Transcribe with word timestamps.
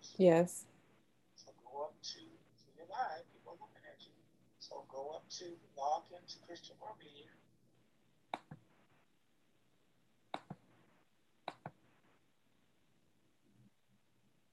Clubhouse? 0.00 0.14
Yes. 0.18 0.64
So 1.36 1.52
go 1.64 1.84
up 1.84 1.94
to, 2.02 2.20
so 2.56 2.64
you're 2.76 2.86
live, 2.88 3.24
people 3.32 3.52
are 3.52 3.60
looking 3.60 3.84
at 3.84 4.00
you. 4.00 4.12
So 4.58 4.84
go 4.88 5.12
up 5.16 5.28
to, 5.38 5.44
log 5.76 6.04
into 6.12 6.38
Christian 6.46 6.76
World 6.80 6.96
Media. 7.00 7.28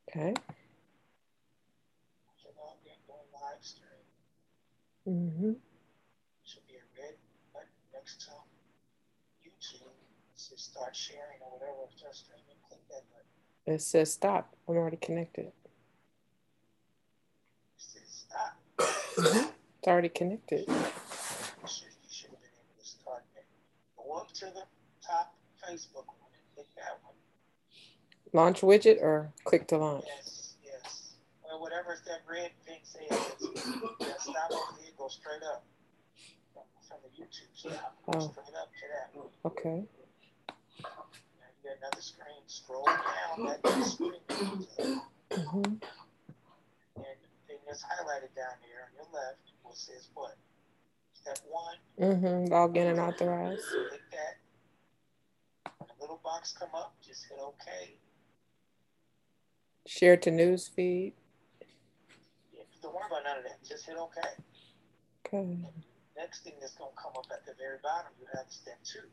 Okay. 0.10 0.34
You 2.44 2.50
log 2.58 2.80
in, 2.86 2.98
go 3.08 3.16
live 3.34 3.62
stream. 3.62 4.08
Mm-hmm. 5.08 5.54
Should 6.44 6.68
be 6.68 6.76
a 6.76 6.86
red 7.00 7.16
button 7.54 7.70
next 7.94 8.22
to 8.28 8.32
YouTube. 9.44 9.94
It 10.34 10.40
says 10.40 10.62
start 10.64 10.96
sharing 10.96 11.40
or 11.44 11.60
whatever, 11.60 11.88
start 11.96 12.16
streaming, 12.16 12.58
click 12.68 12.82
that 12.90 13.04
button. 13.12 13.37
It 13.68 13.82
says 13.82 14.14
stop. 14.14 14.56
I'm 14.68 14.78
already 14.78 14.96
connected. 14.96 15.52
It's 19.20 19.52
already 19.86 20.10
connected. 20.10 20.66
Launch 28.34 28.62
widget 28.62 29.02
or 29.02 29.34
click 29.46 29.68
to 29.68 29.78
launch? 29.78 30.06
Yes, 30.06 30.54
yes. 30.64 31.14
Well, 31.44 31.60
whatever 31.60 31.98
that 32.06 32.22
red 32.30 32.52
thing 32.66 32.80
says, 32.84 33.10
that 33.10 34.22
stop 34.22 34.52
over 34.52 34.78
there, 34.80 34.92
go 34.98 35.08
straight 35.08 35.42
up 35.44 35.64
from, 36.54 36.98
the 37.04 37.10
YouTube 37.22 37.50
stop. 37.56 37.98
Oh. 38.14 38.20
straight 38.20 38.56
up 38.62 38.70
to 38.76 38.86
that. 38.94 39.30
Okay. 39.46 39.84
Now 41.68 41.74
another 41.82 42.02
screen. 42.02 42.42
Scroll 42.48 42.86
down 42.86 43.46
that 43.48 43.64
new 43.78 43.84
screen. 43.84 45.02
Mm-hmm. 45.32 45.74
And 46.98 47.06
the 47.22 47.30
thing 47.48 47.58
that's 47.68 47.84
highlighted 47.84 48.34
down 48.36 48.58
there 48.66 48.82
on 48.82 48.90
your 48.96 49.06
left, 49.14 49.38
what 49.62 49.76
says 49.78 50.08
what? 50.16 50.36
Step 51.14 51.38
one, 51.48 51.76
Mm-hmm. 52.00 52.52
Log 52.52 52.76
in 52.76 52.88
and 52.88 53.00
authorize. 53.00 53.62
click 53.90 54.02
that. 54.12 55.72
When 55.78 55.90
a 55.90 56.02
little 56.02 56.20
box 56.24 56.56
come 56.58 56.70
up, 56.74 56.96
just 57.06 57.26
hit 57.30 57.38
OK. 57.40 57.98
Share 59.86 60.18
to 60.18 60.32
news 60.32 60.68
feed. 60.68 61.14
Yeah, 62.56 62.64
don't 62.82 62.96
worry 62.96 63.04
about 63.08 63.24
none 63.24 63.38
of 63.38 63.44
that. 63.44 63.64
Just 63.68 63.86
hit 63.86 63.96
OK. 63.98 64.20
Okay. 65.28 65.58
Next 66.18 66.44
thing 66.44 66.54
that's 66.60 66.74
gonna 66.74 66.90
come 67.02 67.12
up 67.16 67.28
at 67.32 67.46
the 67.46 67.54
very 67.60 67.78
bottom, 67.84 68.12
you 68.20 68.26
have 68.34 68.46
step 68.50 68.80
two. 68.84 69.06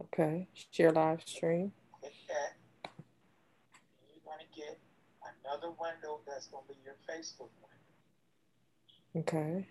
Okay. 0.00 0.48
Share 0.70 0.90
live 0.92 1.22
stream. 1.24 1.72
Click 2.00 2.12
that. 2.28 2.56
And 2.84 4.06
you're 4.10 4.24
gonna 4.24 4.48
get 4.54 4.78
another 5.22 5.70
window 5.78 6.20
that's 6.26 6.46
gonna 6.48 6.66
be 6.68 6.74
your 6.84 6.96
Facebook 7.08 7.50
window. 7.62 7.74
Okay. 9.16 9.66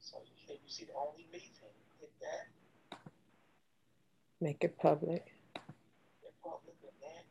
So 0.00 0.18
you, 0.24 0.54
if 0.54 0.60
you 0.62 0.68
see 0.68 0.84
the 0.84 0.92
only 0.94 1.26
me 1.32 1.38
thing, 1.38 1.72
click 1.98 2.12
that. 2.20 2.98
Make 4.40 4.64
it 4.64 4.76
public. 4.78 5.32
Hit 6.20 6.34
public, 6.42 6.76
and 6.82 6.92
then 7.00 7.24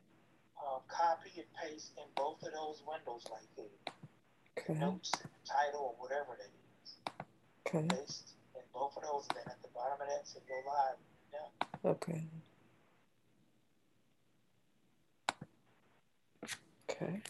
uh, 0.57 0.79
copy 0.87 1.29
and 1.37 1.45
paste 1.61 1.91
in 1.97 2.07
both 2.15 2.41
of 2.41 2.53
those 2.53 2.81
windows 2.87 3.27
like 3.29 3.47
there. 3.55 3.93
Okay. 4.57 4.79
Notes, 4.79 5.11
the 5.11 5.27
title, 5.45 5.93
or 5.93 6.01
whatever 6.01 6.37
that 6.39 6.49
is. 6.81 6.97
Okay. 7.67 7.87
Paste 7.87 8.33
in 8.55 8.61
both 8.73 8.97
of 8.97 9.03
those, 9.03 9.27
and 9.29 9.37
then 9.37 9.47
at 9.47 9.61
the 9.61 9.69
bottom 9.75 10.01
of 10.01 10.07
that, 10.07 10.27
say 10.27 10.39
go 10.47 10.55
live. 10.65 10.97
Yeah. 11.31 11.67
Okay. 11.85 12.23
Okay. 16.89 17.21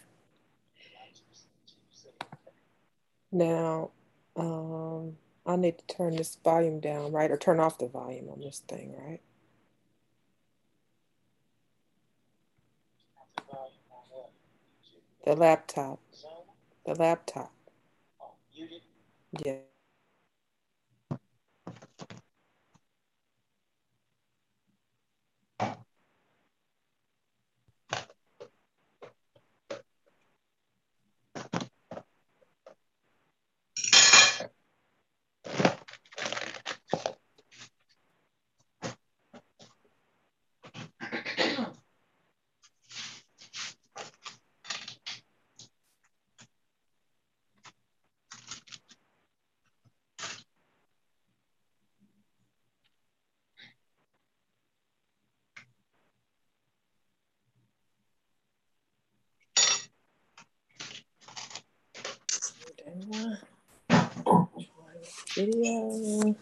Now, 3.32 3.92
um, 4.36 5.18
I 5.46 5.56
need 5.58 5.78
to 5.80 5.88
turn 5.88 6.16
this 6.18 6.38
volume 6.44 6.80
down, 6.80 7.12
right? 7.14 7.32
Or 7.32 7.38
turn 7.38 7.60
off 7.60 7.78
the 7.80 7.88
volume 7.88 8.30
on 8.30 8.42
this 8.42 8.60
thing, 8.68 8.96
right? 8.98 9.22
The 15.26 15.36
laptop. 15.36 16.00
The 16.86 16.96
laptop. 16.96 17.54
Yeah. 19.46 19.58
Video. 65.46 66.36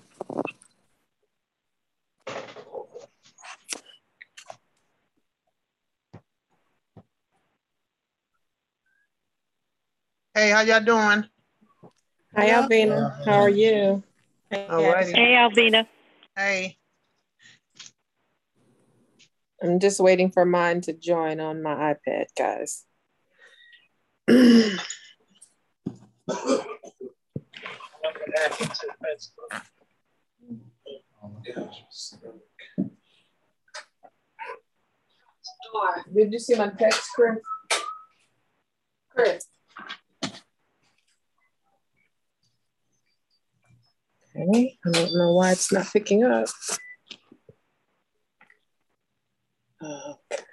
Hey, 10.33 10.49
how 10.49 10.61
y'all 10.61 10.83
doing? 10.83 11.25
Hi, 12.35 12.49
Alvina. 12.49 13.25
How 13.25 13.43
are 13.43 13.49
you? 13.49 14.03
Alrighty. 14.51 15.15
Hey, 15.15 15.35
Alvina. 15.35 15.87
Hey, 16.35 16.77
I'm 19.63 19.79
just 19.79 20.01
waiting 20.01 20.29
for 20.29 20.45
mine 20.45 20.81
to 20.81 20.93
join 20.93 21.39
on 21.39 21.63
my 21.63 21.95
iPad, 21.95 22.25
guys. 22.37 22.83
Did 36.13 36.33
you 36.33 36.39
see 36.39 36.55
my 36.55 36.69
text, 36.69 37.09
Chris? 37.15 37.37
Chris. 39.09 39.45
Okay, 44.35 44.77
I 44.85 44.91
don't 44.91 45.13
know 45.15 45.33
why 45.33 45.51
it's 45.51 45.71
not 45.71 45.91
picking 45.91 46.23
up. 46.23 46.47
Okay. 49.81 50.43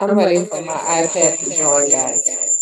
I'm 0.00 0.16
waiting 0.16 0.46
for 0.46 0.62
my 0.62 0.74
iPad 0.74 1.38
to 1.40 1.56
join, 1.56 1.90
guys. 1.90 2.53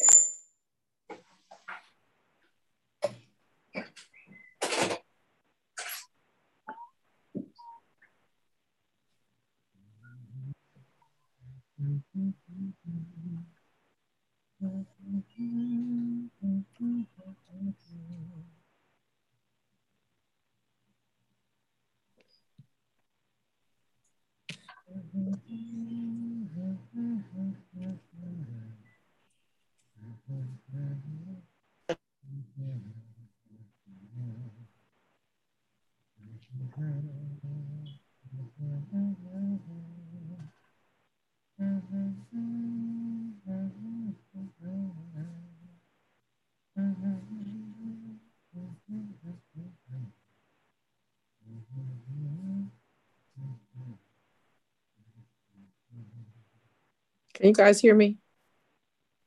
Can 57.43 57.49
you 57.49 57.55
guys 57.55 57.81
hear 57.81 57.93
me? 57.93 58.19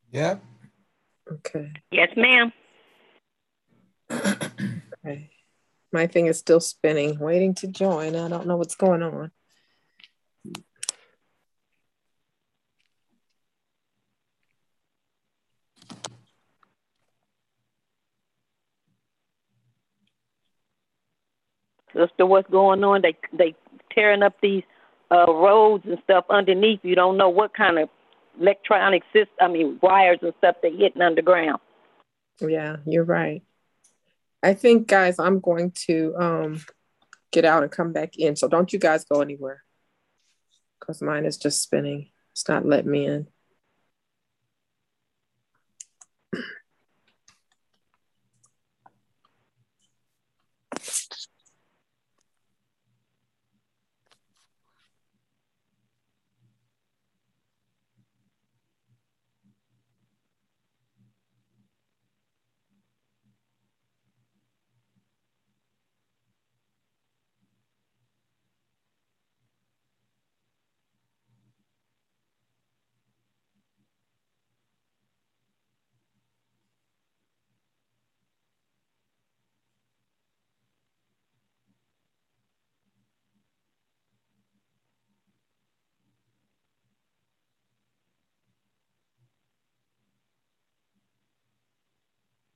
Yeah. 0.10 0.38
Okay. 1.30 1.74
Yes, 1.92 2.08
ma'am. 2.16 2.54
Okay. 4.10 5.30
My 5.92 6.08
thing 6.08 6.28
is 6.28 6.40
still 6.40 6.62
spinning, 6.62 7.20
waiting 7.20 7.54
to 7.56 7.68
join. 7.68 8.16
I 8.16 8.30
don't 8.30 8.48
know 8.48 8.56
what's 8.56 8.78
going 8.78 9.04
on. 9.04 9.32
Sister, 21.94 22.26
what's 22.26 22.50
going 22.50 22.82
on? 22.86 23.02
They 23.02 23.18
they 23.38 23.56
tearing 23.94 24.24
up 24.24 24.36
these 24.42 24.64
uh, 25.12 25.26
roads 25.28 25.84
and 25.86 25.98
stuff 26.06 26.24
underneath. 26.30 26.80
You 26.84 26.96
don't 26.96 27.18
know 27.18 27.28
what 27.28 27.54
kind 27.54 27.78
of 27.78 27.90
electronic 28.40 29.04
system. 29.14 29.36
I 29.40 29.48
mean, 29.48 29.80
wires 29.82 30.20
and 30.22 30.34
stuff 30.38 30.58
they're 30.62 30.72
hitting 30.72 31.02
underground. 31.02 31.60
Yeah, 32.42 32.78
you're 32.86 33.04
right. 33.04 33.44
I 34.44 34.54
think, 34.54 34.88
guys, 34.88 35.20
I'm 35.20 35.40
going 35.40 35.72
to 35.88 36.16
um, 36.18 36.62
get 37.32 37.46
out 37.46 37.64
and 37.64 37.72
come 37.72 37.94
back 37.94 38.18
in. 38.18 38.36
So 38.36 38.48
don't 38.48 38.72
you 38.72 38.80
guys 38.80 39.06
go 39.06 39.22
anywhere 39.22 39.64
because 40.80 41.02
mine 41.02 41.26
is 41.26 41.38
just 41.38 41.64
spinning. 41.64 42.10
It's 42.32 42.48
not 42.48 42.66
letting 42.66 42.92
me 42.92 43.06
in. 43.06 43.28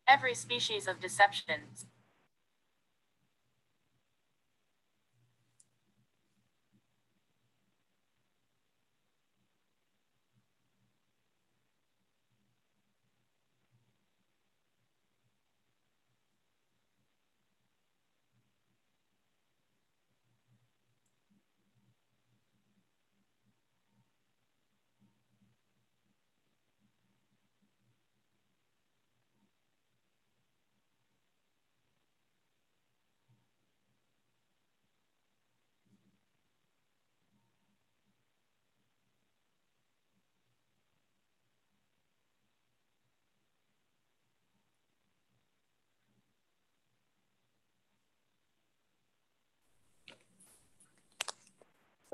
Every 0.09 0.33
species 0.33 0.88
of 0.88 1.00
deceptions. 1.00 1.85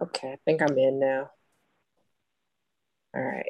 Okay, 0.02 0.34
I 0.34 0.38
think 0.44 0.62
I'm 0.62 0.78
in 0.78 1.00
now. 1.00 1.30
All 3.16 3.22
right. 3.22 3.46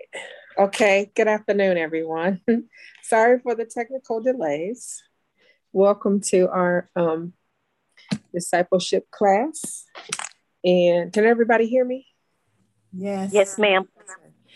Okay, 0.59 1.12
good 1.15 1.27
afternoon, 1.27 1.75
everyone. 1.75 2.39
Sorry 3.03 3.39
for 3.39 3.56
the 3.56 3.65
technical 3.65 4.21
delays. 4.21 5.01
Welcome 5.74 6.21
to 6.21 6.47
our 6.50 6.88
um, 6.95 7.33
discipleship 8.31 9.09
class. 9.09 9.86
And 10.63 11.12
can 11.12 11.25
everybody 11.25 11.65
hear 11.65 11.83
me? 11.83 12.06
Yes. 12.94 13.31
Yes, 13.33 13.57
ma'am. 13.57 13.89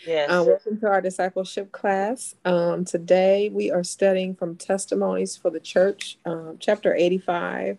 Yes. 0.06 0.30
Uh, 0.30 0.44
welcome 0.46 0.78
to 0.78 0.86
our 0.86 1.00
discipleship 1.00 1.72
class. 1.72 2.36
Um, 2.44 2.84
today 2.84 3.50
we 3.52 3.72
are 3.72 3.82
studying 3.82 4.36
from 4.36 4.56
Testimonies 4.56 5.36
for 5.36 5.50
the 5.50 5.60
Church, 5.60 6.18
um, 6.24 6.56
chapter 6.60 6.94
85. 6.94 7.78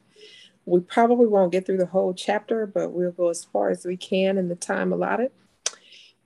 We 0.66 0.80
probably 0.82 1.28
won't 1.28 1.52
get 1.52 1.66
through 1.66 1.78
the 1.78 1.86
whole 1.86 2.14
chapter, 2.14 2.66
but 2.66 2.92
we'll 2.92 3.12
go 3.12 3.30
as 3.30 3.44
far 3.44 3.70
as 3.70 3.86
we 3.86 3.98
can 3.98 4.38
in 4.38 4.48
the 4.48 4.56
time 4.56 4.94
allotted. 4.94 5.32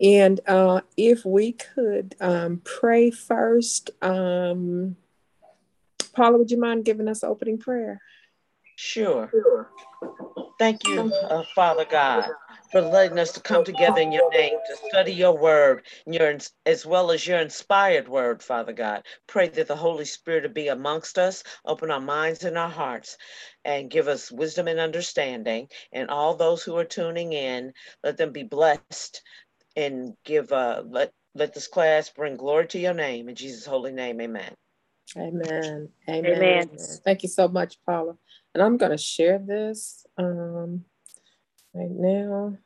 And 0.01 0.41
uh, 0.45 0.81
if 0.97 1.25
we 1.25 1.53
could 1.53 2.15
um, 2.19 2.61
pray 2.65 3.11
first, 3.11 3.91
um, 4.01 4.97
Paula, 6.13 6.37
would 6.37 6.51
you 6.51 6.59
mind 6.59 6.85
giving 6.85 7.07
us 7.07 7.23
opening 7.23 7.57
prayer? 7.57 8.01
Sure. 8.75 9.31
Thank 10.59 10.87
you, 10.87 10.99
uh, 10.99 11.43
Father 11.53 11.85
God, 11.85 12.29
for 12.71 12.81
letting 12.81 13.19
us 13.19 13.31
to 13.33 13.39
come 13.39 13.63
together 13.63 14.01
in 14.01 14.11
your 14.11 14.29
name 14.31 14.57
to 14.67 14.75
study 14.87 15.13
your 15.13 15.37
word, 15.37 15.85
your 16.05 16.37
as 16.65 16.85
well 16.85 17.11
as 17.11 17.25
your 17.25 17.39
inspired 17.39 18.07
word, 18.07 18.41
Father 18.41 18.73
God. 18.73 19.03
Pray 19.27 19.47
that 19.49 19.67
the 19.67 19.75
Holy 19.75 20.05
Spirit 20.05 20.43
will 20.43 20.49
be 20.51 20.67
amongst 20.67 21.17
us, 21.17 21.43
open 21.65 21.91
our 21.91 21.99
minds 21.99 22.43
and 22.43 22.57
our 22.57 22.69
hearts, 22.69 23.17
and 23.63 23.89
give 23.89 24.07
us 24.07 24.31
wisdom 24.31 24.67
and 24.67 24.79
understanding. 24.79 25.67
And 25.91 26.09
all 26.09 26.35
those 26.35 26.63
who 26.63 26.75
are 26.77 26.85
tuning 26.85 27.33
in, 27.33 27.73
let 28.03 28.17
them 28.17 28.31
be 28.31 28.43
blessed 28.43 29.21
and 29.75 30.13
give 30.23 30.51
uh 30.51 30.83
let 30.87 31.11
let 31.33 31.53
this 31.53 31.67
class 31.67 32.09
bring 32.09 32.37
glory 32.37 32.67
to 32.67 32.79
your 32.79 32.93
name 32.93 33.27
in 33.29 33.35
Jesus' 33.35 33.65
holy 33.65 33.91
name. 33.91 34.21
Amen. 34.21 34.53
Amen. 35.17 35.89
Amen. 36.09 36.33
Amen. 36.33 36.69
Thank 37.03 37.23
you 37.23 37.29
so 37.29 37.47
much, 37.47 37.77
Paula. 37.85 38.15
And 38.53 38.63
I'm 38.63 38.77
going 38.77 38.91
to 38.91 38.97
share 38.97 39.39
this 39.39 40.05
um, 40.17 40.85
right 41.75 41.91
now. 41.91 42.57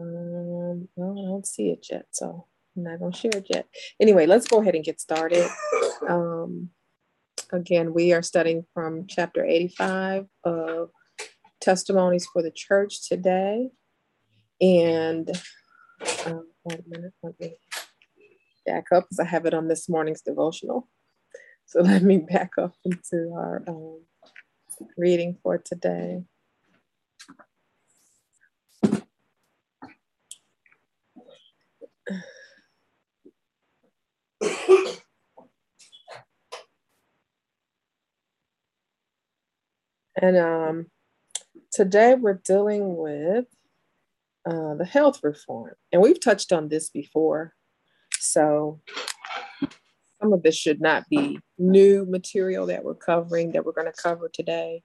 Um, 0.00 0.88
I 0.96 1.00
don't 1.00 1.46
see 1.46 1.70
it 1.70 1.86
yet, 1.90 2.06
so 2.10 2.46
I'm 2.76 2.84
not 2.84 3.00
to 3.12 3.18
share 3.18 3.30
it 3.34 3.46
yet. 3.48 3.66
Anyway, 4.00 4.26
let's 4.26 4.46
go 4.46 4.60
ahead 4.60 4.74
and 4.74 4.84
get 4.84 5.00
started. 5.00 5.48
Um, 6.08 6.70
again, 7.52 7.94
we 7.94 8.12
are 8.12 8.22
studying 8.22 8.64
from 8.74 9.06
chapter 9.08 9.44
85 9.44 10.26
of 10.44 10.90
Testimonies 11.60 12.26
for 12.26 12.42
the 12.42 12.52
Church 12.52 13.08
today. 13.08 13.70
And 14.60 15.30
um, 16.26 16.46
minute, 16.86 17.12
let 17.22 17.38
me 17.40 17.56
back 18.66 18.86
up 18.94 19.04
because 19.04 19.20
I 19.20 19.24
have 19.24 19.46
it 19.46 19.54
on 19.54 19.68
this 19.68 19.88
morning's 19.88 20.22
devotional. 20.22 20.88
So 21.66 21.80
let 21.82 22.02
me 22.02 22.18
back 22.18 22.52
up 22.58 22.74
into 22.84 23.32
our 23.34 23.62
um, 23.66 24.02
reading 24.96 25.38
for 25.42 25.58
today. 25.58 26.22
And 40.20 40.36
um, 40.36 40.86
today 41.70 42.14
we're 42.14 42.40
dealing 42.44 42.96
with 42.96 43.44
uh, 44.44 44.74
the 44.74 44.84
health 44.84 45.20
reform. 45.22 45.74
And 45.92 46.02
we've 46.02 46.20
touched 46.20 46.52
on 46.52 46.68
this 46.68 46.90
before. 46.90 47.54
So 48.18 48.80
some 50.20 50.32
of 50.32 50.42
this 50.42 50.56
should 50.56 50.80
not 50.80 51.08
be 51.08 51.38
new 51.56 52.04
material 52.08 52.66
that 52.66 52.82
we're 52.82 52.94
covering 52.94 53.52
that 53.52 53.64
we're 53.64 53.72
going 53.72 53.92
to 53.92 54.02
cover 54.02 54.28
today. 54.32 54.82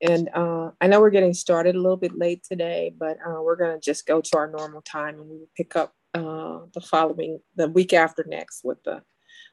And 0.00 0.30
uh, 0.34 0.70
I 0.80 0.86
know 0.86 1.00
we're 1.00 1.10
getting 1.10 1.34
started 1.34 1.76
a 1.76 1.80
little 1.80 1.96
bit 1.96 2.16
late 2.16 2.42
today, 2.42 2.92
but 2.98 3.18
uh, 3.26 3.42
we're 3.42 3.56
going 3.56 3.78
to 3.78 3.80
just 3.80 4.06
go 4.06 4.20
to 4.20 4.36
our 4.36 4.50
normal 4.50 4.82
time 4.82 5.20
and 5.20 5.28
we 5.28 5.36
will 5.36 5.50
pick 5.56 5.76
up 5.76 5.92
uh, 6.14 6.60
the 6.74 6.80
following, 6.80 7.40
the 7.56 7.68
week 7.68 7.92
after 7.92 8.24
next 8.28 8.62
with 8.64 8.82
the, 8.84 9.02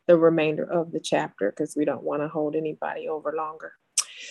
the 0.08 0.18
remainder 0.18 0.63
of 0.63 0.92
the 0.92 1.00
chapter 1.00 1.51
because 1.51 1.75
we 1.75 1.86
don't 1.86 2.04
want 2.04 2.22
to 2.22 2.28
hold 2.28 2.56
anybody 2.56 3.08
over 3.08 3.34
longer. 3.36 3.74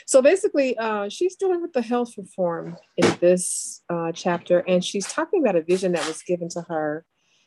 So 0.06 0.20
basically, 0.20 0.76
uh, 0.76 1.08
she's 1.08 1.36
dealing 1.36 1.62
with 1.62 1.72
the 1.72 1.82
health 1.82 2.14
reform 2.18 2.76
in 2.96 3.16
this 3.20 3.82
uh, 3.88 4.12
chapter, 4.12 4.60
and 4.60 4.84
she's 4.84 5.06
talking 5.06 5.42
about 5.42 5.56
a 5.56 5.62
vision 5.62 5.92
that 5.92 6.06
was 6.06 6.22
given 6.22 6.48
to 6.50 6.62
her 6.68 7.04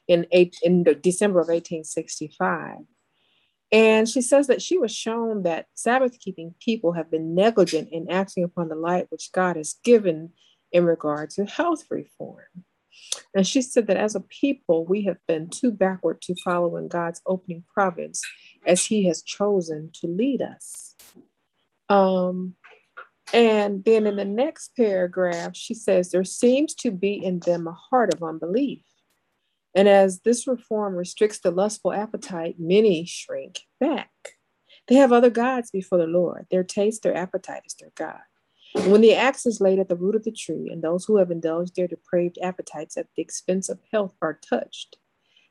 in, 0.07 0.25
eight, 0.31 0.57
in 0.63 0.83
December 0.83 1.39
of 1.39 1.47
1865. 1.47 2.77
And 3.71 4.09
she 4.09 4.21
says 4.21 4.47
that 4.47 4.61
she 4.61 4.77
was 4.77 4.93
shown 4.93 5.43
that 5.43 5.67
Sabbath 5.75 6.19
keeping 6.19 6.53
people 6.59 6.91
have 6.93 7.09
been 7.09 7.33
negligent 7.33 7.89
in 7.91 8.11
acting 8.11 8.43
upon 8.43 8.67
the 8.67 8.75
light 8.75 9.07
which 9.09 9.31
God 9.31 9.55
has 9.55 9.75
given 9.83 10.31
in 10.71 10.85
regard 10.85 11.29
to 11.31 11.45
health 11.45 11.85
reform. 11.89 12.65
And 13.33 13.45
she 13.47 13.61
said 13.61 13.87
that 13.87 13.97
as 13.97 14.15
a 14.15 14.21
people, 14.21 14.85
we 14.85 15.03
have 15.03 15.17
been 15.27 15.49
too 15.49 15.71
backward 15.71 16.21
to 16.23 16.35
follow 16.43 16.77
in 16.77 16.87
God's 16.87 17.21
opening 17.25 17.63
providence 17.73 18.21
as 18.65 18.85
He 18.85 19.05
has 19.05 19.23
chosen 19.23 19.89
to 20.01 20.07
lead 20.07 20.41
us. 20.41 20.95
Um, 21.89 22.55
and 23.33 23.83
then 23.85 24.07
in 24.07 24.17
the 24.17 24.25
next 24.25 24.75
paragraph, 24.75 25.55
she 25.55 25.73
says, 25.73 26.11
There 26.11 26.23
seems 26.23 26.73
to 26.75 26.91
be 26.91 27.13
in 27.13 27.39
them 27.39 27.67
a 27.67 27.71
heart 27.71 28.13
of 28.13 28.23
unbelief. 28.23 28.83
And 29.73 29.87
as 29.87 30.21
this 30.21 30.47
reform 30.47 30.95
restricts 30.95 31.39
the 31.39 31.51
lustful 31.51 31.93
appetite, 31.93 32.55
many 32.59 33.05
shrink 33.05 33.61
back. 33.79 34.09
They 34.87 34.95
have 34.95 35.13
other 35.13 35.29
gods 35.29 35.71
before 35.71 35.97
the 35.97 36.07
Lord. 36.07 36.47
Their 36.51 36.63
taste, 36.63 37.03
their 37.03 37.15
appetite 37.15 37.63
is 37.65 37.75
their 37.79 37.91
God. 37.95 38.19
And 38.75 38.91
when 38.91 39.01
the 39.01 39.13
axe 39.13 39.45
is 39.45 39.61
laid 39.61 39.79
at 39.79 39.89
the 39.89 39.95
root 39.95 40.15
of 40.15 40.23
the 40.23 40.31
tree, 40.31 40.69
and 40.71 40.81
those 40.81 41.05
who 41.05 41.17
have 41.17 41.31
indulged 41.31 41.75
their 41.75 41.87
depraved 41.87 42.37
appetites 42.41 42.97
at 42.97 43.07
the 43.15 43.21
expense 43.21 43.69
of 43.69 43.79
health 43.91 44.15
are 44.21 44.39
touched, 44.47 44.97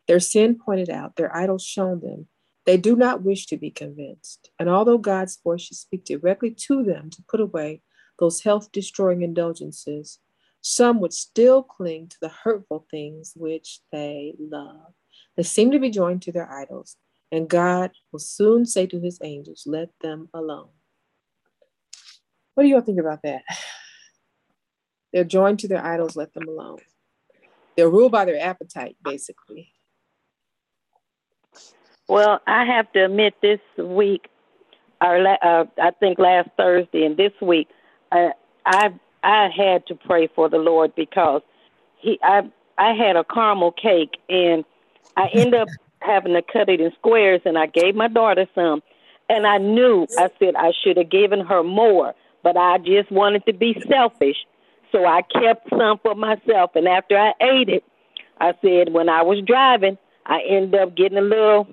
their 0.09 0.21
sin 0.21 0.59
pointed 0.59 0.91
out, 0.91 1.17
their 1.17 1.35
idols 1.37 1.65
shown 1.65 2.01
them, 2.01 2.27
they 2.67 2.77
do 2.77 2.97
not 2.97 3.23
wish 3.23 3.47
to 3.47 3.57
be 3.57 3.71
convinced. 3.71 4.51
And 4.59 4.69
although 4.69 4.99
God's 4.99 5.39
voice 5.43 5.63
should 5.63 5.77
speak 5.77 6.05
directly 6.05 6.51
to 6.51 6.83
them 6.83 7.11
to 7.11 7.23
put 7.29 7.41
away 7.41 7.83
those 8.19 8.43
health 8.43 8.71
destroying 8.73 9.23
indulgences, 9.23 10.19
some 10.63 11.01
would 11.01 11.13
still 11.13 11.63
cling 11.63 12.09
to 12.09 12.17
the 12.21 12.29
hurtful 12.29 12.87
things 12.91 13.33
which 13.35 13.81
they 13.93 14.35
love. 14.39 14.93
They 15.37 15.43
seem 15.43 15.71
to 15.71 15.79
be 15.79 15.91
joined 15.91 16.23
to 16.23 16.33
their 16.33 16.51
idols, 16.53 16.97
and 17.33 17.49
God 17.49 17.93
will 18.13 18.19
soon 18.19 18.67
say 18.67 18.87
to 18.87 19.01
his 19.01 19.19
angels, 19.23 19.65
Let 19.67 19.91
them 20.01 20.29
alone. 20.35 20.69
What 22.61 22.65
do 22.65 22.69
you 22.69 22.75
all 22.75 22.83
think 22.83 23.01
about 23.01 23.23
that? 23.23 23.41
They're 25.15 25.25
joined 25.25 25.61
to 25.61 25.69
their 25.69 25.83
idols, 25.83 26.15
let 26.15 26.35
them 26.35 26.47
alone. 26.47 26.81
They're 27.75 27.89
ruled 27.89 28.13
by 28.13 28.27
their 28.27 28.39
appetite, 28.39 28.99
basically. 29.03 29.73
Well, 32.07 32.43
I 32.47 32.67
have 32.67 32.93
to 32.93 33.07
admit, 33.07 33.33
this 33.41 33.61
week, 33.79 34.29
or 35.01 35.27
uh, 35.27 35.65
I 35.81 35.91
think 36.01 36.19
last 36.19 36.51
Thursday 36.59 37.07
and 37.07 37.17
this 37.17 37.33
week, 37.41 37.67
uh, 38.13 38.33
I 38.67 38.93
I 39.23 39.49
had 39.49 39.87
to 39.87 39.95
pray 39.95 40.27
for 40.27 40.51
the 40.51 40.59
Lord 40.59 40.95
because 40.95 41.41
he 41.97 42.19
I 42.23 42.43
I 42.77 42.93
had 42.93 43.17
a 43.17 43.25
caramel 43.25 43.73
cake 43.73 44.19
and 44.29 44.67
I 45.17 45.29
ended 45.33 45.63
up 45.63 45.69
having 46.03 46.35
to 46.35 46.43
cut 46.43 46.69
it 46.69 46.83
in 46.83 46.93
squares 46.99 47.41
and 47.47 47.57
I 47.57 47.69
gave 47.69 47.95
my 47.95 48.09
daughter 48.09 48.47
some 48.55 48.83
and 49.31 49.47
I 49.47 49.57
knew 49.57 50.07
I 50.19 50.29
said 50.39 50.57
I 50.57 50.73
should 50.85 50.99
have 50.99 51.09
given 51.09 51.41
her 51.41 51.63
more, 51.63 52.15
but 52.43 52.57
I 52.57 52.79
just 52.79 53.11
wanted 53.11 53.45
to 53.47 53.53
be 53.53 53.83
selfish. 53.89 54.37
So 54.93 55.07
I 55.07 55.23
kept 55.23 55.71
some 55.71 55.99
for 56.03 56.15
myself 56.15 56.73
and 56.75 56.89
after 56.89 57.17
I 57.17 57.33
ate 57.41 57.69
it, 57.69 57.85
I 58.41 58.53
said 58.63 58.93
when 58.93 59.09
I 59.09 59.23
was 59.23 59.43
driving, 59.47 59.99
I 60.27 60.41
ended 60.49 60.81
up 60.81 60.97
getting 60.97 61.19
a 61.19 61.23
little 61.23 61.69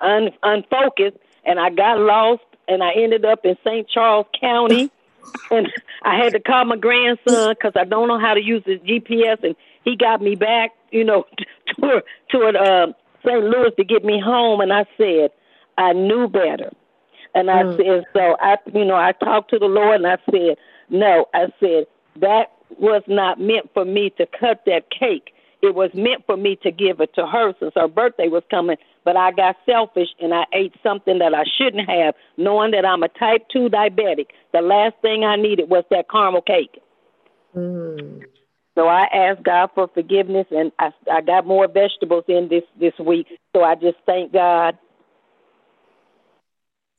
un, 0.00 0.30
unfocused 0.42 1.18
and 1.44 1.60
I 1.60 1.70
got 1.70 1.98
lost 1.98 2.42
and 2.66 2.82
I 2.82 2.92
ended 2.96 3.24
up 3.24 3.40
in 3.44 3.56
St. 3.64 3.88
Charles 3.88 4.26
County 4.40 4.90
and 5.50 5.68
I 6.02 6.16
had 6.16 6.32
to 6.32 6.40
call 6.40 6.64
my 6.64 6.76
grandson 6.76 7.54
because 7.54 7.72
I 7.76 7.84
don't 7.84 8.08
know 8.08 8.18
how 8.18 8.34
to 8.34 8.42
use 8.42 8.62
his 8.64 8.80
GPS, 8.80 9.42
and 9.42 9.54
he 9.84 9.96
got 9.96 10.20
me 10.20 10.34
back, 10.34 10.70
you 10.90 11.04
know, 11.04 11.24
to 11.80 12.02
to 12.30 12.38
uh, 12.38 12.86
St. 13.24 13.44
Louis 13.44 13.70
to 13.76 13.84
get 13.84 14.04
me 14.04 14.20
home. 14.20 14.60
And 14.60 14.72
I 14.72 14.84
said, 14.96 15.30
I 15.78 15.92
knew 15.92 16.28
better, 16.28 16.70
and 17.34 17.50
I 17.50 17.62
mm. 17.62 17.76
said, 17.76 18.04
so 18.12 18.36
I, 18.40 18.56
you 18.74 18.84
know, 18.84 18.96
I 18.96 19.12
talked 19.12 19.50
to 19.50 19.58
the 19.58 19.66
Lord, 19.66 19.96
and 19.96 20.06
I 20.06 20.18
said, 20.30 20.56
no, 20.88 21.26
I 21.34 21.46
said 21.60 21.86
that 22.20 22.52
was 22.78 23.02
not 23.06 23.40
meant 23.40 23.70
for 23.74 23.84
me 23.84 24.10
to 24.18 24.26
cut 24.26 24.62
that 24.66 24.90
cake. 24.90 25.32
It 25.62 25.74
was 25.74 25.90
meant 25.94 26.26
for 26.26 26.36
me 26.36 26.58
to 26.64 26.72
give 26.72 27.00
it 27.00 27.14
to 27.14 27.26
her 27.26 27.54
since 27.60 27.72
her 27.76 27.86
birthday 27.86 28.28
was 28.28 28.42
coming, 28.50 28.76
but 29.04 29.16
I 29.16 29.30
got 29.30 29.56
selfish 29.64 30.08
and 30.20 30.34
I 30.34 30.44
ate 30.52 30.74
something 30.82 31.18
that 31.18 31.34
I 31.34 31.44
shouldn't 31.56 31.88
have, 31.88 32.14
knowing 32.36 32.72
that 32.72 32.84
I'm 32.84 33.02
a 33.02 33.08
type 33.08 33.46
2 33.52 33.68
diabetic. 33.68 34.26
The 34.52 34.60
last 34.60 34.94
thing 35.02 35.22
I 35.24 35.36
needed 35.36 35.70
was 35.70 35.84
that 35.90 36.10
caramel 36.10 36.42
cake. 36.42 36.82
Mm. 37.56 38.22
So 38.74 38.88
I 38.88 39.02
asked 39.12 39.44
God 39.44 39.70
for 39.74 39.88
forgiveness, 39.88 40.46
and 40.50 40.72
I, 40.78 40.90
I 41.10 41.20
got 41.20 41.46
more 41.46 41.68
vegetables 41.68 42.24
in 42.26 42.48
this 42.48 42.64
this 42.80 42.94
week. 42.98 43.26
So 43.54 43.62
I 43.62 43.74
just 43.74 43.98
thank 44.06 44.32
God. 44.32 44.78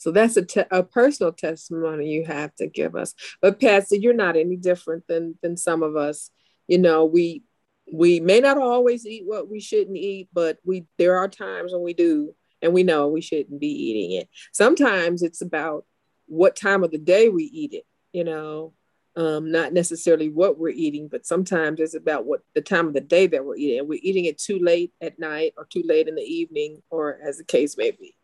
So 0.04 0.12
that's 0.12 0.36
a, 0.36 0.44
te- 0.44 0.66
a 0.70 0.84
personal 0.84 1.32
testimony 1.32 2.10
you 2.10 2.26
have 2.26 2.54
to 2.56 2.68
give 2.68 2.94
us. 2.94 3.14
But 3.42 3.62
Patsy, 3.62 4.00
you're 4.00 4.14
not 4.14 4.36
any 4.36 4.58
different 4.58 5.08
than 5.08 5.40
than 5.42 5.56
some 5.56 5.82
of 5.82 5.96
us. 5.96 6.30
You 6.68 6.80
know, 6.80 7.06
we 7.06 7.44
we 7.90 8.20
may 8.20 8.42
not 8.42 8.58
always 8.58 9.06
eat 9.06 9.24
what 9.26 9.50
we 9.50 9.62
shouldn't 9.62 9.96
eat, 9.96 10.28
but 10.34 10.58
we 10.66 10.88
there 10.98 11.18
are 11.20 11.30
times 11.30 11.72
when 11.72 11.84
we 11.84 11.94
do, 11.94 12.36
and 12.62 12.74
we 12.74 12.84
know 12.84 13.08
we 13.08 13.22
shouldn't 13.22 13.62
be 13.62 13.68
eating 13.68 14.20
it. 14.20 14.28
Sometimes 14.52 15.24
it's 15.24 15.42
about 15.42 15.86
what 16.26 16.58
time 16.58 16.84
of 16.84 16.92
the 16.92 16.98
day 16.98 17.30
we 17.30 17.46
eat 17.46 17.72
it, 17.72 17.86
you 18.12 18.26
know, 18.26 18.74
um, 19.16 19.54
not 19.54 19.72
necessarily 19.72 20.28
what 20.28 20.60
we're 20.60 20.68
eating, 20.68 21.08
but 21.08 21.26
sometimes 21.26 21.80
it's 21.80 21.96
about 21.96 22.26
what 22.26 22.42
the 22.56 22.62
time 22.62 22.88
of 22.88 22.94
the 22.94 23.00
day 23.00 23.28
that 23.28 23.46
we're 23.46 23.56
eating. 23.56 23.88
we're 23.88 24.00
eating 24.04 24.26
it 24.26 24.38
too 24.38 24.60
late 24.60 24.92
at 25.00 25.18
night 25.18 25.54
or 25.58 25.64
too 25.64 25.84
late 25.86 26.10
in 26.10 26.16
the 26.16 26.22
evening, 26.22 26.84
or 26.90 27.20
as 27.26 27.38
the 27.38 27.46
case 27.46 27.78
may 27.78 27.92
be. 27.92 28.18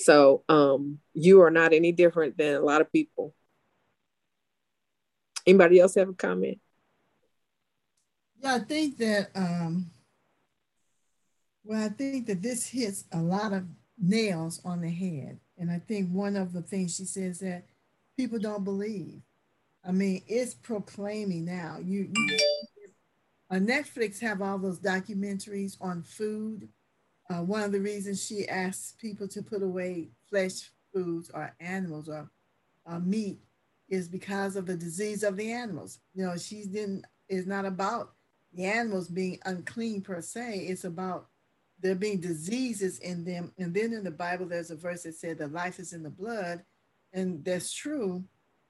So 0.00 0.44
um, 0.48 0.98
you 1.12 1.42
are 1.42 1.50
not 1.50 1.72
any 1.72 1.92
different 1.92 2.38
than 2.38 2.54
a 2.54 2.60
lot 2.60 2.80
of 2.80 2.90
people. 2.90 3.34
Anybody 5.46 5.78
else 5.78 5.94
have 5.94 6.08
a 6.08 6.14
comment? 6.14 6.58
Yeah, 8.42 8.54
I 8.54 8.58
think 8.60 8.96
that 8.98 9.30
um 9.34 9.90
well, 11.64 11.84
I 11.84 11.88
think 11.90 12.26
that 12.26 12.42
this 12.42 12.66
hits 12.66 13.04
a 13.12 13.20
lot 13.20 13.52
of 13.52 13.64
nails 13.98 14.60
on 14.64 14.80
the 14.80 14.88
head. 14.88 15.38
And 15.58 15.70
I 15.70 15.78
think 15.78 16.10
one 16.10 16.36
of 16.36 16.52
the 16.52 16.62
things 16.62 16.96
she 16.96 17.04
says 17.04 17.40
that 17.40 17.66
people 18.16 18.38
don't 18.38 18.64
believe. 18.64 19.20
I 19.84 19.92
mean, 19.92 20.22
it's 20.26 20.54
proclaiming 20.54 21.44
now. 21.44 21.78
You, 21.82 22.10
you 22.14 22.38
uh, 23.50 23.56
Netflix 23.56 24.20
have 24.20 24.40
all 24.40 24.58
those 24.58 24.80
documentaries 24.80 25.76
on 25.80 26.02
food. 26.02 26.68
Uh, 27.30 27.42
one 27.42 27.62
of 27.62 27.70
the 27.70 27.80
reasons 27.80 28.24
she 28.24 28.48
asks 28.48 28.94
people 29.00 29.28
to 29.28 29.42
put 29.42 29.62
away 29.62 30.08
flesh 30.28 30.70
foods 30.92 31.30
or 31.32 31.54
animals 31.60 32.08
or 32.08 32.28
uh, 32.86 32.98
meat 32.98 33.38
is 33.88 34.08
because 34.08 34.56
of 34.56 34.66
the 34.66 34.76
disease 34.76 35.22
of 35.22 35.36
the 35.36 35.52
animals. 35.52 36.00
You 36.14 36.26
know, 36.26 36.36
she 36.36 36.64
didn't 36.64 37.04
is 37.28 37.46
not 37.46 37.64
about 37.64 38.14
the 38.52 38.64
animals 38.64 39.08
being 39.08 39.38
unclean 39.44 40.02
per 40.02 40.20
se. 40.20 40.66
It's 40.68 40.84
about 40.84 41.28
there 41.80 41.94
being 41.94 42.20
diseases 42.20 42.98
in 42.98 43.24
them. 43.24 43.52
And 43.58 43.72
then 43.72 43.92
in 43.92 44.02
the 44.02 44.10
Bible, 44.10 44.46
there's 44.46 44.72
a 44.72 44.76
verse 44.76 45.04
that 45.04 45.14
said 45.14 45.38
the 45.38 45.46
life 45.46 45.78
is 45.78 45.92
in 45.92 46.02
the 46.02 46.10
blood. 46.10 46.64
And 47.12 47.44
that's 47.44 47.72
true 47.72 48.24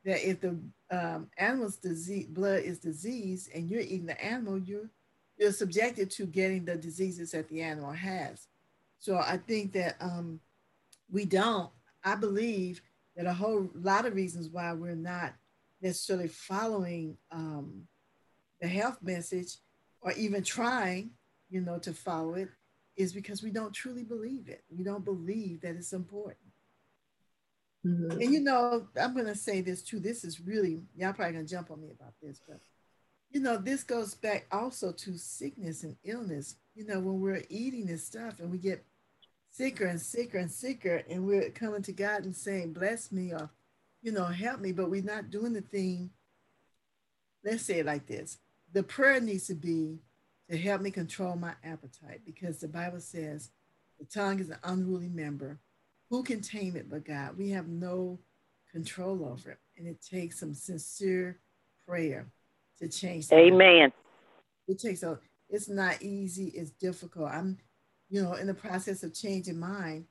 that 0.04 0.28
if 0.28 0.40
the 0.40 0.58
um, 0.90 1.28
animal's 1.38 1.76
disease, 1.76 2.26
blood 2.26 2.60
is 2.60 2.78
disease 2.78 3.48
and 3.54 3.70
you're 3.70 3.80
eating 3.80 4.06
the 4.06 4.22
animal, 4.22 4.58
you're, 4.58 4.90
you're 5.38 5.52
subjected 5.52 6.10
to 6.12 6.26
getting 6.26 6.66
the 6.66 6.76
diseases 6.76 7.32
that 7.32 7.48
the 7.48 7.62
animal 7.62 7.92
has. 7.92 8.46
So 9.00 9.16
I 9.16 9.38
think 9.38 9.72
that 9.72 9.96
um, 10.00 10.40
we 11.10 11.24
don't, 11.24 11.70
I 12.04 12.14
believe 12.14 12.80
that 13.16 13.26
a 13.26 13.32
whole 13.32 13.68
lot 13.74 14.06
of 14.06 14.14
reasons 14.14 14.48
why 14.48 14.72
we're 14.72 14.94
not 14.94 15.34
necessarily 15.80 16.28
following 16.28 17.16
um, 17.32 17.82
the 18.60 18.68
health 18.68 18.98
message 19.02 19.56
or 20.02 20.12
even 20.12 20.42
trying, 20.42 21.10
you 21.48 21.62
know, 21.62 21.78
to 21.78 21.92
follow 21.92 22.34
it 22.34 22.48
is 22.96 23.12
because 23.12 23.42
we 23.42 23.50
don't 23.50 23.72
truly 23.72 24.04
believe 24.04 24.48
it. 24.48 24.64
We 24.68 24.84
don't 24.84 25.04
believe 25.04 25.62
that 25.62 25.76
it's 25.76 25.94
important. 25.94 26.36
Mm-hmm. 27.86 28.20
And 28.20 28.32
you 28.32 28.40
know, 28.40 28.86
I'm 29.00 29.16
gonna 29.16 29.34
say 29.34 29.62
this 29.62 29.82
too. 29.82 30.00
This 30.00 30.22
is 30.22 30.40
really 30.40 30.82
y'all 30.94 31.14
probably 31.14 31.32
gonna 31.32 31.46
jump 31.46 31.70
on 31.70 31.80
me 31.80 31.90
about 31.90 32.12
this, 32.22 32.42
but 32.46 32.60
you 33.30 33.40
know, 33.40 33.56
this 33.56 33.84
goes 33.84 34.14
back 34.14 34.46
also 34.50 34.92
to 34.92 35.16
sickness 35.16 35.82
and 35.84 35.96
illness. 36.04 36.56
You 36.74 36.86
know, 36.86 37.00
when 37.00 37.20
we're 37.20 37.42
eating 37.48 37.86
this 37.86 38.04
stuff 38.04 38.40
and 38.40 38.50
we 38.50 38.58
get 38.58 38.84
sicker 39.50 39.86
and 39.86 40.00
sicker 40.00 40.38
and 40.38 40.50
sicker, 40.50 41.02
and 41.08 41.26
we're 41.26 41.50
coming 41.50 41.82
to 41.82 41.92
God 41.92 42.24
and 42.24 42.34
saying, 42.34 42.72
"Bless 42.72 43.12
me," 43.12 43.32
or 43.32 43.50
you 44.02 44.12
know, 44.12 44.24
help 44.24 44.60
me, 44.60 44.72
but 44.72 44.90
we're 44.90 45.02
not 45.02 45.30
doing 45.30 45.52
the 45.52 45.60
thing. 45.60 46.10
Let's 47.44 47.62
say 47.62 47.80
it 47.80 47.86
like 47.86 48.06
this. 48.06 48.38
The 48.72 48.82
prayer 48.82 49.20
needs 49.20 49.46
to 49.48 49.54
be 49.54 49.98
to 50.48 50.56
help 50.56 50.80
me 50.80 50.90
control 50.90 51.36
my 51.36 51.54
appetite 51.64 52.22
because 52.24 52.58
the 52.58 52.68
Bible 52.68 53.00
says 53.00 53.50
the 53.98 54.04
tongue 54.04 54.40
is 54.40 54.50
an 54.50 54.58
unruly 54.64 55.08
member. 55.08 55.58
Who 56.08 56.22
can 56.22 56.40
tame 56.40 56.76
it 56.76 56.90
but 56.90 57.04
God? 57.04 57.36
We 57.36 57.50
have 57.50 57.68
no 57.68 58.18
control 58.72 59.24
over 59.24 59.52
it. 59.52 59.58
And 59.76 59.86
it 59.86 60.02
takes 60.02 60.40
some 60.40 60.54
sincere 60.54 61.38
prayer 61.86 62.26
to 62.78 62.88
change. 62.88 63.30
Amen. 63.32 63.92
It 64.66 64.78
takes 64.78 65.02
a 65.02 65.18
it's 65.48 65.68
not 65.68 66.00
easy, 66.00 66.46
it's 66.48 66.70
difficult. 66.70 67.30
I'm, 67.32 67.58
you 68.10 68.22
know, 68.22 68.34
in 68.34 68.46
the 68.46 68.54
process 68.54 69.02
of 69.02 69.14
changing 69.14 69.58
mine 69.58 70.04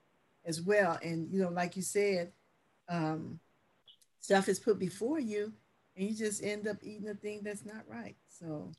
as 0.45 0.61
well. 0.61 0.97
And 1.03 1.29
you 1.31 1.41
know, 1.41 1.49
like 1.49 1.75
you 1.75 1.81
said, 1.81 2.31
um, 2.87 3.39
stuff 4.19 4.49
is 4.49 4.59
put 4.59 4.79
before 4.79 5.19
you 5.19 5.53
and 5.95 6.09
you 6.09 6.15
just 6.15 6.43
end 6.43 6.67
up 6.67 6.77
eating 6.81 7.09
a 7.09 7.13
thing 7.13 7.41
that's 7.43 7.65
not 7.65 7.83
right. 7.87 8.15
So 8.29 8.71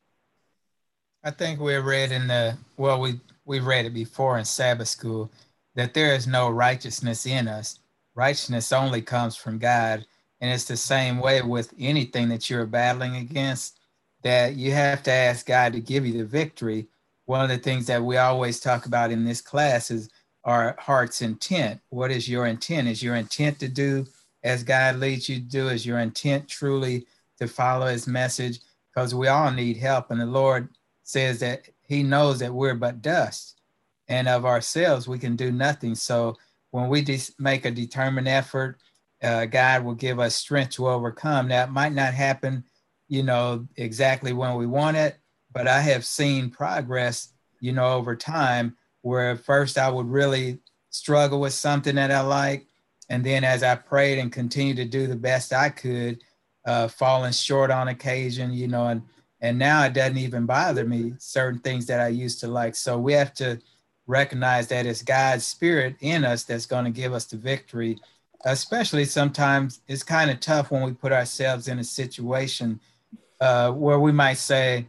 I 1.23 1.31
think 1.31 1.61
we 1.61 1.77
read 1.77 2.13
in 2.13 2.27
the 2.27 2.57
well, 2.77 3.01
we 3.01 3.21
we 3.45 3.61
read 3.61 3.85
it 3.85 3.95
before 3.95 4.39
in 4.39 4.45
Sabbath 4.45 4.89
school 4.89 5.31
that 5.75 5.95
there 5.95 6.15
is 6.15 6.27
no 6.27 6.49
righteousness 6.49 7.27
in 7.27 7.47
us. 7.47 7.79
Righteousness 8.15 8.73
only 8.73 9.03
comes 9.03 9.37
from 9.37 9.59
God, 9.59 10.05
and 10.41 10.51
it's 10.51 10.65
the 10.65 10.77
same 10.77 11.21
way 11.21 11.43
with 11.43 11.73
anything 11.79 12.29
that 12.31 12.49
you're 12.49 12.67
battling 12.67 13.17
against. 13.17 13.79
That 14.23 14.57
you 14.57 14.73
have 14.73 15.03
to 15.05 15.13
ask 15.13 15.47
God 15.47 15.73
to 15.73 15.81
give 15.81 16.07
you 16.07 16.19
the 16.19 16.25
victory. 16.25 16.89
One 17.31 17.43
of 17.43 17.49
the 17.49 17.59
things 17.59 17.87
that 17.87 18.03
we 18.03 18.17
always 18.17 18.59
talk 18.59 18.87
about 18.87 19.13
in 19.13 19.25
this 19.25 19.41
class 19.41 19.93
is 19.93 20.11
our 20.43 20.75
heart's 20.81 21.23
intent. 21.23 21.81
What 21.91 22.11
is 22.11 22.29
your 22.29 22.47
intent? 22.47 22.89
Is 22.89 23.05
your 23.05 23.15
intent 23.15 23.61
to 23.61 23.69
do 23.69 24.05
as 24.43 24.65
God 24.65 24.97
leads 24.97 25.29
you 25.29 25.37
to 25.37 25.43
do? 25.43 25.69
Is 25.69 25.87
your 25.87 26.01
intent 26.01 26.49
truly 26.49 27.07
to 27.39 27.47
follow 27.47 27.87
His 27.87 28.09
message? 28.09 28.59
Because 28.93 29.15
we 29.15 29.29
all 29.29 29.53
need 29.53 29.77
help, 29.77 30.11
and 30.11 30.21
the 30.21 30.27
Lord 30.27 30.71
says 31.05 31.39
that 31.39 31.69
he 31.83 32.03
knows 32.03 32.41
that 32.41 32.53
we're 32.53 32.75
but 32.75 33.01
dust 33.01 33.61
and 34.09 34.27
of 34.29 34.45
ourselves 34.45 35.07
we 35.09 35.19
can 35.19 35.35
do 35.35 35.51
nothing 35.51 35.95
so 35.95 36.37
when 36.71 36.89
we 36.89 37.03
just 37.03 37.39
make 37.41 37.65
a 37.65 37.71
determined 37.71 38.29
effort 38.29 38.79
uh, 39.25 39.45
god 39.45 39.85
will 39.85 39.95
give 39.95 40.21
us 40.21 40.37
strength 40.37 40.71
to 40.71 40.89
overcome 40.89 41.49
that 41.49 41.73
might 41.73 41.93
not 41.93 42.15
happen 42.15 42.63
you 43.09 43.25
know 43.25 43.67
exactly 43.77 44.33
when 44.33 44.55
we 44.55 44.67
want 44.67 44.97
it 44.97 45.19
but 45.53 45.67
i 45.67 45.81
have 45.81 46.05
seen 46.05 46.51
progress 46.51 47.33
you 47.61 47.73
know 47.73 47.95
over 47.95 48.17
time 48.17 48.77
where 49.03 49.37
first 49.37 49.79
i 49.79 49.89
would 49.91 50.07
really 50.07 50.59
struggle 50.91 51.41
with 51.41 51.53
something 51.53 51.95
that 51.95 52.11
i 52.11 52.21
like 52.21 52.67
and 53.09 53.25
then 53.25 53.45
as 53.45 53.63
i 53.63 53.75
prayed 53.75 54.19
and 54.19 54.33
continued 54.33 54.77
to 54.77 54.85
do 54.85 55.07
the 55.07 55.17
best 55.17 55.53
i 55.53 55.69
could 55.69 56.23
uh, 56.67 56.87
falling 56.87 57.33
short 57.33 57.71
on 57.71 57.89
occasion 57.89 58.53
you 58.53 58.69
know 58.69 58.87
and 58.87 59.03
and 59.43 59.59
now 59.59 59.83
it 59.85 59.95
doesn't 59.95 60.19
even 60.19 60.45
bother 60.45 60.85
me 60.85 61.15
certain 61.19 61.61
things 61.61 61.87
that 61.87 62.01
i 62.01 62.09
used 62.09 62.41
to 62.41 62.47
like. 62.47 62.75
So 62.75 62.99
we 62.99 63.15
have 63.15 63.33
to 63.35 63.59
recognize 64.07 64.67
that 64.69 64.87
it's 64.87 65.03
god's 65.03 65.47
spirit 65.47 65.97
in 66.01 66.25
us 66.25 66.45
that's 66.45 66.67
going 66.67 66.85
to 66.85 66.91
give 66.91 67.15
us 67.15 67.27
the 67.27 67.37
victory 67.37 67.97
especially 68.45 69.05
sometimes 69.05 69.81
it's 69.87 70.03
kind 70.03 70.31
of 70.31 70.41
tough 70.41 70.71
when 70.71 70.83
we 70.83 70.93
put 70.93 71.13
ourselves 71.13 71.69
in 71.69 71.79
a 71.79 71.85
situation 71.85 72.81
uh, 73.41 73.71
where 73.71 74.01
we 74.01 74.13
might 74.13 74.39
say 74.39 74.87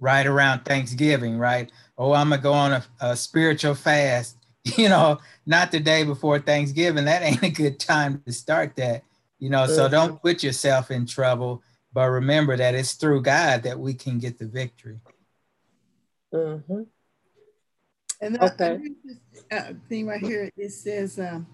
right 0.00 0.26
around 0.26 0.64
thanksgiving 0.64 1.38
right 1.38 1.70
oh 1.96 2.12
i'm 2.12 2.30
gonna 2.30 2.40
go 2.40 2.52
on 2.52 2.72
a, 2.72 2.84
a 3.00 3.16
spiritual 3.16 3.74
fast 3.74 4.36
you 4.76 4.88
know 4.88 5.18
not 5.46 5.70
the 5.70 5.80
day 5.80 6.04
before 6.04 6.38
thanksgiving 6.38 7.04
that 7.04 7.22
ain't 7.22 7.42
a 7.42 7.50
good 7.50 7.78
time 7.78 8.22
to 8.26 8.32
start 8.32 8.76
that 8.76 9.02
you 9.38 9.50
know 9.50 9.66
so 9.66 9.88
don't 9.88 10.20
put 10.22 10.42
yourself 10.42 10.90
in 10.90 11.06
trouble 11.06 11.62
but 11.92 12.10
remember 12.10 12.56
that 12.56 12.74
it's 12.74 12.92
through 12.92 13.22
God 13.22 13.62
that 13.62 13.78
we 13.78 13.94
can 13.94 14.18
get 14.18 14.38
the 14.38 14.46
victory. 14.46 15.00
Mm-hmm. 16.32 16.82
And 18.20 18.34
the 18.34 18.44
Okay. 18.44 18.78
uh, 19.50 19.72
thing 19.88 20.06
right 20.06 20.20
here, 20.20 20.50
it 20.56 20.70
says, 20.70 21.18
um, 21.18 21.46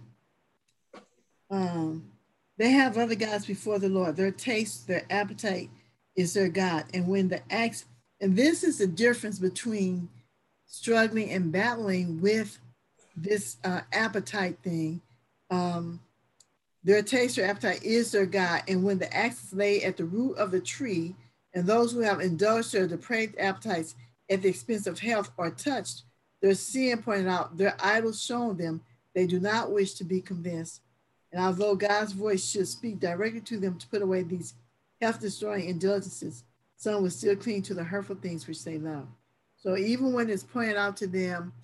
um, 1.51 2.11
they 2.57 2.71
have 2.71 2.99
other 2.99 3.15
gods 3.15 3.47
before 3.47 3.79
the 3.79 3.89
Lord. 3.89 4.17
Their 4.17 4.31
taste, 4.31 4.87
their 4.87 5.05
appetite 5.11 5.71
is 6.17 6.35
their 6.35 6.49
God. 6.49 6.87
And 6.95 7.07
when 7.07 7.29
the 7.29 7.41
axe, 7.53 7.85
and 8.21 8.37
this 8.37 8.65
is 8.65 8.79
the 8.79 8.87
difference 8.87 9.39
between 9.39 10.09
struggling 10.67 11.31
and 11.31 11.53
battling 11.53 12.21
with 12.21 12.59
this 13.17 13.59
uh, 13.65 13.81
appetite 13.93 14.59
thing. 14.63 15.01
Um, 15.51 16.01
their 16.83 17.03
taste 17.03 17.39
or 17.39 17.45
appetite 17.45 17.83
is 17.83 18.13
their 18.13 18.27
God. 18.27 18.63
And 18.69 18.85
when 18.85 18.99
the 18.99 19.15
axe 19.15 19.45
is 19.45 19.53
laid 19.53 19.85
at 19.85 19.97
the 19.97 20.05
root 20.05 20.37
of 20.37 20.51
the 20.51 20.61
tree, 20.61 21.15
and 21.55 21.67
those 21.67 21.93
who 21.93 22.01
have 22.01 22.21
indulged 22.21 22.73
their 22.73 22.87
depraved 22.87 23.39
appetites 23.39 23.95
at 24.29 24.43
the 24.43 24.49
expense 24.49 24.87
of 24.87 24.99
health 24.99 25.31
are 25.39 25.51
touched, 25.51 26.03
their 26.43 26.55
sin 26.55 27.03
pointed 27.03 27.29
out, 27.29 27.57
their 27.57 27.77
idols 27.83 28.23
shown 28.23 28.57
them, 28.57 28.83
they 29.15 29.27
do 29.27 29.39
not 29.39 29.71
wish 29.71 29.95
to 29.95 30.05
be 30.05 30.21
convinced. 30.21 30.83
And 31.33 31.43
although 31.43 31.75
God's 31.75 32.13
voice 32.13 32.49
should 32.49 32.69
speak 32.69 33.01
directly 33.01 33.41
to 33.43 33.59
them 33.59 33.79
to 33.79 33.89
put 33.89 34.03
away 34.03 34.23
these 34.23 34.55
health 35.01 35.21
destroying 35.21 35.69
indulgences, 35.69 36.45
some 36.85 37.03
will 37.03 37.11
still 37.11 37.35
cling 37.35 37.63
to 37.63 37.73
the 37.73 37.83
hurtful 37.83 38.15
things 38.15 38.47
which 38.47 38.63
they 38.63 38.77
love. 38.77 39.07
So 39.57 39.79
even 39.79 40.13
when 40.13 40.29
it's 40.29 40.43
pointed 40.43 40.77
out 40.77 40.99
to 40.99 41.07
them 41.07 41.55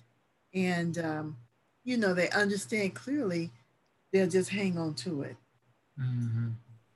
and, 0.51 0.97
um, 0.97 1.37
you 1.83 1.97
know, 1.97 2.15
they 2.15 2.27
understand 2.31 2.95
clearly, 2.95 3.51
they'll 4.11 4.27
just 4.27 4.49
hang 4.49 4.79
on 4.79 4.95
to 4.95 5.21
it. 5.21 5.37
Mhm. 5.99 6.53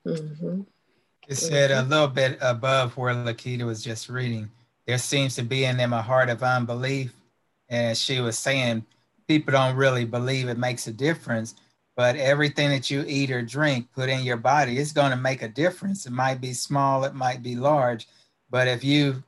Mm-hmm. 0.08 0.62
It 1.28 1.36
said 1.36 1.70
a 1.70 1.84
little 1.84 2.08
bit 2.08 2.40
above 2.42 2.98
where 2.98 3.14
Lakita 3.14 3.64
was 3.64 3.84
just 3.84 4.10
reading, 4.10 4.50
there 4.88 4.98
seems 4.98 5.36
to 5.36 5.44
be 5.44 5.66
in 5.66 5.78
them 5.78 5.94
a 5.94 6.02
heart 6.02 6.30
of 6.30 6.42
unbelief. 6.42 7.14
And 7.70 7.96
she 7.96 8.22
was 8.22 8.40
saying, 8.40 8.86
people 9.28 9.52
don't 9.52 9.76
really 9.76 10.06
believe 10.06 10.50
it 10.50 10.58
makes 10.58 10.88
a 10.88 10.94
difference, 10.94 11.54
but 11.96 12.16
everything 12.16 12.70
that 12.70 12.90
you 12.90 13.06
eat 13.08 13.30
or 13.30 13.44
drink, 13.44 13.92
put 13.94 14.10
in 14.10 14.24
your 14.24 14.38
body, 14.38 14.80
it's 14.80 14.92
going 14.92 15.12
to 15.12 15.18
make 15.18 15.44
a 15.44 15.48
difference. 15.48 16.08
It 16.08 16.12
might 16.12 16.42
be 16.42 16.54
small, 16.54 17.04
it 17.06 17.14
might 17.14 17.44
be 17.44 17.56
large, 17.56 18.08
but 18.56 18.70
if 18.70 18.86
you 18.86 19.22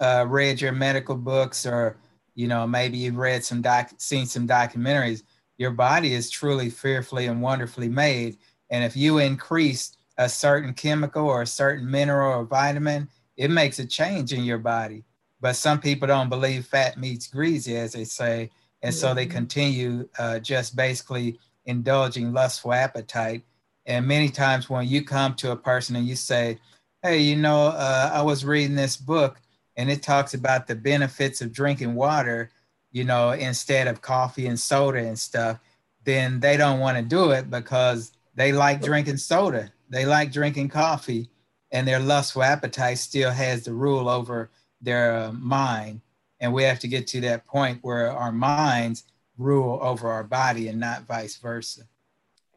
uh, 0.00 0.26
read 0.28 0.60
your 0.60 0.70
medical 0.70 1.16
books 1.16 1.64
or, 1.64 1.96
you 2.34 2.46
know, 2.46 2.66
maybe 2.66 2.98
you've 2.98 3.16
read 3.16 3.42
some 3.42 3.62
doc, 3.62 3.90
seen 3.96 4.26
some 4.26 4.46
documentaries, 4.46 5.22
your 5.56 5.70
body 5.70 6.12
is 6.12 6.28
truly 6.28 6.68
fearfully 6.68 7.24
and 7.24 7.40
wonderfully 7.40 7.88
made. 7.88 8.36
And 8.68 8.84
if 8.84 8.94
you 8.94 9.16
increase 9.16 9.96
a 10.18 10.28
certain 10.28 10.74
chemical 10.74 11.26
or 11.26 11.40
a 11.40 11.46
certain 11.46 11.90
mineral 11.90 12.40
or 12.40 12.44
vitamin, 12.44 13.08
it 13.38 13.50
makes 13.50 13.78
a 13.78 13.86
change 13.86 14.34
in 14.34 14.44
your 14.44 14.58
body. 14.58 15.04
But 15.40 15.56
some 15.56 15.80
people 15.80 16.06
don't 16.06 16.28
believe 16.28 16.66
fat 16.66 16.98
meets 16.98 17.28
greasy, 17.28 17.78
as 17.78 17.94
they 17.94 18.04
say. 18.04 18.50
And 18.82 18.94
so 18.94 19.14
they 19.14 19.24
Mhm. 19.24 19.30
continue 19.30 20.06
uh, 20.18 20.38
just 20.40 20.76
basically 20.76 21.38
indulging 21.64 22.34
lustful 22.34 22.74
appetite. 22.74 23.42
And 23.86 24.06
many 24.06 24.28
times 24.28 24.68
when 24.68 24.86
you 24.86 25.02
come 25.02 25.34
to 25.36 25.52
a 25.52 25.56
person 25.56 25.96
and 25.96 26.06
you 26.06 26.14
say, 26.14 26.58
Hey, 27.02 27.20
you 27.20 27.36
know, 27.36 27.68
uh, 27.68 28.10
I 28.12 28.22
was 28.22 28.44
reading 28.44 28.74
this 28.74 28.96
book 28.96 29.40
and 29.76 29.90
it 29.90 30.02
talks 30.02 30.34
about 30.34 30.66
the 30.66 30.74
benefits 30.74 31.40
of 31.40 31.52
drinking 31.52 31.94
water, 31.94 32.50
you 32.90 33.04
know, 33.04 33.30
instead 33.30 33.86
of 33.86 34.00
coffee 34.02 34.46
and 34.46 34.58
soda 34.58 34.98
and 34.98 35.18
stuff, 35.18 35.58
then 36.04 36.40
they 36.40 36.56
don't 36.56 36.80
want 36.80 36.96
to 36.96 37.02
do 37.02 37.30
it 37.30 37.50
because 37.50 38.12
they 38.34 38.52
like 38.52 38.80
drinking 38.80 39.18
soda. 39.18 39.70
They 39.88 40.04
like 40.04 40.32
drinking 40.32 40.68
coffee 40.68 41.28
and 41.70 41.86
their 41.86 42.00
lustful 42.00 42.42
appetite 42.42 42.98
still 42.98 43.30
has 43.30 43.64
the 43.64 43.72
rule 43.72 44.08
over 44.08 44.50
their 44.80 45.16
uh, 45.16 45.32
mind. 45.32 46.00
And 46.40 46.52
we 46.52 46.62
have 46.64 46.78
to 46.80 46.88
get 46.88 47.06
to 47.08 47.20
that 47.22 47.46
point 47.46 47.78
where 47.82 48.12
our 48.12 48.32
minds 48.32 49.04
rule 49.38 49.78
over 49.82 50.08
our 50.08 50.24
body 50.24 50.68
and 50.68 50.80
not 50.80 51.02
vice 51.06 51.36
versa. 51.36 51.82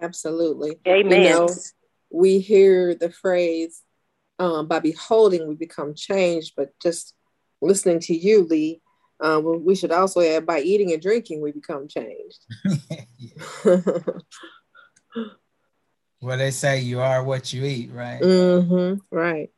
Absolutely. 0.01 0.77
Amen. 0.87 1.21
You 1.21 1.29
know, 1.29 1.49
we 2.09 2.39
hear 2.39 2.95
the 2.95 3.09
phrase, 3.09 3.83
um, 4.39 4.67
by 4.67 4.79
beholding, 4.79 5.47
we 5.47 5.55
become 5.55 5.93
changed, 5.93 6.53
but 6.55 6.73
just 6.81 7.13
listening 7.61 7.99
to 7.99 8.15
you, 8.15 8.45
Lee, 8.45 8.81
um, 9.21 9.65
we 9.65 9.75
should 9.75 9.91
also 9.91 10.21
add 10.21 10.45
by 10.45 10.61
eating 10.61 10.93
and 10.93 11.01
drinking, 11.01 11.41
we 11.41 11.51
become 11.51 11.87
changed. 11.87 12.39
well, 16.21 16.37
they 16.37 16.51
say 16.51 16.79
you 16.79 17.01
are 17.01 17.23
what 17.23 17.51
you 17.51 17.65
eat, 17.65 17.91
right? 17.91 18.21
hmm 18.21 18.95
right. 19.11 19.49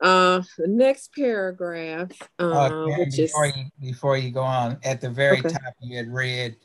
Uh, 0.00 0.42
the 0.58 0.66
next 0.66 1.14
paragraph, 1.14 2.10
uh, 2.38 2.68
Karen, 2.68 3.00
which 3.00 3.18
is 3.18 3.30
before, 3.30 3.46
you, 3.46 3.64
before 3.80 4.16
you 4.18 4.30
go 4.30 4.42
on, 4.42 4.78
at 4.84 5.00
the 5.00 5.08
very 5.08 5.38
Okay. 5.38 5.48
top 5.48 5.74
you 5.80 5.96
had 5.96 6.12
read, 6.12 6.56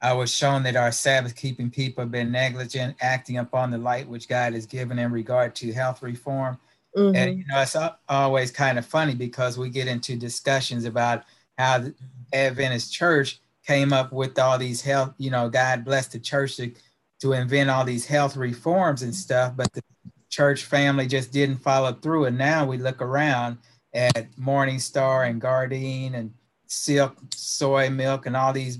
I 0.00 0.12
was 0.12 0.32
shown 0.32 0.62
that 0.64 0.76
our 0.76 0.92
Sabbath 0.92 1.34
keeping 1.34 1.70
people 1.70 2.04
have 2.04 2.12
been 2.12 2.30
negligent, 2.30 2.96
acting 3.00 3.38
upon 3.38 3.70
the 3.70 3.78
light 3.78 4.06
which 4.06 4.28
God 4.28 4.52
has 4.52 4.66
given 4.66 4.98
in 4.98 5.10
regard 5.10 5.54
to 5.56 5.72
health 5.72 6.02
reform. 6.02 6.58
Mhm. 6.96 7.16
And 7.16 7.38
you 7.38 7.44
know, 7.46 7.60
it's 7.60 7.76
always 8.08 8.50
kind 8.50 8.78
of 8.78 8.86
funny 8.86 9.14
because 9.14 9.58
we 9.58 9.68
get 9.68 9.86
into 9.86 10.16
discussions 10.16 10.84
about 10.84 11.24
how 11.58 11.78
the 11.78 11.94
Adventist 12.32 12.92
church 12.92 13.40
came 13.66 13.92
up 13.92 14.12
with 14.12 14.38
all 14.38 14.58
these 14.58 14.80
health, 14.80 15.14
you 15.18 15.30
know, 15.30 15.48
God 15.48 15.84
bless 15.84 16.06
the 16.06 16.18
church 16.18 16.56
to 16.56 16.72
to 17.20 17.32
invent 17.32 17.70
all 17.70 17.84
these 17.84 18.06
health 18.06 18.36
reforms 18.36 19.02
and 19.02 19.14
stuff, 19.14 19.54
but 19.56 19.72
the 19.72 19.82
church 20.28 20.64
family 20.64 21.06
just 21.06 21.32
didn't 21.32 21.56
follow 21.56 21.92
through. 21.92 22.26
And 22.26 22.36
now 22.36 22.66
we 22.66 22.76
look 22.76 23.00
around 23.00 23.58
at 23.94 24.30
Morningstar 24.32 25.28
and 25.28 25.40
Gardein 25.40 26.14
and 26.14 26.32
Silk 26.66 27.16
Soy 27.34 27.88
Milk 27.88 28.26
and 28.26 28.36
all 28.36 28.52
these 28.52 28.78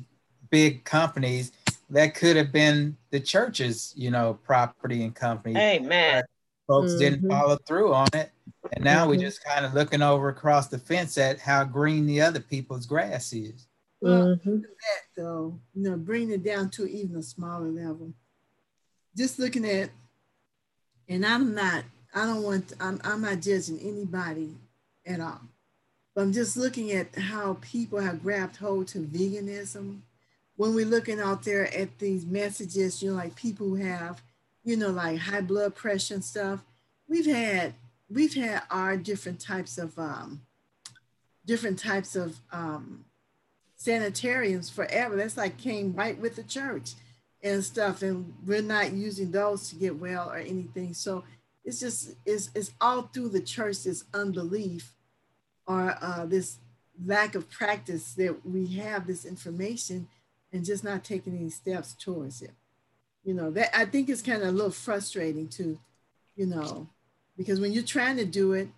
big 0.51 0.85
companies 0.85 1.53
that 1.89 2.15
could 2.15 2.37
have 2.37 2.53
been 2.53 2.97
the 3.11 3.21
church's, 3.21 3.95
you 3.97 4.11
know, 4.11 4.39
property 4.45 5.03
and 5.03 5.15
company. 5.15 5.57
Amen. 5.57 6.25
Folks 6.67 6.97
didn't 6.97 7.23
Mhm. 7.23 7.29
follow 7.29 7.57
through 7.67 7.95
on 7.95 8.09
it. 8.15 8.33
And 8.73 8.85
now 8.85 9.09
we're 9.09 9.21
just 9.21 9.45
kind 9.45 9.65
of 9.65 9.75
looking 9.75 10.03
over 10.03 10.29
across 10.29 10.67
the 10.67 10.79
fence 10.79 11.17
at 11.19 11.39
how 11.39 11.65
green 11.65 12.07
the 12.07 12.21
other 12.21 12.41
people's 12.41 12.87
grass 12.87 13.33
is. 13.33 13.69
Well, 14.01 14.37
Mhm. 14.37 14.63
that 14.63 15.03
though, 15.17 15.61
you 15.75 15.83
know, 15.83 15.97
bringing 15.97 16.33
it 16.33 16.43
down 16.43 16.71
to 16.71 16.87
even 16.87 17.17
a 17.17 17.23
smaller 17.23 17.69
level. 17.69 18.13
Just 19.17 19.39
looking 19.39 19.65
at, 19.65 19.91
and 21.09 21.25
I'm 21.25 21.55
not, 21.55 21.85
I 22.13 22.27
don't 22.27 22.43
want, 22.43 22.73
I'm, 22.81 23.01
I'm 23.05 23.23
not 23.23 23.41
judging 23.41 23.79
anybody 23.79 24.57
at 25.07 25.21
all. 25.21 25.41
But 26.15 26.23
I'm 26.23 26.33
just 26.33 26.57
looking 26.57 26.93
at 26.93 27.15
how 27.15 27.59
people 27.61 28.01
have 28.01 28.23
grabbed 28.23 28.57
hold 28.57 28.89
to 28.89 28.99
veganism. 29.01 30.01
When 30.57 30.75
we're 30.75 30.87
looking 30.87 31.21
out 31.21 31.45
there 31.45 31.73
at 31.75 31.99
these 31.99 32.25
messages, 32.27 33.03
you 33.03 33.11
know, 33.11 33.17
like 33.17 33.37
people 33.37 33.69
who 33.69 33.75
have, 33.77 34.23
you 34.67 34.77
know, 34.77 34.91
like 34.91 35.17
high 35.19 35.41
blood 35.41 35.77
pressure 35.77 36.15
and 36.15 36.25
stuff. 36.25 36.61
We've 37.09 37.25
had, 37.25 37.75
we've 38.11 38.35
had 38.35 38.65
our 38.69 38.97
different 38.97 39.41
types 39.41 39.79
of, 39.79 39.97
um, 39.97 40.43
different 41.47 41.79
types 41.79 42.17
of, 42.17 42.41
um, 42.51 43.05
sanitariums 43.77 44.69
forever. 44.69 45.15
That's 45.15 45.37
like 45.37 45.57
came 45.57 45.95
right 45.95 46.19
with 46.19 46.35
the 46.35 46.43
church 46.43 46.95
and 47.45 47.65
stuff. 47.65 48.03
And 48.03 48.35
we're 48.45 48.61
not 48.61 48.93
using 48.93 49.31
those 49.31 49.69
to 49.69 49.77
get 49.77 50.01
well 50.01 50.31
or 50.31 50.39
anything. 50.39 50.95
So 50.95 51.23
it's 51.65 51.79
just, 51.79 52.17
it's, 52.27 52.51
it's 52.53 52.73
all 52.81 53.03
through 53.03 53.29
the 53.29 53.41
church, 53.41 53.85
this 53.85 54.03
unbelief 54.13 54.95
or 55.65 55.97
uh, 56.01 56.27
this 56.27 56.59
lack 57.05 57.37
of 57.37 57.49
practice 57.49 58.15
that 58.15 58.45
we 58.45 58.67
have 58.75 59.07
this 59.07 59.25
information 59.25 60.09
and 60.53 60.65
just 60.65 60.83
not 60.83 61.05
taking 61.05 61.37
any 61.37 61.51
steps 61.51 61.95
towards 61.95 62.43
it. 62.43 62.51
You 63.27 63.35
know, 63.35 63.51
that 63.51 63.77
I 63.77 63.85
think 63.85 64.09
it's 64.09 64.23
kind 64.23 64.41
of 64.41 64.49
a 64.49 64.53
little 64.53 64.71
frustrating 64.71 65.49
too, 65.49 65.81
you 66.37 66.47
know, 66.47 66.89
because 67.37 67.59
when 67.59 67.73
you're 67.73 67.83
trying 67.83 68.17
to 68.19 68.25
do 68.25 68.53
it, 68.53 68.69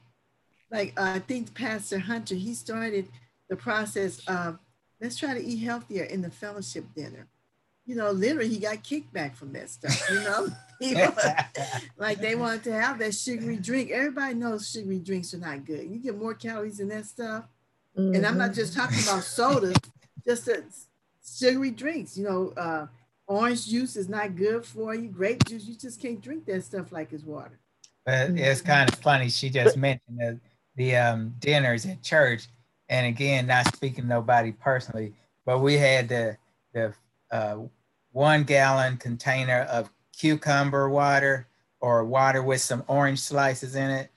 like 0.70 0.94
uh, 0.96 1.12
I 1.16 1.18
think 1.18 1.54
Pastor 1.54 1.98
Hunter, 1.98 2.34
he 2.34 2.54
started 2.54 3.08
the 3.50 3.56
process 3.56 4.20
of 4.26 4.58
let's 5.02 5.16
try 5.16 5.34
to 5.34 5.44
eat 5.44 5.58
healthier 5.58 6.04
in 6.04 6.22
the 6.22 6.30
fellowship 6.30 6.86
dinner. 6.96 7.26
You 7.84 7.96
know, 7.96 8.10
literally 8.10 8.48
he 8.48 8.58
got 8.58 8.82
kickback 8.82 9.34
from 9.36 9.52
that 9.52 9.68
stuff, 9.68 10.02
you 10.10 10.20
know. 10.20 10.48
Was- 10.80 11.30
like 11.98 12.18
they 12.18 12.34
wanted 12.34 12.64
to 12.64 12.72
have 12.72 12.98
that 13.00 13.14
sugary 13.14 13.56
drink. 13.56 13.90
Everybody 13.90 14.32
knows 14.34 14.70
sugary 14.70 14.98
drinks 14.98 15.34
are 15.34 15.38
not 15.38 15.66
good. 15.66 15.90
You 15.90 15.98
get 15.98 16.16
more 16.18 16.34
calories 16.34 16.80
in 16.80 16.88
that 16.88 17.04
stuff. 17.04 17.44
And 18.14 18.24
I'm 18.26 18.38
not 18.38 18.54
just 18.54 18.74
talking 18.74 19.00
about 19.02 19.24
sodas, 19.24 19.76
just 20.26 20.46
the 20.46 20.64
sugary 21.20 21.72
drinks. 21.72 22.16
You 22.16 22.24
know, 22.24 22.52
uh, 22.56 22.86
orange 23.28 23.68
juice 23.68 23.94
is 23.94 24.08
not 24.08 24.34
good 24.34 24.64
for 24.64 24.94
you. 24.94 25.08
Grape 25.08 25.44
juice, 25.44 25.66
you 25.66 25.76
just 25.76 26.00
can't 26.00 26.20
drink 26.20 26.46
that 26.46 26.64
stuff 26.64 26.90
like 26.90 27.12
it's 27.12 27.22
water. 27.22 27.60
But 28.04 28.30
it's 28.30 28.62
kind 28.62 28.90
of 28.90 28.98
funny. 28.98 29.28
She 29.28 29.50
just 29.50 29.76
mentioned 29.76 30.18
the, 30.18 30.40
the 30.76 30.96
um, 30.96 31.34
dinners 31.38 31.86
at 31.86 32.02
church. 32.02 32.48
And 32.88 33.06
again, 33.06 33.46
not 33.46 33.74
speaking 33.76 34.04
to 34.04 34.08
nobody 34.08 34.50
personally, 34.50 35.12
but 35.44 35.58
we 35.58 35.74
had 35.74 36.08
the, 36.08 36.38
the 36.72 36.94
uh, 37.30 37.58
one 38.12 38.44
gallon 38.44 38.96
container 38.96 39.60
of 39.70 39.90
cucumber 40.16 40.88
water 40.88 41.46
or 41.80 42.04
water 42.04 42.42
with 42.42 42.62
some 42.62 42.82
orange 42.88 43.20
slices 43.20 43.76
in 43.76 43.90
it. 43.90 44.10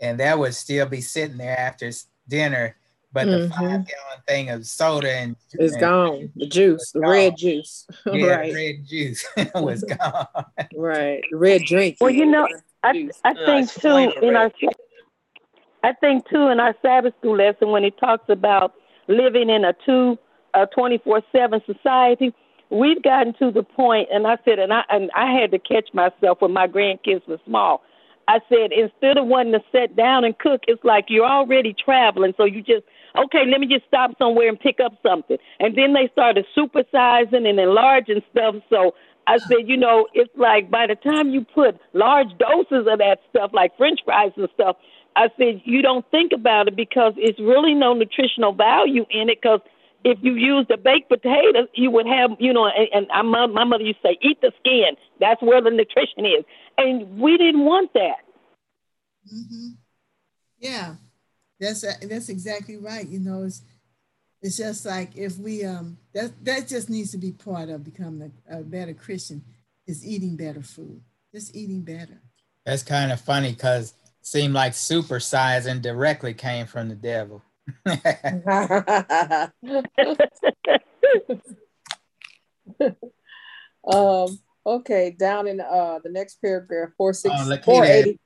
And 0.00 0.18
that 0.18 0.38
would 0.38 0.54
still 0.54 0.86
be 0.86 1.00
sitting 1.00 1.36
there 1.38 1.58
after 1.58 1.90
dinner. 2.28 2.76
But 3.12 3.26
the 3.26 3.48
Mhm. 3.48 3.50
five 3.50 3.60
gallon 3.60 4.20
thing 4.26 4.50
of 4.50 4.66
soda 4.66 5.10
and 5.10 5.36
It's 5.54 5.72
and- 5.74 5.80
gone. 5.80 6.32
The 6.36 6.46
juice, 6.46 6.92
the 6.92 7.00
red 7.00 7.36
juice. 7.36 7.86
Yeah, 8.12 8.26
right, 8.26 8.54
red 8.54 8.84
juice 8.86 9.26
was 9.54 9.82
gone. 10.00 10.26
right. 10.76 11.22
Red 11.32 11.62
drink. 11.62 11.96
Well, 12.00 12.10
you 12.10 12.26
know, 12.26 12.46
I, 12.82 13.08
I 13.24 13.32
think 13.34 13.64
it's 13.64 13.74
too 13.74 13.80
flavor 13.80 14.20
in 14.20 14.36
our 14.36 14.52
red. 14.62 14.72
I 15.82 15.92
think 15.92 16.28
too 16.28 16.48
in 16.48 16.58
our 16.60 16.74
Sabbath 16.82 17.14
school 17.18 17.36
lesson 17.36 17.70
when 17.70 17.84
it 17.84 17.96
talks 17.98 18.28
about 18.28 18.74
living 19.08 19.48
in 19.50 19.64
a 19.64 19.72
two 19.84 20.18
a 20.54 20.66
twenty 20.66 20.98
four 20.98 21.22
seven 21.32 21.62
society, 21.64 22.34
we've 22.70 23.02
gotten 23.02 23.32
to 23.34 23.50
the 23.50 23.62
point 23.62 24.08
and 24.12 24.26
I 24.26 24.36
said 24.44 24.58
and 24.58 24.72
I 24.72 24.82
and 24.90 25.10
I 25.14 25.32
had 25.32 25.52
to 25.52 25.58
catch 25.58 25.88
myself 25.94 26.40
when 26.40 26.52
my 26.52 26.66
grandkids 26.66 27.26
were 27.28 27.38
small. 27.46 27.82
I 28.28 28.40
said 28.48 28.72
instead 28.72 29.16
of 29.16 29.26
wanting 29.26 29.52
to 29.52 29.62
sit 29.70 29.94
down 29.94 30.24
and 30.24 30.36
cook, 30.36 30.62
it's 30.66 30.82
like 30.82 31.04
you're 31.08 31.24
already 31.26 31.72
traveling, 31.72 32.34
so 32.36 32.44
you 32.44 32.60
just 32.62 32.84
okay, 33.24 33.44
let 33.50 33.60
me 33.60 33.66
just 33.66 33.86
stop 33.86 34.12
somewhere 34.18 34.48
and 34.48 34.58
pick 34.58 34.78
up 34.84 34.92
something. 35.02 35.38
And 35.60 35.76
then 35.76 35.92
they 35.94 36.08
started 36.12 36.46
supersizing 36.56 37.48
and 37.48 37.58
enlarging 37.58 38.22
stuff. 38.30 38.56
So 38.70 38.94
I 39.26 39.38
said, 39.38 39.66
you 39.66 39.76
know, 39.76 40.06
it's 40.14 40.30
like 40.36 40.70
by 40.70 40.86
the 40.86 40.94
time 40.96 41.30
you 41.30 41.44
put 41.44 41.78
large 41.92 42.28
doses 42.38 42.86
of 42.90 42.98
that 42.98 43.18
stuff, 43.30 43.50
like 43.52 43.76
French 43.76 44.00
fries 44.04 44.32
and 44.36 44.48
stuff, 44.54 44.76
I 45.16 45.28
said 45.38 45.62
you 45.64 45.82
don't 45.82 46.08
think 46.10 46.32
about 46.32 46.68
it 46.68 46.76
because 46.76 47.14
it's 47.16 47.38
really 47.40 47.74
no 47.74 47.94
nutritional 47.94 48.52
value 48.52 49.06
in 49.10 49.28
it. 49.30 49.38
Because 49.42 49.60
if 50.04 50.18
you 50.22 50.34
used 50.34 50.70
a 50.70 50.76
baked 50.76 51.08
potato, 51.08 51.66
you 51.74 51.90
would 51.90 52.06
have, 52.06 52.30
you 52.38 52.52
know, 52.52 52.66
and, 52.66 52.88
and 52.92 53.06
I, 53.12 53.22
my, 53.22 53.46
my 53.46 53.64
mother 53.64 53.82
used 53.82 54.00
to 54.02 54.08
say, 54.08 54.18
eat 54.22 54.40
the 54.40 54.52
skin. 54.60 54.96
That's 55.18 55.42
where 55.42 55.60
the 55.60 55.70
nutrition 55.70 56.24
is, 56.26 56.44
and 56.78 57.18
we 57.18 57.36
didn't 57.36 57.64
want 57.64 57.92
that. 57.94 58.22
hmm 59.28 59.68
Yeah, 60.60 60.94
that's 61.60 61.80
that's 62.06 62.28
exactly 62.28 62.76
right. 62.76 63.06
You 63.06 63.20
know, 63.20 63.44
it's 63.44 63.62
it's 64.42 64.56
just 64.56 64.84
like 64.86 65.16
if 65.16 65.38
we 65.38 65.64
um 65.64 65.98
that 66.12 66.32
that 66.44 66.68
just 66.68 66.90
needs 66.90 67.10
to 67.12 67.18
be 67.18 67.32
part 67.32 67.68
of 67.68 67.84
becoming 67.84 68.32
a, 68.48 68.60
a 68.60 68.62
better 68.62 68.94
Christian 68.94 69.42
is 69.86 70.06
eating 70.06 70.36
better 70.36 70.62
food, 70.62 71.00
just 71.32 71.54
eating 71.56 71.82
better. 71.82 72.20
That's 72.64 72.82
kind 72.82 73.12
of 73.12 73.20
funny 73.20 73.52
because 73.52 73.94
seemed 74.22 74.54
like 74.54 74.72
supersizing 74.72 75.80
directly 75.80 76.34
came 76.34 76.66
from 76.66 76.88
the 76.88 76.96
devil. 76.96 77.42
um, 83.86 84.38
okay, 84.66 85.14
down 85.18 85.46
in 85.46 85.60
uh 85.60 86.00
the 86.02 86.10
next 86.10 86.40
paragraph, 86.42 86.90
four 86.96 87.12
six 87.12 87.34
Oh, 87.38 87.48
Lakita. 87.48 87.64
four 87.64 87.84
eighty. 87.84 88.20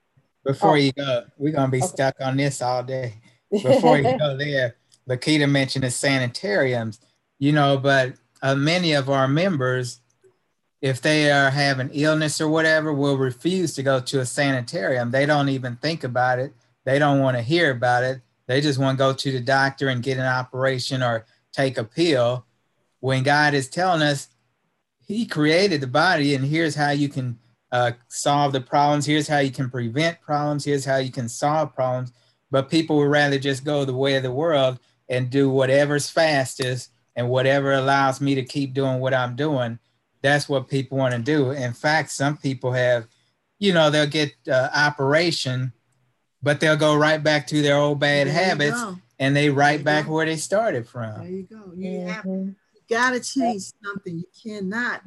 Before 0.44 0.72
Oh. 0.72 0.74
you 0.74 0.92
go, 0.92 1.24
we're 1.36 1.52
gonna 1.52 1.70
be 1.70 1.78
Okay. 1.78 1.86
stuck 1.86 2.16
on 2.20 2.36
this 2.36 2.62
all 2.62 2.82
day. 2.82 3.14
Before 3.50 3.98
you 3.98 4.16
go 4.18 4.36
there, 4.38 4.76
Lakita 5.08 5.50
mentioned 5.50 5.84
the 5.84 5.90
sanitariums, 5.90 7.00
you 7.38 7.52
know, 7.52 7.76
but 7.76 8.14
uh, 8.42 8.54
many 8.54 8.92
of 8.92 9.10
our 9.10 9.28
members, 9.28 10.00
if 10.80 11.02
they 11.02 11.30
are 11.30 11.50
having 11.50 11.90
illness 11.92 12.40
or 12.40 12.48
whatever, 12.48 12.92
will 12.92 13.18
refuse 13.18 13.74
to 13.74 13.82
go 13.82 14.00
to 14.00 14.20
a 14.20 14.26
sanitarium. 14.26 15.10
They 15.10 15.26
don't 15.26 15.50
even 15.50 15.76
think 15.76 16.04
about 16.04 16.38
it. 16.38 16.54
They 16.84 16.98
don't 16.98 17.20
want 17.20 17.36
to 17.36 17.42
hear 17.42 17.70
about 17.70 18.04
it. 18.04 18.22
They 18.46 18.60
just 18.62 18.78
want 18.78 18.96
to 18.96 19.04
go 19.04 19.12
to 19.12 19.32
the 19.32 19.40
doctor 19.40 19.88
and 19.88 20.02
get 20.02 20.16
an 20.18 20.24
operation 20.26 21.02
or 21.02 21.26
take 21.52 21.76
a 21.76 21.84
pill. 21.84 22.46
When 23.00 23.22
God 23.22 23.52
is 23.54 23.68
telling 23.68 24.02
us 24.02 24.28
He 25.06 25.26
created 25.26 25.80
the 25.80 25.86
body, 25.86 26.34
and 26.34 26.44
here's 26.44 26.74
how 26.76 26.90
you 26.90 27.08
can 27.08 27.38
uh, 27.72 27.92
solve 28.08 28.52
the 28.52 28.60
problems. 28.60 29.06
Here's 29.06 29.28
how 29.28 29.38
you 29.38 29.50
can 29.50 29.70
prevent 29.70 30.20
problems. 30.20 30.64
Here's 30.64 30.84
how 30.84 30.96
you 30.96 31.10
can 31.12 31.28
solve 31.28 31.74
problems. 31.74 32.12
But 32.50 32.68
people 32.68 32.96
would 32.98 33.10
rather 33.10 33.38
just 33.38 33.64
go 33.64 33.84
the 33.84 33.94
way 33.94 34.16
of 34.16 34.22
the 34.24 34.32
world 34.32 34.78
and 35.08 35.30
do 35.30 35.48
whatever's 35.50 36.10
fastest 36.10 36.90
and 37.16 37.28
whatever 37.28 37.72
allows 37.74 38.20
me 38.20 38.34
to 38.34 38.42
keep 38.44 38.74
doing 38.74 38.98
what 39.00 39.14
I'm 39.14 39.36
doing. 39.36 39.78
That's 40.22 40.48
what 40.48 40.68
people 40.68 40.98
want 40.98 41.14
to 41.14 41.20
do. 41.20 41.50
In 41.52 41.72
fact, 41.72 42.10
some 42.10 42.36
people 42.36 42.72
have, 42.72 43.06
you 43.58 43.72
know, 43.72 43.88
they'll 43.90 44.06
get 44.06 44.32
uh, 44.50 44.68
operation, 44.74 45.72
but 46.42 46.60
they'll 46.60 46.76
go 46.76 46.94
right 46.96 47.22
back 47.22 47.46
to 47.48 47.62
their 47.62 47.76
old 47.76 48.00
bad 48.00 48.26
There 48.26 48.34
habits 48.34 48.82
and 49.18 49.34
they 49.36 49.48
right 49.50 49.82
back 49.82 50.06
go. 50.06 50.12
where 50.12 50.26
they 50.26 50.36
started 50.36 50.88
from. 50.88 51.20
There 51.20 51.28
you 51.30 51.42
go. 51.44 51.72
You 51.76 52.00
have 52.00 52.24
Mhm. 52.24 52.54
you 52.74 52.80
gotta 52.88 53.20
change 53.20 53.62
something. 53.84 54.18
You 54.18 54.24
cannot. 54.42 55.02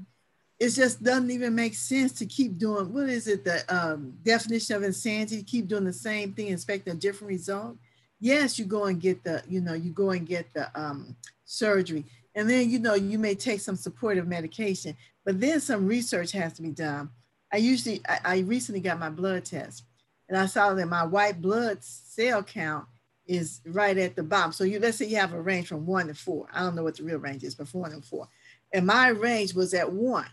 It 0.59 0.69
just 0.69 1.03
doesn't 1.03 1.31
even 1.31 1.55
make 1.55 1.73
sense 1.73 2.11
to 2.13 2.25
keep 2.25 2.57
doing. 2.57 2.93
What 2.93 3.09
is 3.09 3.27
it? 3.27 3.43
The 3.43 3.63
um, 3.73 4.13
definition 4.23 4.75
of 4.75 4.83
insanity: 4.83 5.43
keep 5.43 5.67
doing 5.67 5.83
the 5.83 5.93
same 5.93 6.33
thing, 6.33 6.49
expecting 6.51 6.93
a 6.93 6.97
different 6.97 7.29
result. 7.29 7.77
Yes, 8.19 8.57
you 8.57 8.65
go 8.65 8.85
and 8.85 9.01
get 9.01 9.23
the, 9.23 9.43
you 9.49 9.59
know, 9.59 9.73
you 9.73 9.91
go 9.91 10.11
and 10.11 10.25
get 10.25 10.53
the 10.53 10.69
um, 10.79 11.15
surgery, 11.43 12.05
and 12.35 12.49
then 12.49 12.69
you 12.69 12.79
know 12.79 12.93
you 12.93 13.19
may 13.19 13.35
take 13.35 13.59
some 13.59 13.75
supportive 13.75 14.27
medication, 14.27 14.95
but 15.25 15.39
then 15.39 15.59
some 15.59 15.87
research 15.87 16.31
has 16.31 16.53
to 16.53 16.61
be 16.61 16.71
done. 16.71 17.09
I 17.51 17.57
usually, 17.57 18.01
I, 18.07 18.19
I 18.23 18.39
recently 18.39 18.79
got 18.79 18.99
my 18.99 19.09
blood 19.09 19.45
test, 19.45 19.83
and 20.29 20.37
I 20.37 20.45
saw 20.45 20.73
that 20.73 20.87
my 20.87 21.03
white 21.03 21.41
blood 21.41 21.83
cell 21.83 22.41
count 22.43 22.85
is 23.25 23.61
right 23.65 23.97
at 23.97 24.15
the 24.15 24.23
bottom. 24.23 24.51
So 24.51 24.63
you 24.63 24.79
let's 24.79 24.97
say 24.97 25.05
you 25.05 25.17
have 25.17 25.33
a 25.33 25.41
range 25.41 25.67
from 25.67 25.85
one 25.85 26.07
to 26.07 26.13
four. 26.13 26.47
I 26.53 26.61
don't 26.61 26.75
know 26.75 26.83
what 26.83 26.97
the 26.97 27.03
real 27.03 27.19
range 27.19 27.43
is, 27.43 27.55
but 27.55 27.67
four 27.67 27.87
and 27.87 28.03
four. 28.03 28.27
And 28.71 28.85
my 28.85 29.09
range 29.09 29.53
was 29.53 29.73
at 29.73 29.91
one. 29.91 30.27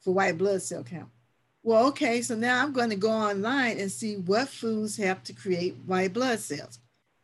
For 0.00 0.14
white 0.14 0.38
blood 0.38 0.62
cell 0.62 0.82
count. 0.82 1.08
Well, 1.62 1.88
okay, 1.88 2.22
so 2.22 2.34
now 2.34 2.62
I'm 2.62 2.72
going 2.72 2.90
to 2.90 2.96
go 2.96 3.10
online 3.10 3.78
and 3.78 3.92
see 3.92 4.16
what 4.16 4.48
foods 4.48 4.96
help 4.96 5.24
to 5.24 5.32
create 5.32 5.76
white 5.86 6.12
blood 6.12 6.40
cells. 6.40 6.78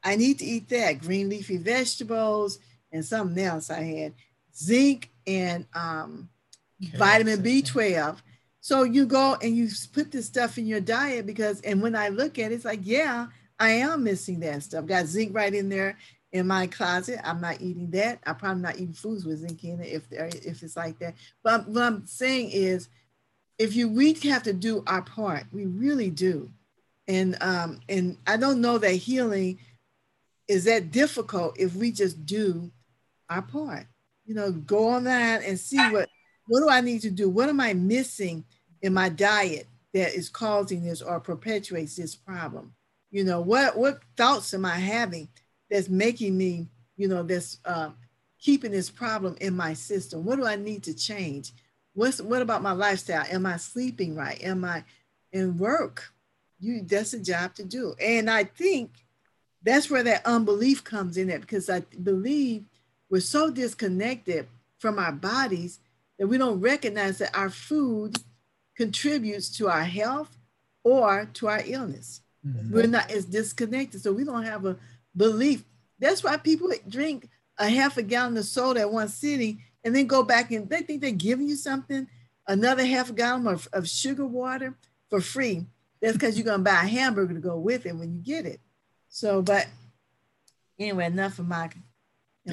I 0.04 0.16
need 0.16 0.38
to 0.40 0.44
eat 0.44 0.68
that 0.68 1.00
green 1.00 1.28
leafy 1.28 1.56
vegetables 1.56 2.58
and 2.92 3.04
something 3.04 3.42
else 3.42 3.70
I 3.70 3.82
had 3.82 4.14
zinc 4.54 5.10
and 5.26 5.66
um, 5.74 6.28
vitamin 6.94 7.42
B12. 7.42 8.18
So 8.60 8.82
you 8.82 9.06
go 9.06 9.36
and 9.42 9.56
you 9.56 9.68
put 9.92 10.12
this 10.12 10.26
stuff 10.26 10.58
in 10.58 10.66
your 10.66 10.80
diet 10.80 11.26
because, 11.26 11.60
and 11.62 11.80
when 11.80 11.96
I 11.96 12.08
look 12.08 12.38
at 12.38 12.52
it, 12.52 12.56
it's 12.56 12.64
like, 12.64 12.80
yeah, 12.82 13.28
I 13.58 13.70
am 13.70 14.04
missing 14.04 14.40
that 14.40 14.62
stuff. 14.62 14.86
Got 14.86 15.06
zinc 15.06 15.34
right 15.34 15.54
in 15.54 15.68
there 15.68 15.96
in 16.32 16.46
my 16.46 16.66
closet. 16.66 17.20
I'm 17.24 17.40
not 17.40 17.60
eating 17.60 17.90
that. 17.92 18.20
I'm 18.26 18.36
probably 18.36 18.62
not 18.62 18.76
eating 18.76 18.92
foods 18.92 19.24
with 19.24 19.38
zinc 19.38 19.64
in 19.64 19.80
it 19.80 19.92
if 19.92 20.08
there 20.08 20.26
if 20.26 20.62
it's 20.62 20.76
like 20.76 20.98
that. 20.98 21.14
But 21.42 21.68
what 21.68 21.82
I'm 21.82 22.06
saying 22.06 22.50
is, 22.50 22.88
if 23.58 23.74
you 23.74 23.88
we 23.88 24.14
have 24.24 24.42
to 24.44 24.52
do 24.52 24.82
our 24.86 25.02
part, 25.02 25.44
we 25.52 25.66
really 25.66 26.10
do. 26.10 26.50
And 27.08 27.36
um, 27.40 27.80
and 27.88 28.18
I 28.26 28.36
don't 28.36 28.60
know 28.60 28.78
that 28.78 28.90
healing 28.90 29.58
is 30.48 30.64
that 30.64 30.90
difficult 30.90 31.58
if 31.58 31.74
we 31.74 31.92
just 31.92 32.26
do 32.26 32.70
our 33.30 33.42
part. 33.42 33.86
You 34.24 34.34
know, 34.34 34.52
go 34.52 34.88
online 34.90 35.42
and 35.42 35.58
see 35.58 35.78
what 35.90 36.08
what 36.48 36.60
do 36.60 36.68
I 36.68 36.80
need 36.80 37.02
to 37.02 37.10
do? 37.10 37.28
What 37.28 37.48
am 37.48 37.60
I 37.60 37.74
missing 37.74 38.44
in 38.82 38.92
my 38.92 39.08
diet 39.08 39.66
that 39.94 40.14
is 40.14 40.28
causing 40.28 40.84
this 40.84 41.02
or 41.02 41.20
perpetuates 41.20 41.96
this 41.96 42.14
problem? 42.14 42.74
You 43.10 43.24
know, 43.24 43.40
what 43.40 43.76
what 43.76 44.00
thoughts 44.16 44.52
am 44.52 44.64
I 44.64 44.76
having 44.76 45.28
that's 45.70 45.88
making 45.88 46.36
me, 46.36 46.68
you 46.96 47.08
know, 47.08 47.22
that's 47.22 47.58
uh, 47.64 47.90
keeping 48.38 48.72
this 48.72 48.90
problem 48.90 49.36
in 49.40 49.56
my 49.56 49.74
system? 49.74 50.24
What 50.24 50.36
do 50.36 50.46
I 50.46 50.56
need 50.56 50.82
to 50.84 50.94
change? 50.94 51.52
What's 51.94 52.20
what 52.20 52.42
about 52.42 52.62
my 52.62 52.72
lifestyle? 52.72 53.24
Am 53.30 53.46
I 53.46 53.56
sleeping 53.56 54.14
right? 54.14 54.42
Am 54.42 54.64
I 54.64 54.84
in 55.32 55.56
work? 55.56 56.12
You 56.60 56.82
that's 56.82 57.14
a 57.14 57.20
job 57.20 57.54
to 57.54 57.64
do. 57.64 57.94
And 58.00 58.30
I 58.30 58.44
think 58.44 58.90
that's 59.62 59.90
where 59.90 60.02
that 60.02 60.24
unbelief 60.24 60.84
comes 60.84 61.16
in 61.16 61.30
it 61.30 61.40
because 61.40 61.68
I 61.68 61.80
believe 62.02 62.64
we're 63.10 63.20
so 63.20 63.50
disconnected 63.50 64.46
from 64.78 64.98
our 64.98 65.12
bodies 65.12 65.80
that 66.18 66.26
we 66.26 66.38
don't 66.38 66.60
recognize 66.60 67.18
that 67.18 67.36
our 67.36 67.50
food 67.50 68.16
contributes 68.76 69.48
to 69.56 69.68
our 69.68 69.84
health 69.84 70.36
or 70.84 71.28
to 71.34 71.48
our 71.48 71.62
illness. 71.64 72.20
Mm-hmm. 72.46 72.74
We're 72.74 72.86
not 72.86 73.10
as 73.10 73.24
disconnected, 73.24 74.02
so 74.02 74.12
we 74.12 74.24
don't 74.24 74.44
have 74.44 74.64
a 74.66 74.76
belief. 75.16 75.64
That's 75.98 76.22
why 76.22 76.36
people 76.36 76.70
drink 76.88 77.28
a 77.58 77.68
half 77.68 77.96
a 77.96 78.02
gallon 78.02 78.36
of 78.36 78.44
soda 78.44 78.80
at 78.80 78.92
one 78.92 79.08
sitting 79.08 79.62
and 79.84 79.94
then 79.94 80.06
go 80.06 80.22
back 80.22 80.50
and 80.50 80.68
they 80.68 80.82
think 80.82 81.00
they're 81.00 81.10
giving 81.10 81.48
you 81.48 81.56
something, 81.56 82.06
another 82.46 82.84
half 82.84 83.10
a 83.10 83.12
gallon 83.12 83.46
of, 83.46 83.68
of 83.72 83.88
sugar 83.88 84.26
water 84.26 84.76
for 85.08 85.20
free. 85.20 85.66
That's 86.02 86.14
because 86.14 86.36
you're 86.36 86.44
gonna 86.44 86.62
buy 86.62 86.82
a 86.82 86.88
hamburger 86.88 87.34
to 87.34 87.40
go 87.40 87.58
with 87.58 87.86
it 87.86 87.96
when 87.96 88.14
you 88.14 88.20
get 88.20 88.46
it. 88.46 88.60
So, 89.08 89.42
but 89.42 89.66
anyway, 90.78 91.06
enough 91.06 91.38
of 91.38 91.48
my 91.48 91.70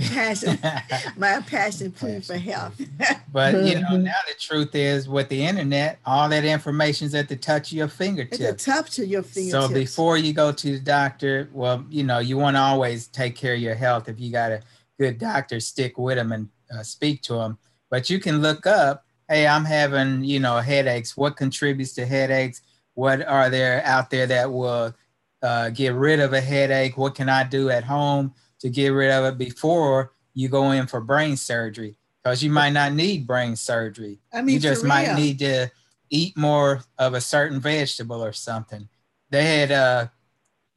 passion, 0.01 0.58
my 1.17 1.41
passion 1.41 1.91
plea 1.91 2.19
for 2.19 2.38
health. 2.38 2.79
but 3.32 3.53
you 3.65 3.79
know, 3.82 3.97
now 3.97 4.13
the 4.27 4.36
truth 4.39 4.73
is, 4.73 5.08
with 5.08 5.29
the 5.29 5.45
internet, 5.45 5.99
all 6.06 6.29
that 6.29 6.45
information 6.45 7.08
is 7.08 7.15
at 7.15 7.29
the 7.29 7.36
touch 7.36 7.71
of 7.71 7.77
your 7.77 7.88
fingertips. 7.88 8.41
At 8.41 8.58
the 8.58 8.63
touch 8.63 8.99
of 8.99 9.08
your 9.08 9.23
fingertips. 9.23 9.67
So 9.67 9.73
before 9.73 10.17
you 10.17 10.34
go 10.34 10.51
to 10.51 10.71
the 10.71 10.79
doctor, 10.79 11.49
well, 11.53 11.86
you 11.89 12.03
know, 12.03 12.19
you 12.19 12.38
want 12.38 12.56
to 12.56 12.62
always 12.62 13.08
take 13.08 13.36
care 13.36 13.53
of 13.53 13.62
your 13.62 13.75
health. 13.75 14.10
If 14.10 14.19
you 14.19 14.32
got 14.32 14.51
a 14.51 14.62
good 14.99 15.17
doctor, 15.17 15.60
stick 15.60 15.97
with 15.97 16.17
them 16.17 16.32
and 16.32 16.49
uh, 16.73 16.84
speak 16.84 17.21
to 17.23 17.34
them. 17.36 17.58
But 17.89 18.10
you 18.10 18.19
can 18.19 18.41
look 18.41 18.65
up, 18.65 19.06
hey, 19.29 19.47
I'm 19.47 19.65
having, 19.65 20.23
you 20.23 20.39
know, 20.39 20.58
headaches. 20.58 21.15
What 21.15 21.38
contributes 21.38 21.93
to 21.93 22.06
headaches? 22.06 22.62
What 22.95 23.25
are 23.27 23.49
there 23.49 23.84
out 23.86 24.10
there 24.10 24.27
that 24.27 24.51
will 24.51 24.93
uh, 25.41 25.69
get 25.69 25.93
rid 25.93 26.19
of 26.19 26.34
a 26.34 26.41
headache? 26.41 26.97
What 26.97 27.15
can 27.15 27.29
I 27.29 27.43
do 27.43 27.69
at 27.69 27.84
home? 27.84 28.34
To 28.63 28.69
get 28.69 28.88
rid 28.88 29.12
of 29.12 29.26
it 29.26 29.38
before 29.38 30.13
you 30.34 30.47
go 30.47 30.71
in 30.71 30.88
for 30.88 31.02
brain 31.02 31.36
surgery 31.36 31.97
because 32.23 32.41
you 32.41 32.49
might 32.49 32.69
not 32.69 32.93
need 32.93 33.28
brain 33.28 33.58
surgery. 33.58 34.19
I 34.34 34.41
mean, 34.41 34.54
you 34.54 34.60
just 34.60 34.86
might 34.86 35.13
need 35.15 35.39
to 35.39 35.69
eat 36.10 36.38
more 36.38 36.82
of 36.97 37.13
a 37.13 37.19
certain 37.19 37.60
vegetable 37.60 38.23
or 38.23 38.32
something. 38.32 38.88
They 39.30 39.60
had 39.60 39.71
uh 39.73 40.08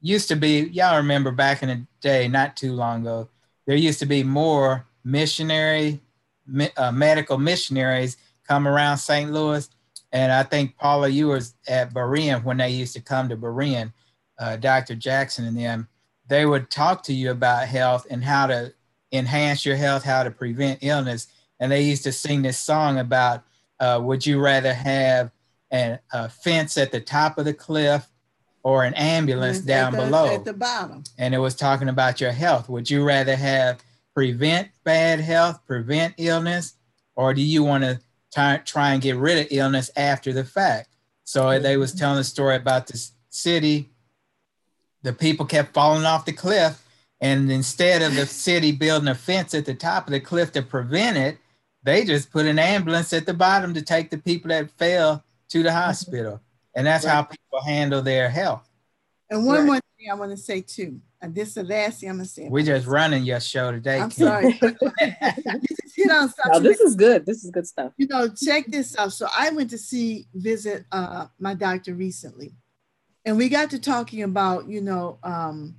used 0.00 0.26
to 0.28 0.36
be 0.36 0.62
y'all 0.72 0.96
remember 0.96 1.30
back 1.30 1.62
in 1.62 1.68
the 1.68 1.86
day, 2.00 2.26
not 2.26 2.56
too 2.56 2.72
long 2.72 3.02
ago, 3.02 3.28
there 3.68 3.76
used 3.76 4.00
to 4.00 4.06
be 4.06 4.24
more 4.24 4.84
missionary 5.04 6.00
uh, 6.76 6.90
medical 6.90 7.38
missionaries 7.38 8.16
come 8.48 8.66
around 8.66 8.98
St. 8.98 9.30
Louis. 9.32 9.68
And 10.12 10.32
I 10.32 10.42
think 10.42 10.76
Paula, 10.76 11.08
you 11.08 11.28
was 11.28 11.54
at 11.68 11.94
Berean 11.94 12.42
when 12.42 12.56
they 12.56 12.70
used 12.70 12.94
to 12.94 13.00
come 13.00 13.28
to 13.28 13.36
Berean, 13.36 13.92
uh, 14.40 14.56
Dr. 14.56 14.96
Jackson 14.96 15.44
and 15.46 15.56
them 15.56 15.88
they 16.28 16.46
would 16.46 16.70
talk 16.70 17.02
to 17.04 17.12
you 17.12 17.30
about 17.30 17.68
health 17.68 18.06
and 18.10 18.22
how 18.22 18.46
to 18.46 18.72
enhance 19.12 19.64
your 19.64 19.76
health, 19.76 20.04
how 20.04 20.22
to 20.22 20.30
prevent 20.30 20.80
illness. 20.82 21.28
And 21.60 21.70
they 21.70 21.82
used 21.82 22.04
to 22.04 22.12
sing 22.12 22.42
this 22.42 22.58
song 22.58 22.98
about 22.98 23.44
uh, 23.78 24.00
would 24.02 24.26
you 24.26 24.40
rather 24.40 24.72
have 24.72 25.30
an, 25.70 25.98
a 26.12 26.28
fence 26.28 26.76
at 26.78 26.92
the 26.92 27.00
top 27.00 27.38
of 27.38 27.44
the 27.44 27.54
cliff 27.54 28.06
or 28.62 28.84
an 28.84 28.94
ambulance 28.94 29.60
at 29.60 29.66
down 29.66 29.92
the, 29.92 29.98
below? 29.98 30.34
At 30.34 30.44
the 30.44 30.52
bottom. 30.52 31.04
And 31.18 31.34
it 31.34 31.38
was 31.38 31.54
talking 31.54 31.88
about 31.88 32.20
your 32.20 32.32
health. 32.32 32.68
Would 32.68 32.90
you 32.90 33.04
rather 33.04 33.36
have 33.36 33.82
prevent 34.14 34.70
bad 34.84 35.20
health, 35.20 35.60
prevent 35.66 36.14
illness, 36.16 36.74
or 37.14 37.34
do 37.34 37.42
you 37.42 37.62
want 37.62 37.84
to 37.84 38.00
try, 38.32 38.56
try 38.58 38.92
and 38.92 39.02
get 39.02 39.16
rid 39.16 39.38
of 39.38 39.46
illness 39.50 39.90
after 39.96 40.32
the 40.32 40.44
fact? 40.44 40.88
So 41.24 41.58
they 41.58 41.76
was 41.76 41.92
telling 41.92 42.18
a 42.18 42.24
story 42.24 42.56
about 42.56 42.86
this 42.86 43.12
city 43.30 43.90
the 45.06 45.12
people 45.12 45.46
kept 45.46 45.72
falling 45.72 46.04
off 46.04 46.24
the 46.24 46.32
cliff. 46.32 46.82
And 47.20 47.50
instead 47.50 48.02
of 48.02 48.14
the 48.14 48.26
city 48.26 48.72
building 48.72 49.08
a 49.08 49.14
fence 49.14 49.54
at 49.54 49.64
the 49.64 49.74
top 49.74 50.06
of 50.06 50.12
the 50.12 50.20
cliff 50.20 50.52
to 50.52 50.62
prevent 50.62 51.16
it, 51.16 51.38
they 51.82 52.04
just 52.04 52.30
put 52.30 52.44
an 52.44 52.58
ambulance 52.58 53.12
at 53.12 53.24
the 53.24 53.32
bottom 53.32 53.72
to 53.74 53.82
take 53.82 54.10
the 54.10 54.18
people 54.18 54.48
that 54.48 54.70
fell 54.72 55.24
to 55.50 55.62
the 55.62 55.72
hospital. 55.72 56.40
And 56.74 56.86
that's 56.86 57.06
right. 57.06 57.12
how 57.12 57.22
people 57.22 57.62
handle 57.64 58.02
their 58.02 58.28
health. 58.28 58.68
And 59.30 59.46
one 59.46 59.58
right. 59.60 59.66
more 59.66 59.80
thing 59.96 60.10
I 60.10 60.14
want 60.14 60.32
to 60.32 60.36
say 60.36 60.60
too. 60.60 61.00
And 61.22 61.34
this 61.34 61.48
is 61.48 61.54
the 61.54 61.64
last 61.64 62.00
thing 62.00 62.10
I'm 62.10 62.16
gonna 62.16 62.26
say. 62.26 62.48
We're 62.50 62.64
just 62.64 62.86
running 62.86 63.24
your 63.24 63.40
show 63.40 63.70
today. 63.70 64.00
I'm 64.00 64.10
Kim. 64.10 64.26
sorry. 64.26 64.52
hit 65.96 66.10
on 66.10 66.28
something. 66.28 66.52
No, 66.52 66.60
this 66.60 66.80
is 66.80 66.94
good. 66.94 67.24
This 67.24 67.44
is 67.44 67.50
good 67.50 67.66
stuff. 67.66 67.92
You 67.96 68.06
know, 68.08 68.28
check 68.28 68.66
this 68.66 68.96
out. 68.98 69.12
So 69.12 69.26
I 69.36 69.50
went 69.50 69.70
to 69.70 69.78
see 69.78 70.26
visit 70.34 70.84
uh, 70.92 71.26
my 71.38 71.54
doctor 71.54 71.94
recently, 71.94 72.54
and 73.26 73.36
we 73.36 73.48
got 73.48 73.70
to 73.70 73.78
talking 73.78 74.22
about 74.22 74.68
you 74.68 74.80
know 74.80 75.18
um, 75.22 75.74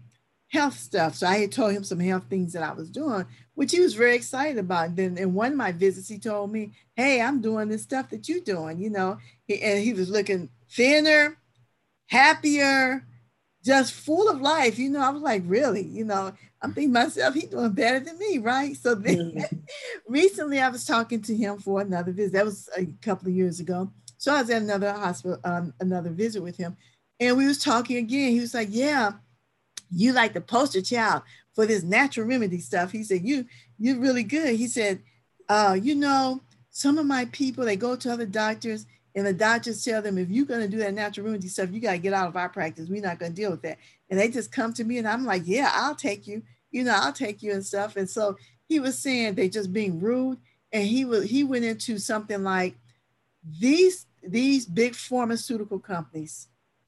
health 0.50 0.78
stuff. 0.78 1.16
So 1.16 1.28
i 1.28 1.38
had 1.38 1.52
told 1.52 1.74
him 1.74 1.84
some 1.84 2.00
health 2.00 2.26
things 2.30 2.54
that 2.54 2.64
i 2.64 2.74
was 2.74 2.90
doing 2.92 3.26
which 3.56 3.72
he 3.72 3.80
was 3.80 3.96
very 3.96 4.16
excited 4.16 4.60
about. 4.60 4.90
And 4.90 4.98
then 4.98 5.18
in 5.18 5.34
one 5.34 5.54
of 5.54 5.58
my 5.58 5.72
visits 5.72 6.10
he 6.10 6.20
told 6.20 6.52
me 6.52 6.74
hey 6.96 7.22
i'm 7.22 7.42
doing 7.42 7.70
this 7.70 7.84
stuff 7.84 8.10
that 8.10 8.30
you're 8.30 8.42
doing 8.42 8.80
you 8.80 8.90
know. 8.90 9.18
He, 9.46 9.62
and 9.62 9.80
he 9.80 9.94
was 9.94 10.10
looking 10.10 10.50
thinner 10.70 11.38
happier 12.08 13.06
just 13.64 13.94
full 13.94 14.30
of 14.30 14.42
life 14.42 14.78
you 14.78 14.90
know. 14.90 15.02
I 15.02 15.10
was 15.10 15.22
like 15.22 15.44
really? 15.46 15.84
You 15.84 16.06
know 16.06 16.34
i'm 16.62 16.74
thinking 16.74 16.94
myself 16.94 17.36
he's 17.36 17.46
doing 17.46 17.72
better 17.72 18.00
than 18.00 18.18
me 18.18 18.38
right? 18.38 18.76
So 18.76 18.96
then 18.96 19.32
mm-hmm. 19.32 19.58
recently 20.08 20.60
i 20.60 20.70
was 20.70 20.86
talking 20.86 21.22
to 21.24 21.36
him 21.36 21.60
for 21.60 21.82
another 21.82 22.12
visit. 22.12 22.34
That 22.34 22.46
was 22.46 22.70
a 22.78 22.86
couple 23.02 23.28
of 23.28 23.36
years 23.36 23.60
ago. 23.60 23.92
So 24.18 24.34
i 24.34 24.42
was 24.42 24.50
at 24.50 24.62
another 24.62 24.94
hospital 24.94 25.40
um, 25.44 25.74
another 25.82 26.10
visit 26.10 26.42
with 26.42 26.56
him 26.56 26.78
and 27.20 27.38
we 27.38 27.46
was 27.46 27.64
talking 27.64 27.98
again. 27.98 28.32
He 28.32 28.40
was 28.40 28.54
like, 28.54 28.70
yeah, 28.72 29.14
you 29.92 30.14
like 30.14 30.34
the 30.34 30.42
poster 30.42 30.82
child 30.82 31.24
for 31.54 31.66
this 31.66 31.84
natural 31.84 32.28
remedy 32.28 32.60
stuff. 32.60 32.92
He 32.92 33.04
said, 33.04 33.24
you, 33.24 33.46
you're 33.80 34.00
really 34.00 34.24
good. 34.24 34.56
He 34.56 34.68
said, 34.68 35.02
uh, 35.50 35.78
you 35.82 35.96
know, 35.96 36.42
some 36.70 36.98
of 36.98 37.06
my 37.06 37.26
people, 37.26 37.66
they 37.66 37.76
go 37.76 37.96
to 37.96 38.12
other 38.12 38.26
doctors 38.26 38.86
and 39.16 39.26
the 39.26 39.34
doctors 39.34 39.84
tell 39.84 40.02
them, 40.02 40.20
if 40.20 40.30
you're 40.30 40.46
going 40.46 40.62
to 40.62 40.68
do 40.68 40.78
that 40.78 40.94
natural 40.94 41.26
remedy 41.26 41.48
stuff, 41.48 41.72
you 41.72 41.80
got 41.80 41.94
to 41.94 41.98
get 41.98 42.14
out 42.14 42.28
of 42.28 42.36
our 42.36 42.50
practice. 42.50 42.88
We're 42.88 43.02
not 43.02 43.18
going 43.18 43.32
to 43.32 43.36
deal 43.36 43.50
with 43.50 43.64
that. 43.64 43.80
And 44.10 44.20
they 44.20 44.30
just 44.30 44.52
come 44.52 44.74
to 44.74 44.84
me 44.84 45.00
and 45.00 45.08
I'm 45.08 45.26
like, 45.26 45.44
yeah, 45.46 45.72
I'll 45.74 45.96
take 45.96 46.28
you. 46.28 46.44
You 46.70 46.84
know, 46.84 46.96
I'll 46.96 47.14
take 47.14 47.42
you 47.42 47.54
and 47.54 47.66
stuff. 47.66 47.96
And 47.96 48.08
so 48.08 48.38
he 48.68 48.80
was 48.80 49.00
saying 49.00 49.34
they 49.34 49.50
just 49.50 49.74
being 49.74 50.00
rude. 50.00 50.38
And 50.72 50.86
he 50.86 51.06
was, 51.06 51.24
he 51.24 51.44
went 51.44 51.66
into 51.66 51.98
something 51.98 52.44
like 52.44 52.76
these, 53.60 54.06
these 54.22 54.66
big 54.66 54.94
pharmaceutical 54.94 55.80
companies, 55.80 56.48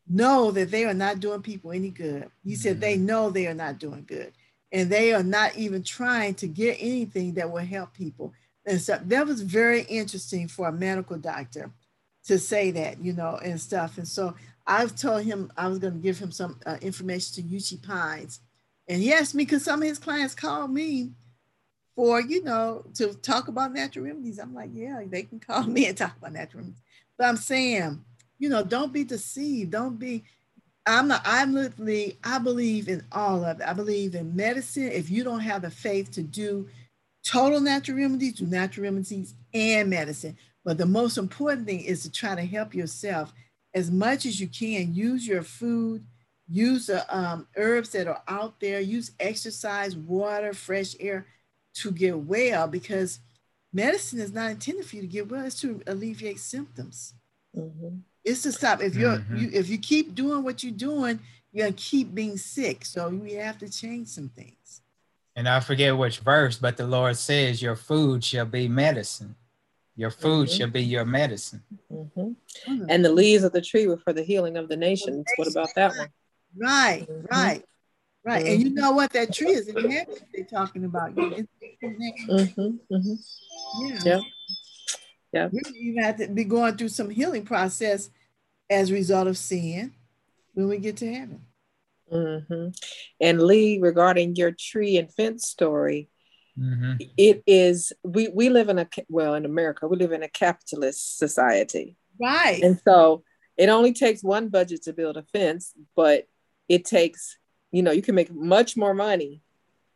know 0.10 0.52
that 0.52 0.72
they 0.72 0.86
are 0.86 0.94
not 0.94 1.20
doing 1.20 1.42
people 1.42 1.72
any 1.72 1.90
good. 1.90 2.30
He 2.44 2.56
said 2.56 2.74
mm-hmm. 2.74 2.82
they 2.82 2.98
know 2.98 3.30
they 3.30 3.48
are 3.48 3.54
not 3.54 3.80
doing 3.80 4.04
good. 4.08 4.34
And 4.72 4.90
they 4.90 5.14
are 5.14 5.24
not 5.24 5.56
even 5.56 5.84
trying 5.84 6.36
to 6.36 6.48
get 6.48 6.78
anything 6.80 7.34
that 7.36 7.50
will 7.50 7.66
help 7.66 7.94
people. 7.94 8.34
And 8.66 8.80
so 8.80 9.00
that 9.04 9.26
was 9.26 9.42
very 9.42 9.82
interesting 9.84 10.48
for 10.48 10.68
a 10.68 10.72
medical 10.72 11.18
doctor 11.18 11.72
to 12.26 12.38
say 12.38 12.72
that, 12.72 13.04
you 13.04 13.14
know, 13.14 13.40
and 13.44 13.60
stuff. 13.60 13.98
And 13.98 14.08
so 14.08 14.36
I've 14.68 14.96
told 14.96 15.24
him 15.24 15.52
I 15.58 15.68
was 15.68 15.80
going 15.80 15.94
to 15.94 16.00
give 16.00 16.20
him 16.20 16.32
some 16.32 16.60
uh, 16.66 16.78
information 16.82 17.36
to 17.36 17.56
Uchee 17.56 17.82
Pines. 17.82 18.40
And 18.88 19.02
he 19.02 19.12
asked 19.14 19.34
me 19.34 19.46
because 19.46 19.64
some 19.64 19.82
of 19.82 19.88
his 19.88 19.98
clients 19.98 20.36
called 20.36 20.72
me 20.72 21.12
for, 21.96 22.22
you 22.22 22.44
know, 22.44 22.86
to 22.96 23.14
talk 23.16 23.48
about 23.48 23.74
natural 23.74 24.06
remedies. 24.06 24.40
I'm 24.40 24.54
like, 24.54 24.70
yeah, 24.74 25.02
they 25.08 25.24
can 25.24 25.40
call 25.40 25.64
me 25.68 25.88
and 25.88 25.98
talk 25.98 26.16
about 26.18 26.34
natural 26.34 26.62
remedies. 26.62 26.82
But 27.18 27.28
I'm 27.28 27.38
saying, 27.38 28.04
you 28.40 28.50
know, 28.50 28.64
don't 28.64 28.94
be 28.94 29.04
deceived. 29.04 29.72
Don't 29.72 30.00
be, 30.00 30.24
I'm 30.86 31.10
not, 31.10 31.22
I'm 31.26 31.54
literally, 31.54 32.18
I 32.24 32.40
believe 32.40 32.88
in 32.88 33.04
all 33.12 33.44
of 33.44 33.60
it. 33.60 33.68
I 33.68 33.74
believe 33.74 34.16
in 34.16 34.36
medicine. 34.36 34.92
If 34.92 35.12
you 35.12 35.24
don't 35.24 35.42
have 35.42 35.62
the 35.62 35.70
faith 35.70 36.12
to 36.12 36.24
do 36.24 36.68
total 37.24 37.60
natural 37.60 37.98
remedies, 37.98 38.34
do 38.34 38.46
natural 38.46 38.86
remedies 38.86 39.36
and 39.54 39.90
medicine. 39.90 40.38
But 40.66 40.78
the 40.78 40.86
most 40.86 41.18
important 41.18 41.68
thing 41.68 41.82
is 41.82 42.04
to 42.04 42.12
try 42.12 42.36
to 42.36 42.46
help 42.46 42.74
yourself 42.74 43.34
as 43.74 43.92
much 43.92 44.26
as 44.26 44.40
you 44.40 44.48
can. 44.48 44.94
Use 44.94 45.28
your 45.28 45.44
food, 45.44 46.06
use 46.48 46.88
the 46.88 47.06
um, 47.16 47.48
herbs 47.56 47.90
that 47.92 48.08
are 48.08 48.24
out 48.28 48.60
there, 48.60 48.80
use 48.80 49.12
exercise, 49.20 49.96
water, 49.96 50.54
fresh 50.54 50.96
air 51.00 51.28
to 51.76 51.92
get 51.92 52.18
well 52.18 52.68
because 52.68 53.20
medicine 53.72 54.20
is 54.20 54.34
not 54.34 54.52
intended 54.52 54.86
for 54.86 54.96
you 54.96 55.02
to 55.04 55.08
get 55.08 55.30
well, 55.30 55.46
it's 55.46 55.62
to 55.62 55.82
alleviate 55.88 56.40
symptoms. 56.40 57.14
Mm-hmm. 57.56 57.98
It's 58.24 58.42
to 58.44 58.52
stop. 58.52 58.82
If 58.82 58.96
you're 58.96 59.18
mm-hmm. 59.18 59.38
you 59.38 59.50
if 59.54 59.70
you 59.70 59.78
keep 59.78 60.16
doing 60.16 60.44
what 60.44 60.64
you're 60.64 60.74
doing, 60.74 61.20
you're 61.52 61.68
gonna 61.68 61.76
keep 61.76 62.14
being 62.14 62.38
sick. 62.38 62.86
So 62.86 63.10
we 63.10 63.34
have 63.34 63.58
to 63.60 63.70
change 63.70 64.10
some 64.10 64.30
things. 64.30 64.82
And 65.36 65.48
I 65.48 65.62
forget 65.62 65.98
which 65.98 66.20
verse, 66.20 66.58
but 66.58 66.76
the 66.76 66.86
Lord 66.86 67.16
says, 67.16 67.62
Your 67.62 67.78
food 67.78 68.24
shall 68.24 68.46
be 68.46 68.68
medicine. 68.68 69.36
Your 69.96 70.12
food 70.12 70.48
mm-hmm. 70.48 70.58
shall 70.58 70.70
be 70.70 70.84
your 70.84 71.06
medicine. 71.06 71.64
Mm-hmm. 71.92 72.86
And 72.90 73.06
the 73.06 73.12
leaves 73.12 73.44
of 73.44 73.52
the 73.52 73.62
tree 73.62 73.88
were 73.88 73.98
for 73.98 74.14
the 74.14 74.24
healing 74.24 74.58
of 74.58 74.68
the 74.70 74.78
nations. 74.78 75.26
What 75.38 75.50
about 75.50 75.70
that 75.76 75.96
one? 75.98 76.10
Right, 76.58 77.08
mm-hmm. 77.10 77.26
right, 77.32 77.64
right. 78.26 78.46
And 78.46 78.64
you 78.64 78.70
know 78.72 78.92
what? 78.92 79.14
That 79.14 79.34
tree 79.34 79.52
is 79.52 79.68
in 79.68 79.90
heaven. 79.90 80.16
They're 80.34 80.46
talking 80.46 80.84
about. 80.86 81.16
Mm-hmm, 81.16 81.86
mm-hmm. 82.92 83.14
Yeah. 84.06 84.20
Yep. 85.34 85.52
Yep. 85.54 85.64
You 85.74 85.92
even 85.92 86.04
have 86.04 86.18
to 86.18 86.28
be 86.28 86.44
going 86.44 86.78
through 86.78 86.90
some 86.90 87.10
healing 87.10 87.46
process 87.46 88.10
as 88.70 88.90
a 88.90 88.94
result 88.94 89.28
of 89.28 89.38
sin 89.38 89.94
when 90.54 90.68
we 90.68 90.78
get 90.78 90.98
to 90.98 91.14
heaven. 91.14 91.42
Mm-hmm. 92.12 92.70
And 93.22 93.42
Lee, 93.42 93.80
regarding 93.80 94.36
your 94.36 94.52
tree 94.52 94.98
and 94.98 95.14
fence 95.14 95.48
story, 95.48 96.10
Mm-hmm. 96.60 96.94
It 97.16 97.44
is 97.48 97.94
we 98.04 98.28
we 98.28 98.50
live 98.50 98.70
in 98.70 98.80
a 98.80 98.88
well 99.08 99.36
in 99.36 99.46
America 99.46 99.88
we 99.88 99.98
live 99.98 100.12
in 100.12 100.24
a 100.24 100.28
capitalist 100.28 101.18
society, 101.18 101.96
right? 102.20 102.62
And 102.62 102.80
so 102.84 103.24
it 103.56 103.70
only 103.70 103.94
takes 103.94 104.24
one 104.24 104.50
budget 104.50 104.84
to 104.84 104.94
build 104.94 105.16
a 105.16 105.24
fence, 105.24 105.74
but 105.96 106.28
it 106.68 106.84
takes 106.84 107.38
you 107.72 107.82
know 107.82 107.92
you 107.92 108.02
can 108.02 108.16
make 108.16 108.34
much 108.34 108.76
more 108.76 108.94
money 108.94 109.42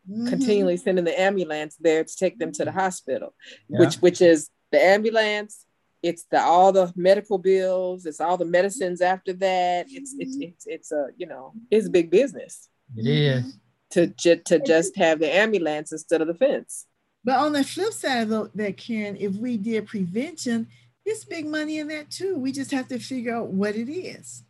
mm-hmm. 0.09 0.27
continually 0.27 0.77
sending 0.77 1.03
the 1.03 1.19
ambulance 1.19 1.75
there 1.81 2.03
to 2.03 2.15
take 2.15 2.39
them 2.39 2.53
to 2.53 2.63
the 2.63 2.71
hospital, 2.71 3.33
yeah. 3.67 3.79
which 3.79 3.95
which 3.95 4.21
is 4.21 4.49
the 4.73 4.83
ambulance. 4.83 5.65
It's 6.01 6.25
the 6.29 6.41
all 6.41 6.73
the 6.73 6.91
medical 6.97 7.37
bills. 7.37 8.05
It's 8.05 8.19
all 8.19 8.35
the 8.35 8.45
medicines 8.45 8.99
after 8.99 9.31
that. 9.33 9.85
It's 9.89 10.13
it's 10.19 10.35
mm-hmm. 10.35 10.43
it's 10.43 10.67
it's 10.67 10.91
a 10.91 11.07
you 11.15 11.27
know 11.27 11.53
it's 11.71 11.87
big 11.87 12.11
business. 12.11 12.67
It 12.97 13.07
is 13.07 13.57
to, 13.93 14.37
to 14.37 14.59
just 14.59 14.95
have 14.97 15.19
the 15.19 15.33
ambulance 15.33 15.91
instead 15.91 16.21
of 16.21 16.27
the 16.27 16.33
fence. 16.33 16.87
But 17.23 17.37
on 17.37 17.53
the 17.53 17.63
flip 17.63 17.93
side 17.93 18.31
of 18.31 18.51
that, 18.55 18.77
Karen, 18.77 19.17
if 19.19 19.33
we 19.35 19.55
did 19.55 19.85
prevention, 19.85 20.67
it's 21.05 21.25
big 21.25 21.45
money 21.45 21.77
in 21.77 21.87
that 21.89 22.09
too. 22.09 22.37
We 22.37 22.51
just 22.51 22.71
have 22.71 22.87
to 22.87 22.97
figure 22.97 23.35
out 23.35 23.49
what 23.49 23.75
it 23.75 23.91
is. 23.91 24.43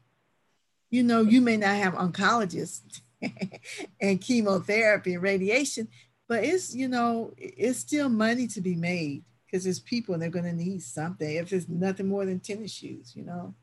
You 0.89 1.03
know, 1.03 1.21
you 1.21 1.41
may 1.41 1.57
not 1.57 1.75
have 1.75 1.93
oncologists 1.93 3.01
and 4.01 4.21
chemotherapy 4.21 5.15
and 5.15 5.23
radiation, 5.23 5.89
but 6.29 6.43
it's, 6.43 6.73
you 6.73 6.87
know, 6.87 7.33
it's 7.37 7.79
still 7.79 8.09
money 8.09 8.47
to 8.47 8.61
be 8.61 8.75
made 8.75 9.23
because 9.53 9.65
there's 9.65 9.79
people 9.79 10.15
and 10.15 10.23
they're 10.23 10.31
going 10.31 10.45
to 10.45 10.51
need 10.51 10.81
something 10.81 11.35
if 11.35 11.53
it's 11.53 11.69
nothing 11.69 12.07
more 12.07 12.25
than 12.25 12.39
tennis 12.39 12.71
shoes, 12.71 13.15
you 13.15 13.23
know. 13.23 13.53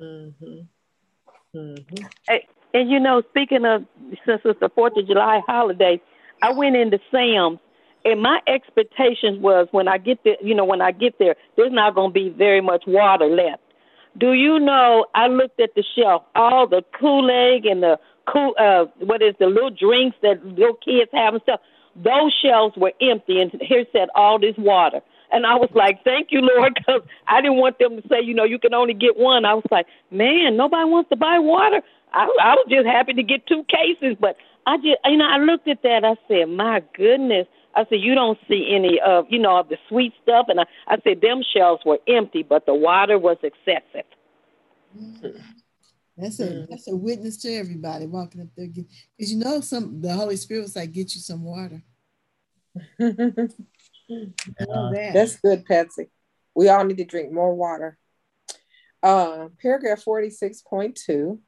Mm-hmm. 0.00 1.58
Mm-hmm. 1.58 2.04
Hey, 2.28 2.46
and 2.72 2.88
you 2.88 3.00
know, 3.00 3.24
speaking 3.30 3.64
of 3.64 3.84
since 4.24 4.40
it's 4.44 4.60
the 4.60 4.68
Fourth 4.68 4.96
of 4.96 5.04
July 5.04 5.40
holiday, 5.44 6.00
I 6.42 6.52
went 6.52 6.76
into 6.76 7.00
Sam's, 7.10 7.58
and 8.04 8.22
my 8.22 8.38
expectations 8.46 9.40
was 9.40 9.66
when 9.72 9.88
I 9.88 9.98
get 9.98 10.22
there, 10.22 10.36
you 10.40 10.54
know, 10.54 10.64
when 10.64 10.80
I 10.80 10.92
get 10.92 11.18
there, 11.18 11.34
there's 11.56 11.72
not 11.72 11.96
going 11.96 12.10
to 12.10 12.14
be 12.14 12.28
very 12.28 12.60
much 12.60 12.84
water 12.86 13.26
left. 13.26 13.62
Do 14.16 14.34
you 14.34 14.60
know? 14.60 15.06
I 15.12 15.26
looked 15.26 15.58
at 15.58 15.74
the 15.74 15.82
shelf, 15.98 16.22
all 16.36 16.68
the 16.68 16.84
Kool 17.00 17.28
Aid 17.28 17.64
and 17.64 17.82
the 17.82 17.98
cool, 18.32 18.54
uh, 18.60 18.84
what 19.04 19.22
is 19.22 19.34
the 19.40 19.46
little 19.46 19.70
drinks 19.70 20.16
that 20.22 20.46
little 20.46 20.76
kids 20.76 21.10
have 21.12 21.34
and 21.34 21.42
stuff. 21.42 21.60
Those 21.96 22.32
shelves 22.40 22.76
were 22.76 22.92
empty, 23.00 23.40
and 23.40 23.50
here 23.60 23.84
said 23.92 24.08
all 24.14 24.38
this 24.38 24.54
water. 24.56 25.00
And 25.32 25.46
I 25.46 25.56
was 25.56 25.70
like, 25.74 26.04
thank 26.04 26.28
you, 26.30 26.40
Lord, 26.40 26.74
because 26.78 27.02
I 27.26 27.40
didn't 27.40 27.56
want 27.56 27.78
them 27.78 28.00
to 28.00 28.08
say, 28.08 28.20
you 28.22 28.34
know, 28.34 28.44
you 28.44 28.58
can 28.58 28.74
only 28.74 28.94
get 28.94 29.16
one. 29.16 29.44
I 29.44 29.54
was 29.54 29.64
like, 29.70 29.86
man, 30.10 30.56
nobody 30.56 30.88
wants 30.88 31.10
to 31.10 31.16
buy 31.16 31.38
water. 31.38 31.80
I, 32.12 32.24
I 32.42 32.54
was 32.54 32.66
just 32.68 32.86
happy 32.86 33.14
to 33.14 33.22
get 33.22 33.46
two 33.46 33.64
cases, 33.64 34.16
but 34.20 34.36
I 34.66 34.76
just, 34.76 34.98
you 35.04 35.16
know, 35.16 35.28
I 35.28 35.38
looked 35.38 35.66
at 35.66 35.82
that. 35.82 36.04
I 36.04 36.16
said, 36.28 36.48
my 36.50 36.82
goodness. 36.94 37.46
I 37.74 37.84
said, 37.88 38.00
you 38.00 38.14
don't 38.14 38.38
see 38.48 38.70
any 38.70 39.00
of, 39.00 39.24
you 39.30 39.38
know, 39.38 39.58
of 39.58 39.70
the 39.70 39.78
sweet 39.88 40.12
stuff. 40.22 40.46
And 40.48 40.60
I, 40.60 40.64
I 40.86 40.98
said, 41.02 41.22
them 41.22 41.42
shelves 41.56 41.82
were 41.86 41.98
empty, 42.06 42.42
but 42.42 42.66
the 42.66 42.74
water 42.74 43.18
was 43.18 43.38
excessive. 43.42 44.04
That's 46.16 46.40
a 46.40 46.46
mm. 46.46 46.68
that's 46.68 46.88
a 46.88 46.94
witness 46.94 47.38
to 47.38 47.54
everybody 47.54 48.04
walking 48.04 48.42
up 48.42 48.48
there, 48.54 48.68
because 48.68 49.32
you 49.32 49.38
know 49.38 49.62
some 49.62 50.02
the 50.02 50.12
Holy 50.12 50.36
Spirit 50.36 50.60
was 50.60 50.76
like, 50.76 50.92
get 50.92 51.14
you 51.14 51.22
some 51.22 51.42
water. 51.42 51.82
that. 54.92 55.10
That's 55.14 55.36
good, 55.40 55.64
Patsy. 55.64 56.10
We 56.54 56.68
all 56.68 56.84
need 56.84 56.98
to 56.98 57.04
drink 57.04 57.32
more 57.32 57.54
water. 57.54 57.98
Uh, 59.02 59.48
paragraph 59.60 60.04
46.2, 60.04 61.38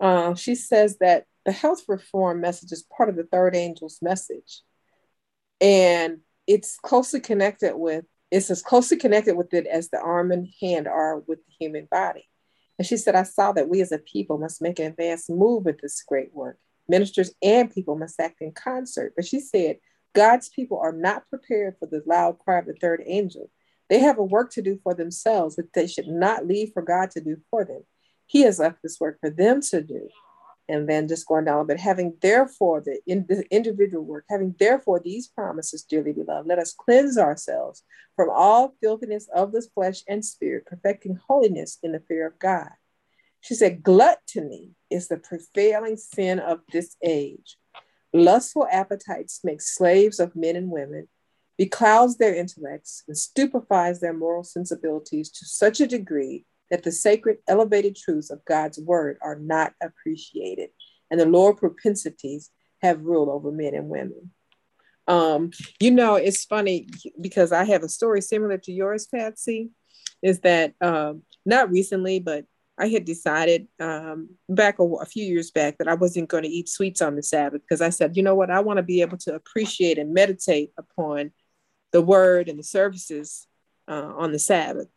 uh, 0.00 0.34
she 0.34 0.54
says 0.54 0.98
that 0.98 1.26
the 1.44 1.52
health 1.52 1.84
reform 1.88 2.40
message 2.40 2.72
is 2.72 2.84
part 2.96 3.08
of 3.08 3.16
the 3.16 3.24
third 3.24 3.54
angel's 3.54 4.00
message. 4.02 4.62
And 5.60 6.20
it's 6.46 6.76
closely 6.82 7.20
connected 7.20 7.76
with, 7.76 8.04
it's 8.30 8.50
as 8.50 8.62
closely 8.62 8.96
connected 8.96 9.36
with 9.36 9.54
it 9.54 9.66
as 9.66 9.90
the 9.90 10.00
arm 10.00 10.32
and 10.32 10.48
hand 10.60 10.88
are 10.88 11.20
with 11.20 11.38
the 11.46 11.52
human 11.58 11.86
body. 11.90 12.28
And 12.78 12.86
she 12.86 12.96
said, 12.96 13.14
I 13.14 13.22
saw 13.22 13.52
that 13.52 13.68
we 13.68 13.80
as 13.80 13.92
a 13.92 13.98
people 13.98 14.38
must 14.38 14.60
make 14.60 14.78
an 14.80 14.86
advanced 14.86 15.30
move 15.30 15.64
with 15.64 15.80
this 15.80 16.02
great 16.02 16.34
work. 16.34 16.58
Ministers 16.88 17.32
and 17.42 17.72
people 17.72 17.96
must 17.96 18.18
act 18.18 18.40
in 18.40 18.52
concert. 18.52 19.12
But 19.14 19.26
she 19.26 19.40
said, 19.40 19.76
God's 20.14 20.48
people 20.48 20.78
are 20.78 20.92
not 20.92 21.28
prepared 21.28 21.76
for 21.78 21.86
the 21.86 22.02
loud 22.06 22.38
cry 22.38 22.60
of 22.60 22.66
the 22.66 22.74
third 22.74 23.02
angel. 23.04 23.50
They 23.90 23.98
have 23.98 24.18
a 24.18 24.24
work 24.24 24.50
to 24.52 24.62
do 24.62 24.78
for 24.82 24.94
themselves 24.94 25.56
that 25.56 25.72
they 25.72 25.86
should 25.86 26.08
not 26.08 26.46
leave 26.46 26.70
for 26.72 26.82
God 26.82 27.10
to 27.12 27.20
do 27.20 27.36
for 27.50 27.64
them. 27.64 27.82
He 28.26 28.42
has 28.42 28.58
left 28.58 28.78
this 28.82 28.98
work 28.98 29.18
for 29.20 29.28
them 29.28 29.60
to 29.62 29.82
do. 29.82 30.08
And 30.66 30.88
then 30.88 31.08
just 31.08 31.26
going 31.26 31.44
down, 31.44 31.66
but 31.66 31.78
having 31.78 32.16
therefore 32.22 32.80
the, 32.80 32.98
in, 33.06 33.26
the 33.28 33.44
individual 33.50 34.02
work, 34.02 34.24
having 34.30 34.54
therefore 34.58 34.98
these 34.98 35.28
promises, 35.28 35.82
dearly 35.82 36.14
beloved, 36.14 36.48
let 36.48 36.58
us 36.58 36.72
cleanse 36.72 37.18
ourselves 37.18 37.82
from 38.16 38.30
all 38.30 38.74
filthiness 38.80 39.28
of 39.34 39.52
the 39.52 39.60
flesh 39.74 40.02
and 40.08 40.24
spirit, 40.24 40.64
perfecting 40.64 41.18
holiness 41.28 41.78
in 41.82 41.92
the 41.92 42.00
fear 42.00 42.26
of 42.26 42.38
God. 42.38 42.70
She 43.42 43.54
said, 43.54 43.82
Gluttony 43.82 44.70
is 44.88 45.08
the 45.08 45.18
prevailing 45.18 45.98
sin 45.98 46.38
of 46.38 46.60
this 46.72 46.96
age 47.04 47.58
Lustful 48.14 48.68
appetites 48.70 49.40
make 49.42 49.60
slaves 49.60 50.20
of 50.20 50.36
men 50.36 50.54
and 50.54 50.70
women, 50.70 51.08
beclouds 51.60 52.16
their 52.16 52.34
intellects, 52.34 53.02
and 53.08 53.18
stupefies 53.18 54.00
their 54.00 54.12
moral 54.12 54.44
sensibilities 54.44 55.30
to 55.30 55.44
such 55.44 55.80
a 55.80 55.86
degree 55.86 56.46
that 56.70 56.84
the 56.84 56.92
sacred, 56.92 57.38
elevated 57.48 57.96
truths 57.96 58.30
of 58.30 58.44
God's 58.44 58.78
word 58.78 59.18
are 59.20 59.36
not 59.36 59.72
appreciated, 59.82 60.70
and 61.10 61.18
the 61.18 61.26
lower 61.26 61.54
propensities 61.54 62.50
have 62.82 63.02
rule 63.02 63.30
over 63.30 63.50
men 63.50 63.74
and 63.74 63.88
women. 63.88 64.30
Um, 65.08 65.50
you 65.80 65.90
know, 65.90 66.14
it's 66.14 66.44
funny 66.44 66.88
because 67.20 67.50
I 67.50 67.64
have 67.64 67.82
a 67.82 67.88
story 67.88 68.20
similar 68.20 68.58
to 68.58 68.72
yours, 68.72 69.06
Patsy. 69.06 69.70
Is 70.22 70.40
that 70.40 70.72
um, 70.80 71.22
not 71.44 71.70
recently, 71.70 72.20
but 72.20 72.46
I 72.78 72.88
had 72.88 73.04
decided 73.04 73.68
um, 73.78 74.30
back 74.48 74.78
a, 74.78 74.82
a, 74.82 75.06
few 75.06 75.24
years 75.24 75.50
back 75.50 75.78
that 75.78 75.88
I 75.88 75.94
wasn't 75.94 76.28
going 76.28 76.42
to 76.42 76.48
eat 76.48 76.68
sweets 76.68 77.00
on 77.00 77.14
the 77.14 77.22
Sabbath 77.22 77.62
because 77.62 77.80
I 77.80 77.90
said, 77.90 78.16
you 78.16 78.22
know 78.22 78.34
what, 78.34 78.50
I 78.50 78.60
want 78.60 78.78
to 78.78 78.82
be 78.82 79.00
able 79.00 79.18
to 79.18 79.34
appreciate 79.34 79.98
and 79.98 80.12
meditate 80.12 80.72
upon 80.76 81.30
the 81.92 82.02
word 82.02 82.48
and 82.48 82.58
the 82.58 82.64
services 82.64 83.46
uh, 83.86 84.12
on 84.16 84.32
the 84.32 84.38
Sabbath. 84.38 84.88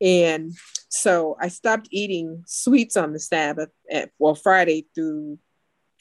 And 0.00 0.52
so 0.88 1.36
I 1.40 1.48
stopped 1.48 1.88
eating 1.90 2.42
sweets 2.46 2.96
on 2.96 3.12
the 3.12 3.20
Sabbath 3.20 3.70
at 3.90 4.10
well 4.18 4.34
Friday 4.34 4.86
through 4.94 5.38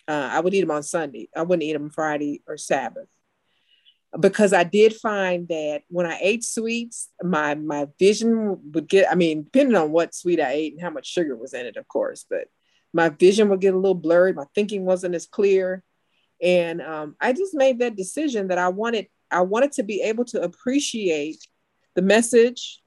uh, 0.08 0.30
I 0.32 0.40
would 0.40 0.54
eat 0.54 0.62
them 0.62 0.72
on 0.72 0.84
Sunday. 0.84 1.30
I 1.36 1.44
wouldn't 1.44 1.64
eat 1.64 1.74
them 1.74 1.90
Friday 1.90 2.42
or 2.48 2.58
Sabbath 2.58 3.08
because 4.20 4.54
I 4.54 4.64
did 4.64 4.94
find 4.96 5.48
that 5.50 5.84
when 5.90 6.06
I 6.06 6.20
ate 6.22 6.44
sweets, 6.44 7.10
my 7.24 7.56
my 7.56 7.88
vision 8.00 8.72
would 8.74 8.88
get. 8.88 9.12
I 9.12 9.16
mean, 9.16 9.44
depending 9.44 9.76
on 9.76 9.92
what 9.92 10.14
sweet 10.16 10.40
I 10.40 10.52
ate 10.52 10.74
and 10.74 10.82
how 10.82 10.90
much 10.92 11.08
sugar 11.08 11.36
was 11.36 11.54
in 11.54 11.66
it, 11.66 11.78
of 11.78 11.88
course, 11.88 12.26
but 12.30 12.48
my 12.94 13.10
vision 13.10 13.50
would 13.50 13.62
get 13.62 13.74
a 13.74 13.78
little 13.78 13.96
blurred. 13.96 14.36
My 14.36 14.46
thinking 14.54 14.86
wasn't 14.86 15.16
as 15.16 15.26
clear, 15.26 15.84
And 16.42 16.82
um, 16.82 17.16
I 17.22 17.34
just 17.34 17.54
made 17.56 17.80
that 17.80 17.96
decision 17.96 18.50
that 18.50 18.58
I 18.58 18.70
wanted 18.70 19.08
I 19.32 19.42
wanted 19.42 19.72
to 19.74 19.84
be 19.84 20.02
able 20.02 20.26
to 20.26 20.42
appreciate 20.42 21.40
the 21.96 22.02
message 22.02 22.82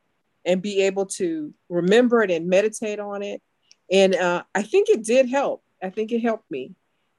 and 0.44 0.62
be 0.62 0.82
able 0.82 1.06
to 1.06 1.52
remember 1.68 2.22
it 2.22 2.30
and 2.30 2.48
meditate 2.48 3.00
on 3.00 3.22
it. 3.22 3.42
And 3.90 4.14
uh, 4.14 4.44
I 4.54 4.62
think 4.62 4.88
it 4.88 5.04
did 5.04 5.28
help. 5.28 5.62
I 5.82 5.90
think 5.90 6.12
it 6.12 6.20
helped 6.20 6.50
me 6.50 6.74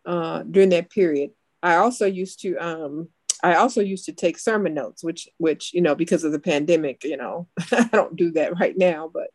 uh, 0.06 0.44
during 0.44 0.70
that 0.70 0.90
period. 0.90 1.32
I 1.62 1.76
also 1.76 2.06
used 2.06 2.42
to 2.42 2.56
um, 2.58 3.10
I 3.48 3.56
also 3.56 3.80
used 3.80 4.06
to 4.06 4.12
take 4.12 4.38
sermon 4.38 4.74
notes, 4.74 5.04
which 5.04 5.30
which 5.38 5.74
you 5.74 5.82
know 5.82 5.96
because 5.96 6.26
of 6.26 6.34
the 6.34 6.40
pandemic, 6.40 7.04
you 7.06 7.16
know 7.16 7.48
I 7.72 7.90
don't 7.94 8.16
do 8.16 8.32
that 8.32 8.60
right 8.60 8.78
now, 8.78 9.10
but 9.14 9.30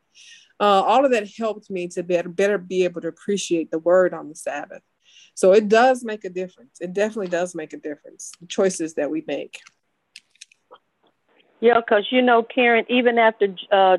uh, 0.60 0.82
all 0.82 1.04
of 1.04 1.12
that 1.12 1.30
helped 1.38 1.70
me 1.70 1.88
to 1.88 2.02
better 2.02 2.28
better 2.28 2.58
be 2.58 2.84
able 2.84 3.00
to 3.00 3.08
appreciate 3.08 3.70
the 3.70 3.78
word 3.78 4.12
on 4.12 4.28
the 4.28 4.34
Sabbath. 4.34 4.82
So 5.34 5.52
it 5.52 5.68
does 5.68 6.04
make 6.04 6.26
a 6.26 6.30
difference. 6.30 6.76
It 6.80 6.92
definitely 6.92 7.28
does 7.28 7.54
make 7.54 7.72
a 7.72 7.78
difference. 7.78 8.32
The 8.38 8.46
choices 8.46 8.94
that 8.94 9.10
we 9.10 9.24
make. 9.26 9.58
Yeah, 11.60 11.80
because 11.80 12.06
you 12.10 12.20
know, 12.20 12.42
Karen, 12.42 12.84
even 12.90 13.18
after 13.18 13.46
uh, 13.70 13.96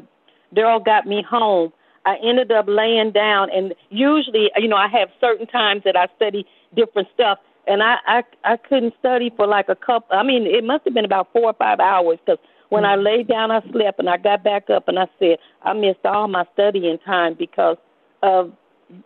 Daryl 0.55 0.85
got 0.85 1.07
me 1.07 1.25
home, 1.27 1.73
I 2.05 2.17
ended 2.23 2.51
up 2.51 2.65
laying 2.67 3.13
down, 3.13 3.49
and 3.49 3.73
usually, 3.89 4.51
you 4.57 4.67
know, 4.67 4.75
I 4.75 4.89
have 4.89 5.09
certain 5.19 5.47
times 5.47 5.83
that 5.85 5.95
I 5.95 6.07
study 6.17 6.45
different 6.75 7.07
stuff, 7.15 7.39
and 7.67 7.81
I 7.81 7.97
I, 8.05 8.23
I 8.43 8.57
couldn't 8.57 8.93
study 8.99 9.31
for 9.35 9.47
like 9.47 9.69
a 9.69 9.75
couple. 9.75 10.15
I 10.15 10.23
mean, 10.23 10.45
it 10.45 10.63
must 10.63 10.85
have 10.85 10.93
been 10.93 11.05
about 11.05 11.31
four 11.33 11.45
or 11.45 11.53
five 11.53 11.79
hours 11.79 12.19
because 12.25 12.39
when 12.69 12.85
I 12.85 12.95
laid 12.95 13.27
down, 13.27 13.51
I 13.51 13.61
slept, 13.71 13.99
and 13.99 14.09
I 14.09 14.17
got 14.17 14.43
back 14.43 14.69
up, 14.69 14.87
and 14.87 14.97
I 14.97 15.05
said 15.19 15.37
I 15.61 15.73
missed 15.73 16.05
all 16.05 16.27
my 16.27 16.45
studying 16.53 16.97
time 17.05 17.35
because 17.37 17.77
of 18.21 18.53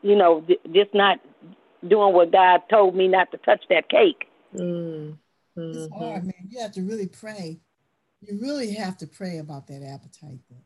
you 0.01 0.15
know 0.15 0.45
just 0.73 0.93
not 0.93 1.19
doing 1.87 2.13
what 2.13 2.31
God 2.31 2.61
told 2.69 2.95
me 2.95 3.07
not 3.07 3.31
to 3.31 3.37
touch 3.37 3.63
that 3.69 3.89
cake. 3.89 4.29
Mm. 4.55 5.17
It's 5.57 5.93
hard, 5.93 6.23
man. 6.23 6.33
You 6.49 6.59
have 6.61 6.71
to 6.73 6.81
really 6.81 7.07
pray. 7.07 7.59
You 8.21 8.39
really 8.39 8.73
have 8.73 8.97
to 8.97 9.07
pray 9.07 9.39
about 9.39 9.67
that 9.67 9.83
appetite 9.83 10.39
thing. 10.47 10.63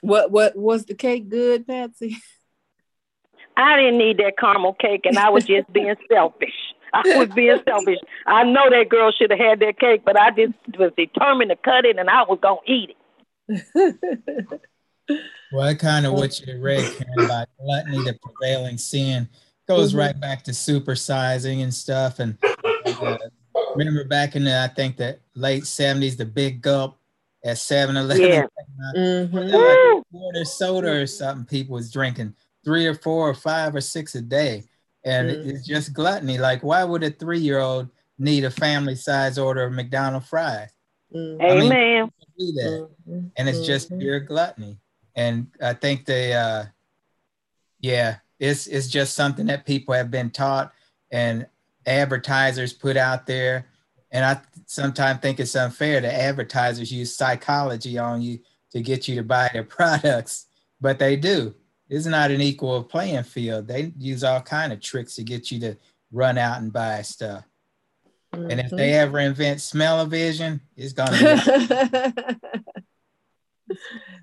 What 0.00 0.30
what 0.30 0.56
was 0.56 0.86
the 0.86 0.94
cake 0.94 1.28
good, 1.28 1.66
Patsy? 1.66 2.18
I 3.56 3.76
didn't 3.76 3.98
need 3.98 4.18
that 4.18 4.38
caramel 4.38 4.74
cake, 4.74 5.02
and 5.04 5.18
I 5.18 5.30
was 5.30 5.44
just 5.44 5.72
being 5.72 5.94
selfish. 6.12 6.54
I 6.94 7.18
was 7.18 7.28
being 7.34 7.58
selfish. 7.68 7.98
I 8.26 8.44
know 8.44 8.68
that 8.70 8.88
girl 8.88 9.12
should 9.12 9.30
have 9.30 9.38
had 9.40 9.60
that 9.60 9.78
cake, 9.78 10.02
but 10.04 10.18
I 10.18 10.30
just 10.30 10.54
was 10.78 10.92
determined 10.96 11.50
to 11.50 11.56
cut 11.56 11.84
it, 11.84 11.98
and 11.98 12.08
I 12.10 12.22
was 12.24 12.38
gonna 12.42 12.60
eat 12.66 12.96
it. 13.48 14.60
Well, 15.50 15.74
kind 15.76 16.04
of 16.04 16.12
what 16.12 16.38
you 16.46 16.60
read, 16.60 16.84
Karen, 16.84 17.24
about 17.24 17.48
gluttony, 17.58 18.02
the 18.04 18.18
prevailing 18.22 18.76
sin, 18.76 19.26
goes 19.66 19.94
Mhm. 19.94 19.98
right 19.98 20.20
back 20.20 20.44
to 20.44 20.50
supersizing 20.50 21.62
and 21.62 21.72
stuff. 21.72 22.18
And 22.18 22.36
uh, 23.00 23.16
remember 23.74 24.04
back 24.04 24.36
in 24.36 24.44
the, 24.44 24.60
I 24.62 24.68
think 24.68 24.98
the 24.98 25.18
late 25.34 25.64
seventies, 25.66 26.18
the 26.18 26.26
big 26.26 26.60
gulp 26.60 26.98
at 27.42 27.56
7-Eleven. 27.56 28.22
Yeah. 28.22 28.46
Mhm. 28.94 29.32
like 29.32 29.54
Woo! 29.54 29.98
a 30.00 30.02
quarter 30.12 30.44
soda 30.44 30.90
or 31.00 31.06
something 31.06 31.46
people 31.46 31.76
was 31.76 31.90
drinking 31.90 32.34
three 32.62 32.84
or 32.86 32.92
four 32.94 33.30
or 33.30 33.34
five 33.34 33.74
or 33.74 33.80
six 33.80 34.14
a 34.14 34.20
day 34.20 34.64
and 35.08 35.30
Mm. 35.30 35.46
it's 35.50 35.66
just 35.66 35.92
gluttony 35.94 36.36
like 36.38 36.62
why 36.62 36.84
would 36.84 37.02
a 37.02 37.10
three-year-old 37.10 37.88
need 38.18 38.44
a 38.44 38.50
family 38.50 38.94
size 38.94 39.38
order 39.38 39.64
of 39.64 39.72
mcdonald 39.72 40.24
fries 40.24 40.70
Mhm. 41.14 41.40
I 41.42 41.54
mean, 41.54 41.72
Amen. 41.72 42.10
do 42.38 42.52
that 42.52 42.88
Mhm. 43.08 43.30
and 43.36 43.48
it's 43.48 43.64
just 43.64 43.90
Mhm. 43.90 44.00
pure 44.00 44.20
gluttony 44.20 44.78
and 45.16 45.46
i 45.62 45.72
think 45.72 46.04
they 46.04 46.34
uh 46.34 46.64
yeah 47.80 48.16
it's 48.38 48.66
it's 48.66 48.88
just 48.88 49.14
something 49.14 49.46
that 49.46 49.64
people 49.66 49.94
have 49.94 50.10
been 50.10 50.30
taught 50.30 50.72
and 51.10 51.46
advertisers 51.86 52.72
put 52.72 52.96
out 52.96 53.26
there 53.26 53.66
and 54.10 54.24
i 54.24 54.40
sometimes 54.66 55.20
think 55.20 55.40
it's 55.40 55.56
unfair 55.56 56.00
that 56.00 56.14
advertisers 56.14 56.92
use 56.92 57.16
psychology 57.16 57.96
on 57.98 58.20
you 58.20 58.38
to 58.72 58.80
get 58.82 59.08
you 59.08 59.14
to 59.16 59.22
buy 59.22 59.48
their 59.52 59.64
products 59.78 60.46
but 60.80 60.98
they 60.98 61.16
do 61.16 61.54
it's 61.88 62.06
not 62.06 62.30
an 62.30 62.40
equal 62.40 62.82
playing 62.84 63.22
field 63.22 63.66
they 63.66 63.92
use 63.98 64.22
all 64.24 64.40
kind 64.40 64.72
of 64.72 64.80
tricks 64.80 65.14
to 65.14 65.22
get 65.22 65.50
you 65.50 65.58
to 65.60 65.74
run 66.12 66.38
out 66.38 66.60
and 66.60 66.72
buy 66.72 67.02
stuff 67.02 67.44
and 68.32 68.60
if 68.60 68.70
they 68.70 68.92
ever 68.92 69.18
invent 69.18 69.60
smell-o-vision 69.60 70.60
it's 70.76 70.92
gonna 70.92 71.16
be 71.18 72.34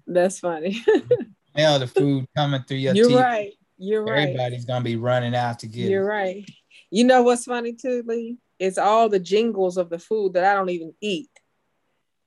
That's 0.08 0.40
funny. 0.40 0.84
smell 1.56 1.80
the 1.80 1.88
food 1.88 2.26
coming 2.36 2.62
through 2.64 2.78
your 2.78 2.94
You're 2.96 3.08
teeth 3.08 3.20
right. 3.20 3.54
You're 3.78 4.04
right. 4.04 4.24
everybody's 4.30 4.66
gonna 4.66 4.84
be 4.84 4.96
running 4.96 5.36
out 5.36 5.60
to 5.60 5.68
get 5.68 5.90
You're 5.90 6.04
it 6.04 6.08
right. 6.08 6.50
You 6.92 7.04
know 7.04 7.24
what's 7.24 7.46
funny 7.46 7.74
too, 7.74 8.04
Lee? 8.06 8.38
It's 8.60 8.78
all 8.78 9.10
the 9.10 9.20
jingles 9.20 9.78
of 9.78 9.90
the 9.90 10.00
food 10.00 10.34
that 10.34 10.44
I 10.46 10.54
don't 10.54 10.70
even 10.70 10.94
eat. 11.02 11.30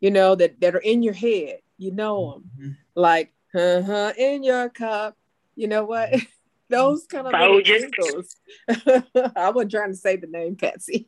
You 0.00 0.10
know 0.10 0.34
that 0.34 0.60
that 0.60 0.74
are 0.74 0.80
in 0.80 1.02
your 1.02 1.14
head. 1.14 1.58
You 1.78 1.92
know 1.92 2.32
them, 2.32 2.50
Mhm. 2.70 2.76
like 2.94 3.32
uh 3.54 3.82
huh 3.82 4.12
in 4.16 4.42
your 4.44 4.68
cup. 4.68 5.16
You 5.58 5.68
know 5.68 5.84
what? 5.84 6.10
Mm-hmm. 6.10 6.24
Those 6.70 7.06
kind 7.06 7.26
of 7.26 7.32
little 7.32 7.60
Folgers. 7.60 7.64
jingles. 7.64 8.36
I 9.36 9.50
wasn't 9.50 9.70
trying 9.70 9.90
to 9.90 9.96
say 9.96 10.16
the 10.16 10.26
name, 10.26 10.54
Patsy. 10.54 11.06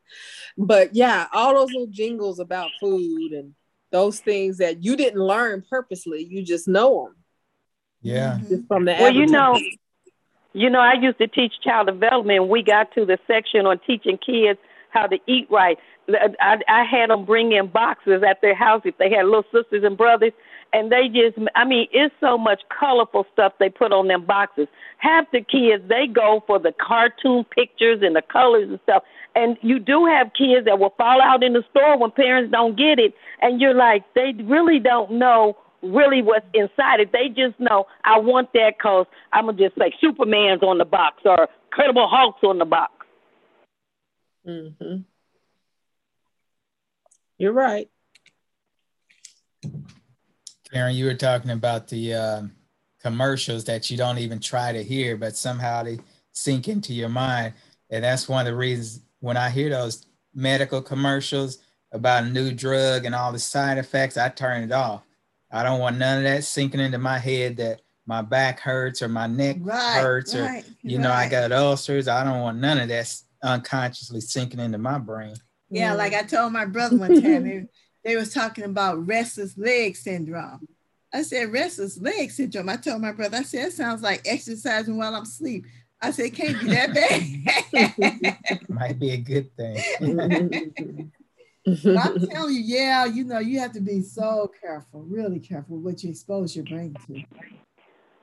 but 0.58 0.94
yeah, 0.94 1.26
all 1.30 1.52
those 1.54 1.72
little 1.72 1.88
jingles 1.88 2.38
about 2.38 2.70
food 2.80 3.32
and 3.32 3.54
those 3.92 4.20
things 4.20 4.58
that 4.58 4.82
you 4.82 4.96
didn't 4.96 5.20
learn 5.20 5.62
purposely. 5.68 6.24
You 6.24 6.42
just 6.42 6.66
know 6.66 7.04
them 7.04 7.16
yeah 8.00 8.38
just 8.48 8.66
from 8.66 8.86
the. 8.86 8.92
Well, 8.92 9.14
you 9.14 9.26
know, 9.26 9.60
you 10.54 10.70
know, 10.70 10.80
I 10.80 10.94
used 10.94 11.18
to 11.18 11.26
teach 11.26 11.52
child 11.62 11.88
development. 11.88 12.40
and 12.40 12.48
We 12.48 12.62
got 12.62 12.94
to 12.94 13.04
the 13.04 13.18
section 13.26 13.66
on 13.66 13.80
teaching 13.86 14.16
kids 14.16 14.58
how 14.88 15.06
to 15.06 15.18
eat 15.26 15.48
right. 15.50 15.78
I, 16.08 16.58
I 16.68 16.84
had 16.84 17.10
them 17.10 17.26
bring 17.26 17.52
in 17.52 17.66
boxes 17.66 18.22
at 18.26 18.40
their 18.40 18.54
house 18.54 18.82
if 18.84 18.96
they 18.96 19.10
had 19.10 19.26
little 19.26 19.44
sisters 19.52 19.84
and 19.84 19.96
brothers, 19.98 20.32
and 20.74 20.90
they 20.90 21.08
just, 21.08 21.38
I 21.54 21.64
mean, 21.64 21.86
it's 21.92 22.14
so 22.20 22.36
much 22.36 22.60
colorful 22.68 23.26
stuff 23.32 23.52
they 23.60 23.70
put 23.70 23.92
on 23.92 24.08
them 24.08 24.26
boxes. 24.26 24.66
Half 24.98 25.30
the 25.30 25.40
kids, 25.40 25.84
they 25.88 26.08
go 26.12 26.42
for 26.48 26.58
the 26.58 26.72
cartoon 26.72 27.44
pictures 27.44 28.00
and 28.02 28.16
the 28.16 28.22
colors 28.22 28.68
and 28.68 28.80
stuff. 28.82 29.04
And 29.36 29.56
you 29.62 29.78
do 29.78 30.04
have 30.06 30.32
kids 30.36 30.66
that 30.66 30.80
will 30.80 30.92
fall 30.98 31.22
out 31.22 31.44
in 31.44 31.52
the 31.52 31.62
store 31.70 31.96
when 31.96 32.10
parents 32.10 32.50
don't 32.50 32.76
get 32.76 32.98
it, 32.98 33.14
and 33.40 33.60
you're 33.60 33.74
like, 33.74 34.02
they 34.14 34.32
really 34.42 34.80
don't 34.80 35.12
know 35.12 35.56
really 35.82 36.22
what's 36.22 36.46
inside 36.54 37.00
it. 37.00 37.12
They 37.12 37.28
just 37.28 37.58
know 37.60 37.86
I 38.04 38.18
want 38.18 38.52
that 38.54 38.74
because 38.78 39.06
I'm 39.32 39.46
gonna 39.46 39.58
just 39.58 39.76
say 39.78 39.92
Superman's 40.00 40.62
on 40.62 40.78
the 40.78 40.84
box 40.84 41.22
or 41.24 41.48
Incredible 41.70 42.08
Hulk's 42.10 42.42
on 42.42 42.58
the 42.58 42.64
box. 42.64 42.92
Mm-hmm. 44.46 45.02
You're 47.38 47.52
right. 47.52 47.88
Karen, 50.74 50.96
you 50.96 51.04
were 51.04 51.14
talking 51.14 51.52
about 51.52 51.86
the 51.86 52.12
um, 52.14 52.52
commercials 53.00 53.64
that 53.66 53.90
you 53.90 53.96
don't 53.96 54.18
even 54.18 54.40
try 54.40 54.72
to 54.72 54.82
hear, 54.82 55.16
but 55.16 55.36
somehow 55.36 55.84
they 55.84 56.00
sink 56.32 56.66
into 56.66 56.92
your 56.92 57.08
mind. 57.08 57.54
And 57.90 58.02
that's 58.02 58.28
one 58.28 58.44
of 58.44 58.52
the 58.52 58.56
reasons 58.58 59.04
when 59.20 59.36
I 59.36 59.50
hear 59.50 59.70
those 59.70 60.04
medical 60.34 60.82
commercials 60.82 61.58
about 61.92 62.24
a 62.24 62.28
new 62.28 62.50
drug 62.50 63.04
and 63.04 63.14
all 63.14 63.30
the 63.30 63.38
side 63.38 63.78
effects, 63.78 64.16
I 64.16 64.30
turn 64.30 64.64
it 64.64 64.72
off. 64.72 65.04
I 65.52 65.62
don't 65.62 65.78
want 65.78 65.96
none 65.96 66.18
of 66.18 66.24
that 66.24 66.42
sinking 66.42 66.80
into 66.80 66.98
my 66.98 67.18
head 67.18 67.56
that 67.58 67.82
my 68.04 68.20
back 68.22 68.58
hurts 68.58 69.00
or 69.00 69.08
my 69.08 69.28
neck 69.28 69.58
Right. 69.60 70.00
hurts 70.00 70.34
or 70.34 70.42
right, 70.42 70.64
you 70.82 70.98
know 70.98 71.12
I 71.12 71.28
got 71.28 71.52
ulcers. 71.52 72.08
I 72.08 72.24
don't 72.24 72.40
want 72.40 72.58
none 72.58 72.78
of 72.78 72.88
that 72.88 73.14
unconsciously 73.44 74.20
sinking 74.20 74.58
into 74.58 74.78
my 74.78 74.98
brain. 74.98 75.36
Yeah, 75.70 75.94
like 75.94 76.14
I 76.14 76.22
told 76.24 76.52
my 76.52 76.64
brother 76.64 76.96
one 76.96 77.22
time, 77.22 77.68
they, 78.04 78.10
they 78.10 78.16
was 78.16 78.32
talking 78.32 78.64
about 78.64 79.06
restless 79.06 79.56
leg 79.56 79.96
syndrome. 79.96 80.66
I 81.12 81.22
said, 81.22 81.52
restless 81.52 82.00
leg 82.00 82.30
syndrome. 82.30 82.68
I 82.68 82.76
told 82.76 83.00
my 83.00 83.12
brother, 83.12 83.38
I 83.38 83.42
said, 83.42 83.66
that 83.66 83.72
sounds 83.72 84.02
like 84.02 84.22
exercising 84.24 84.96
while 84.96 85.14
I'm 85.14 85.22
asleep. 85.22 85.64
I 86.02 86.10
said, 86.10 86.26
it 86.26 86.34
can't 86.34 86.60
be 86.60 86.68
that 86.70 86.92
bad. 86.92 88.38
Might 88.68 88.98
be 88.98 89.12
a 89.12 89.16
good 89.16 89.56
thing. 89.56 89.82
I'm 91.66 92.26
telling 92.28 92.54
you, 92.54 92.60
yeah, 92.60 93.06
you 93.06 93.24
know, 93.24 93.38
you 93.38 93.58
have 93.60 93.72
to 93.72 93.80
be 93.80 94.02
so 94.02 94.50
careful, 94.60 95.02
really 95.02 95.40
careful 95.40 95.78
what 95.78 96.02
you 96.02 96.10
expose 96.10 96.54
your 96.54 96.64
brain 96.64 96.94
to. 97.06 97.22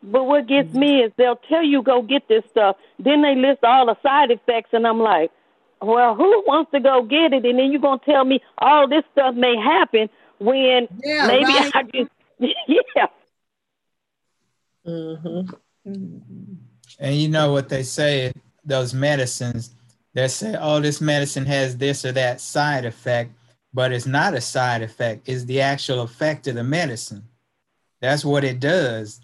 But 0.03 0.25
what 0.25 0.47
gets 0.47 0.73
me 0.73 1.01
is 1.01 1.11
they'll 1.17 1.39
tell 1.49 1.63
you 1.63 1.81
go 1.81 2.01
get 2.01 2.27
this 2.27 2.43
stuff, 2.49 2.75
then 2.99 3.21
they 3.21 3.35
list 3.35 3.63
all 3.63 3.87
the 3.87 3.95
side 4.03 4.31
effects, 4.31 4.69
and 4.73 4.85
I'm 4.85 4.99
like, 4.99 5.31
well, 5.81 6.15
who 6.15 6.43
wants 6.47 6.71
to 6.71 6.79
go 6.79 7.03
get 7.03 7.33
it? 7.33 7.45
And 7.45 7.59
then 7.59 7.71
you're 7.71 7.81
gonna 7.81 8.01
tell 8.05 8.23
me 8.25 8.41
all 8.57 8.87
this 8.87 9.03
stuff 9.11 9.35
may 9.35 9.55
happen 9.57 10.09
when 10.39 10.87
Yeah, 11.03 11.27
maybe 11.27 11.45
right. 11.45 11.71
I 11.75 11.83
just 11.83 12.11
yeah. 12.39 13.07
Mhm. 14.87 15.53
Mhm. 15.87 16.57
And 16.99 17.15
you 17.15 17.29
know 17.29 17.51
what 17.51 17.69
they 17.69 17.83
say, 17.83 18.31
those 18.63 18.93
medicines, 18.93 19.71
they 20.13 20.27
say, 20.27 20.55
oh, 20.59 20.79
this 20.79 21.01
medicine 21.01 21.45
has 21.45 21.77
this 21.77 22.05
or 22.05 22.11
that 22.11 22.41
side 22.41 22.85
effect, 22.85 23.31
but 23.73 23.91
it's 23.91 24.05
not 24.05 24.33
a 24.33 24.41
side 24.41 24.81
effect, 24.81 25.27
it's 25.27 25.45
the 25.45 25.61
actual 25.61 26.01
effect 26.01 26.47
of 26.47 26.55
the 26.55 26.63
medicine. 26.63 27.23
That's 28.01 28.25
what 28.25 28.43
it 28.43 28.59
does. 28.59 29.21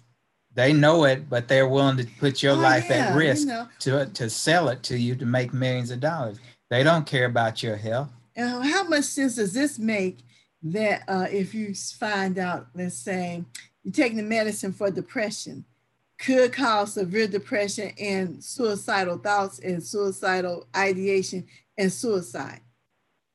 They 0.58 0.72
know 0.72 1.04
it, 1.04 1.30
but 1.30 1.46
they're 1.46 1.68
willing 1.68 1.98
to 1.98 2.04
put 2.18 2.42
your 2.42 2.54
Oh, 2.54 2.56
life 2.56 2.86
yeah, 2.90 2.96
at 2.96 3.12
you 3.12 3.18
risk 3.20 3.46
know. 3.46 3.68
to, 3.78 4.06
to 4.06 4.28
sell 4.28 4.68
it 4.70 4.82
to 4.82 4.98
you 4.98 5.14
to 5.14 5.24
make 5.24 5.52
millions 5.52 5.92
of 5.92 6.00
dollars. 6.00 6.40
They 6.68 6.82
don't 6.82 7.06
care 7.06 7.26
about 7.26 7.62
your 7.62 7.76
health. 7.76 8.08
How 8.36 8.82
much 8.88 9.04
sense 9.04 9.36
does 9.36 9.52
this 9.52 9.78
make 9.78 10.18
that 10.64 11.04
uh, 11.06 11.26
if 11.30 11.54
you 11.54 11.72
find 11.74 12.38
out, 12.38 12.66
let's 12.74 12.96
say, 12.96 13.44
you're 13.84 13.92
taking 13.92 14.16
the 14.16 14.24
medicine 14.24 14.72
for 14.72 14.90
depression, 14.90 15.64
could 16.18 16.52
cause 16.52 16.94
severe 16.94 17.28
depression 17.28 17.92
and 17.96 18.42
suicidal 18.42 19.18
thoughts 19.18 19.60
and 19.60 19.80
suicidal 19.80 20.66
ideation 20.76 21.46
and 21.78 21.92
suicide? 21.92 22.62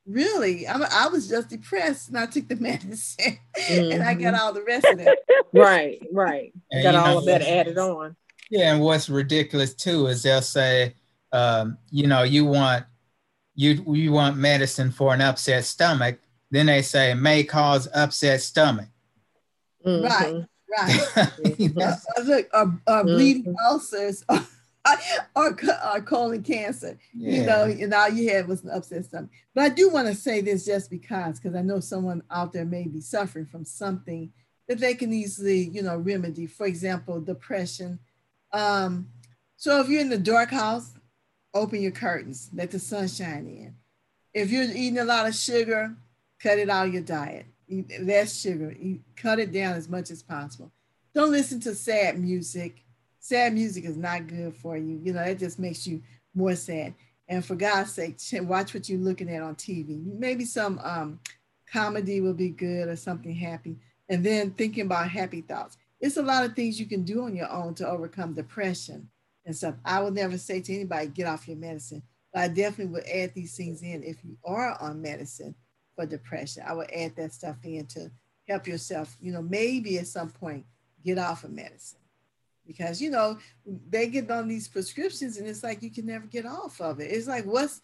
Really, 0.06 0.68
I'm, 0.68 0.82
I 0.82 1.08
was 1.08 1.28
just 1.28 1.48
depressed 1.48 2.08
and 2.08 2.18
I 2.18 2.26
took 2.26 2.46
the 2.48 2.56
medicine 2.60 3.38
and 3.70 4.02
I 4.02 4.14
got 4.14 4.34
all 4.34 4.52
the 4.52 4.62
rest 4.62 4.86
of 4.86 4.98
it. 5.00 5.18
Right, 5.56 6.02
right. 6.12 6.52
And 6.72 6.82
Got 6.82 6.94
all 6.96 7.06
know- 7.12 7.18
of 7.18 7.26
that 7.26 7.40
added 7.42 7.78
on. 7.78 8.16
Yeah, 8.50 8.74
and 8.74 8.82
what's 8.82 9.08
ridiculous 9.08 9.72
too 9.72 10.08
is 10.08 10.24
they'll 10.24 10.42
say, 10.42 10.94
um, 11.32 11.78
you 11.90 12.08
know, 12.08 12.24
you 12.24 12.44
want 12.44 12.84
you 13.54 13.82
you 13.94 14.10
want 14.10 14.36
medicine 14.36 14.90
for 14.90 15.14
an 15.14 15.20
upset 15.20 15.64
stomach. 15.64 16.18
Then 16.50 16.66
they 16.66 16.82
say 16.82 17.14
may 17.14 17.44
cause 17.44 17.88
upset 17.94 18.40
stomach. 18.42 18.88
Mhm. 19.86 20.02
Right. 20.02 20.44
You 21.58 21.68
know? 21.72 21.94
Uh, 22.18 22.20
look, 22.22 22.48
uh, 22.52 22.56
uh, 22.58 22.64
Mm-hmm. 23.04 23.06
bleeding 23.06 23.54
ulcers 23.64 24.24
or, 25.36 25.56
or 25.92 26.00
colon 26.02 26.42
cancer. 26.42 26.98
You 27.12 27.44
know, 27.44 27.64
and 27.64 27.92
all 27.94 28.08
you 28.08 28.30
had 28.30 28.48
was 28.48 28.64
an 28.64 28.70
upset 28.70 29.04
stomach. 29.04 29.30
But 29.54 29.64
I 29.64 29.68
do 29.68 29.90
want 29.90 30.08
to 30.08 30.14
say 30.14 30.40
this 30.40 30.64
just 30.64 30.90
because, 30.90 31.38
because 31.38 31.56
I 31.56 31.62
know 31.62 31.80
someone 31.80 32.22
out 32.30 32.52
there 32.52 32.64
may 32.64 32.86
be 32.86 33.00
suffering 33.00 33.46
from 33.46 33.64
something 33.64 34.32
that 34.68 34.78
they 34.78 34.94
can 34.94 35.12
easily, 35.12 35.68
you 35.68 35.82
know, 35.82 35.96
remedy. 35.96 36.46
For 36.46 36.66
example, 36.66 37.20
depression. 37.20 37.98
Um, 38.52 39.08
so 39.56 39.80
if 39.80 39.88
you're 39.88 40.00
in 40.00 40.08
the 40.08 40.18
dark 40.18 40.50
house, 40.50 40.94
open 41.52 41.80
your 41.80 41.92
curtains, 41.92 42.50
let 42.52 42.70
the 42.70 42.78
sun 42.78 43.08
shine 43.08 43.46
in. 43.46 43.74
If 44.32 44.50
you're 44.50 44.64
eating 44.64 44.98
a 44.98 45.04
lot 45.04 45.28
of 45.28 45.34
sugar, 45.34 45.94
cut 46.40 46.58
it 46.58 46.68
out 46.68 46.88
of 46.88 46.92
your 46.92 47.02
diet. 47.02 47.46
Eat 47.68 47.90
less 48.02 48.38
sugar. 48.40 48.74
Eat, 48.78 49.00
cut 49.16 49.38
it 49.38 49.52
down 49.52 49.74
as 49.74 49.88
much 49.88 50.10
as 50.10 50.22
possible. 50.22 50.72
Don't 51.14 51.30
listen 51.30 51.60
to 51.60 51.74
sad 51.74 52.18
music. 52.18 52.83
Sad 53.24 53.54
music 53.54 53.86
is 53.86 53.96
not 53.96 54.26
good 54.26 54.54
for 54.54 54.76
you. 54.76 55.00
You 55.02 55.14
know, 55.14 55.22
it 55.22 55.38
just 55.38 55.58
makes 55.58 55.86
you 55.86 56.02
more 56.34 56.54
sad. 56.54 56.92
And 57.26 57.42
for 57.42 57.54
God's 57.54 57.90
sake, 57.90 58.18
watch 58.42 58.74
what 58.74 58.86
you're 58.86 58.98
looking 58.98 59.30
at 59.30 59.40
on 59.40 59.54
TV. 59.54 60.04
Maybe 60.04 60.44
some 60.44 60.78
um, 60.84 61.20
comedy 61.72 62.20
will 62.20 62.34
be 62.34 62.50
good 62.50 62.86
or 62.86 62.96
something 62.96 63.34
happy. 63.34 63.78
And 64.10 64.22
then 64.22 64.50
thinking 64.50 64.84
about 64.84 65.08
happy 65.08 65.40
thoughts. 65.40 65.78
It's 66.02 66.18
a 66.18 66.22
lot 66.22 66.44
of 66.44 66.54
things 66.54 66.78
you 66.78 66.84
can 66.84 67.02
do 67.02 67.22
on 67.22 67.34
your 67.34 67.50
own 67.50 67.72
to 67.76 67.88
overcome 67.88 68.34
depression 68.34 69.08
and 69.46 69.56
stuff. 69.56 69.76
I 69.86 70.02
would 70.02 70.12
never 70.12 70.36
say 70.36 70.60
to 70.60 70.74
anybody, 70.74 71.06
get 71.06 71.26
off 71.26 71.48
your 71.48 71.56
medicine. 71.56 72.02
But 72.30 72.42
I 72.42 72.48
definitely 72.48 72.92
would 72.92 73.08
add 73.08 73.32
these 73.34 73.56
things 73.56 73.80
in 73.80 74.02
if 74.02 74.22
you 74.22 74.36
are 74.44 74.76
on 74.82 75.00
medicine 75.00 75.54
for 75.96 76.04
depression. 76.04 76.62
I 76.66 76.74
would 76.74 76.90
add 76.90 77.16
that 77.16 77.32
stuff 77.32 77.56
in 77.64 77.86
to 77.86 78.10
help 78.46 78.66
yourself, 78.66 79.16
you 79.18 79.32
know, 79.32 79.40
maybe 79.40 79.96
at 79.96 80.08
some 80.08 80.28
point 80.28 80.66
get 81.02 81.16
off 81.16 81.44
of 81.44 81.52
medicine. 81.52 82.00
Because 82.66 83.00
you 83.00 83.10
know, 83.10 83.38
they 83.90 84.08
get 84.08 84.30
on 84.30 84.48
these 84.48 84.68
prescriptions 84.68 85.36
and 85.36 85.46
it's 85.46 85.62
like 85.62 85.82
you 85.82 85.90
can 85.90 86.06
never 86.06 86.26
get 86.26 86.46
off 86.46 86.80
of 86.80 87.00
it. 87.00 87.10
It's 87.12 87.26
like 87.28 87.44
what's 87.44 87.80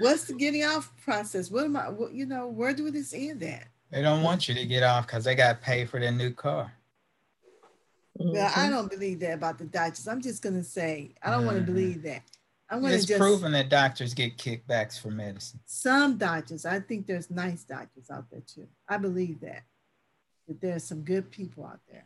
what's 0.00 0.24
the 0.24 0.34
getting 0.34 0.64
off 0.64 0.92
process? 1.02 1.50
What 1.50 1.64
am 1.64 1.76
I 1.76 1.88
what, 1.88 2.12
you 2.12 2.26
know, 2.26 2.48
where 2.48 2.72
do 2.74 2.90
this 2.90 3.14
end 3.14 3.42
at? 3.42 3.68
They 3.90 4.02
don't 4.02 4.22
want 4.22 4.48
you 4.48 4.54
to 4.54 4.66
get 4.66 4.82
off 4.82 5.06
because 5.06 5.24
they 5.24 5.34
got 5.34 5.60
to 5.60 5.64
pay 5.64 5.84
for 5.86 5.98
their 5.98 6.12
new 6.12 6.32
car. 6.32 6.72
Well, 8.14 8.46
I 8.54 8.66
Mhm. 8.66 8.70
don't 8.70 8.90
believe 8.90 9.20
that 9.20 9.34
about 9.34 9.58
the 9.58 9.64
doctors. 9.64 10.08
I'm 10.08 10.20
just 10.20 10.42
gonna 10.42 10.64
say 10.64 11.14
I 11.22 11.30
don't 11.30 11.46
want 11.46 11.58
to 11.58 11.64
believe 11.64 12.02
that. 12.02 12.22
I'm 12.68 12.82
gonna 12.82 12.94
It's 12.94 13.06
just 13.06 13.18
proven 13.18 13.52
that 13.52 13.68
doctors 13.70 14.12
get 14.12 14.36
kickbacks 14.36 14.98
for 15.00 15.10
medicine. 15.10 15.60
some 15.64 16.18
doctors. 16.18 16.66
I 16.66 16.80
think 16.80 17.06
there's 17.06 17.30
nice 17.30 17.62
doctors 17.64 18.10
out 18.10 18.28
there 18.30 18.42
too. 18.42 18.68
I 18.88 18.98
believe 18.98 19.40
that. 19.40 19.62
That 20.48 20.60
there's 20.60 20.84
some 20.84 21.02
good 21.02 21.30
people 21.30 21.64
out 21.64 21.80
there. 21.90 22.04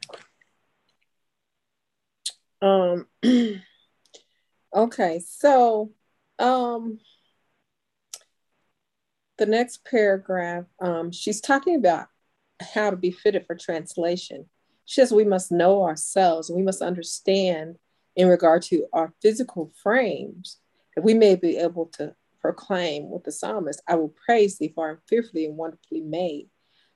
Um, 2.62 3.06
okay, 4.74 5.20
so 5.26 5.92
um, 6.38 6.98
the 9.38 9.46
next 9.46 9.84
paragraph, 9.84 10.64
um, 10.80 11.12
she's 11.12 11.40
talking 11.40 11.76
about 11.76 12.06
how 12.74 12.90
to 12.90 12.96
be 12.96 13.10
fitted 13.10 13.46
for 13.46 13.56
translation. 13.56 14.46
She 14.84 15.00
says 15.00 15.12
we 15.12 15.24
must 15.24 15.52
know 15.52 15.82
ourselves, 15.82 16.50
we 16.50 16.62
must 16.62 16.80
understand 16.80 17.76
in 18.16 18.28
regard 18.28 18.62
to 18.62 18.86
our 18.92 19.12
physical 19.20 19.72
frames 19.82 20.58
that 20.94 21.02
we 21.02 21.14
may 21.14 21.34
be 21.34 21.56
able 21.56 21.86
to 21.86 22.14
proclaim 22.40 23.10
with 23.10 23.24
the 23.24 23.32
psalmist, 23.32 23.80
I 23.88 23.94
will 23.94 24.14
praise 24.26 24.58
thee 24.58 24.72
for 24.74 24.88
I 24.88 24.90
am 24.92 24.98
fearfully 25.08 25.46
and 25.46 25.56
wonderfully 25.56 26.00
made. 26.00 26.48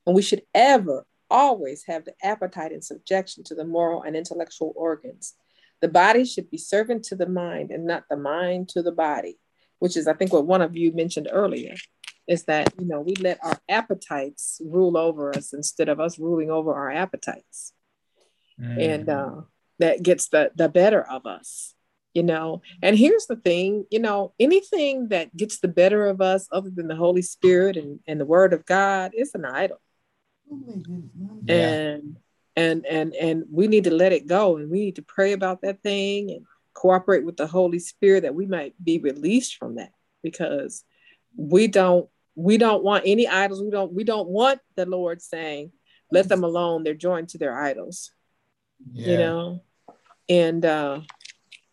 And 0.05 0.15
we 0.15 0.21
should 0.21 0.43
ever, 0.53 1.05
always 1.29 1.83
have 1.85 2.05
the 2.05 2.13
appetite 2.23 2.71
in 2.71 2.81
subjection 2.81 3.43
to 3.45 3.55
the 3.55 3.65
moral 3.65 4.03
and 4.03 4.15
intellectual 4.15 4.73
organs. 4.75 5.33
The 5.81 5.87
body 5.87 6.25
should 6.25 6.49
be 6.49 6.57
servant 6.57 7.03
to 7.05 7.15
the 7.15 7.27
mind 7.27 7.71
and 7.71 7.85
not 7.85 8.03
the 8.09 8.17
mind 8.17 8.69
to 8.69 8.81
the 8.81 8.91
body, 8.91 9.37
which 9.79 9.95
is, 9.95 10.07
I 10.07 10.13
think, 10.13 10.33
what 10.33 10.47
one 10.47 10.61
of 10.61 10.75
you 10.75 10.91
mentioned 10.93 11.29
earlier, 11.31 11.75
is 12.27 12.43
that, 12.45 12.73
you 12.79 12.85
know, 12.85 13.01
we 13.01 13.15
let 13.15 13.43
our 13.43 13.57
appetites 13.69 14.59
rule 14.65 14.97
over 14.97 15.35
us 15.35 15.53
instead 15.53 15.87
of 15.87 15.99
us 15.99 16.19
ruling 16.19 16.51
over 16.51 16.73
our 16.73 16.91
appetites. 16.91 17.73
And 18.59 19.05
Mhm. 19.07 19.39
uh, 19.39 19.41
that 19.79 20.01
gets 20.03 20.29
the, 20.29 20.51
the 20.55 20.67
better 20.67 21.01
of 21.07 21.25
us, 21.27 21.75
you 22.13 22.23
know. 22.23 22.61
And 22.81 22.97
here's 22.97 23.27
the 23.27 23.35
thing, 23.35 23.85
you 23.91 23.99
know, 23.99 24.33
anything 24.39 25.09
that 25.09 25.35
gets 25.37 25.59
the 25.59 25.67
better 25.67 26.07
of 26.07 26.19
us 26.21 26.47
other 26.51 26.71
than 26.71 26.87
the 26.87 26.95
Holy 26.95 27.21
Spirit 27.21 27.77
and, 27.77 27.99
and 28.07 28.19
the 28.19 28.25
Word 28.25 28.53
of 28.53 28.65
God 28.65 29.11
is 29.15 29.35
an 29.35 29.45
idol 29.45 29.79
Oh 30.51 30.55
my 30.55 30.73
goodness. 30.75 31.11
Yeah. 31.45 31.69
and 31.69 32.17
and 32.57 32.85
and 32.87 33.13
and 33.13 33.45
we 33.51 33.67
need 33.67 33.85
to 33.85 33.93
let 33.93 34.11
it 34.11 34.27
go 34.27 34.57
and 34.57 34.69
we 34.69 34.79
need 34.79 34.95
to 34.95 35.03
pray 35.03 35.31
about 35.31 35.61
that 35.61 35.81
thing 35.83 36.31
and 36.31 36.45
cooperate 36.73 37.23
with 37.23 37.37
the 37.37 37.47
holy 37.47 37.79
spirit 37.79 38.21
that 38.23 38.35
we 38.35 38.45
might 38.45 38.73
be 38.83 38.99
released 38.99 39.55
from 39.57 39.75
that 39.75 39.91
because 40.23 40.83
we 41.37 41.67
don't 41.67 42.09
we 42.35 42.57
don't 42.57 42.83
want 42.83 43.03
any 43.05 43.27
idols. 43.27 43.61
We 43.61 43.69
don't 43.69 43.93
we 43.93 44.03
don't 44.03 44.27
want 44.27 44.59
the 44.75 44.85
lord 44.85 45.21
saying 45.21 45.71
let 46.11 46.27
them 46.27 46.43
alone. 46.43 46.83
They're 46.83 46.93
joined 46.93 47.29
to 47.29 47.37
their 47.37 47.57
idols 47.57 48.11
you 48.93 49.17
know? 49.17 49.61
And 50.29 50.65
uh 50.65 51.01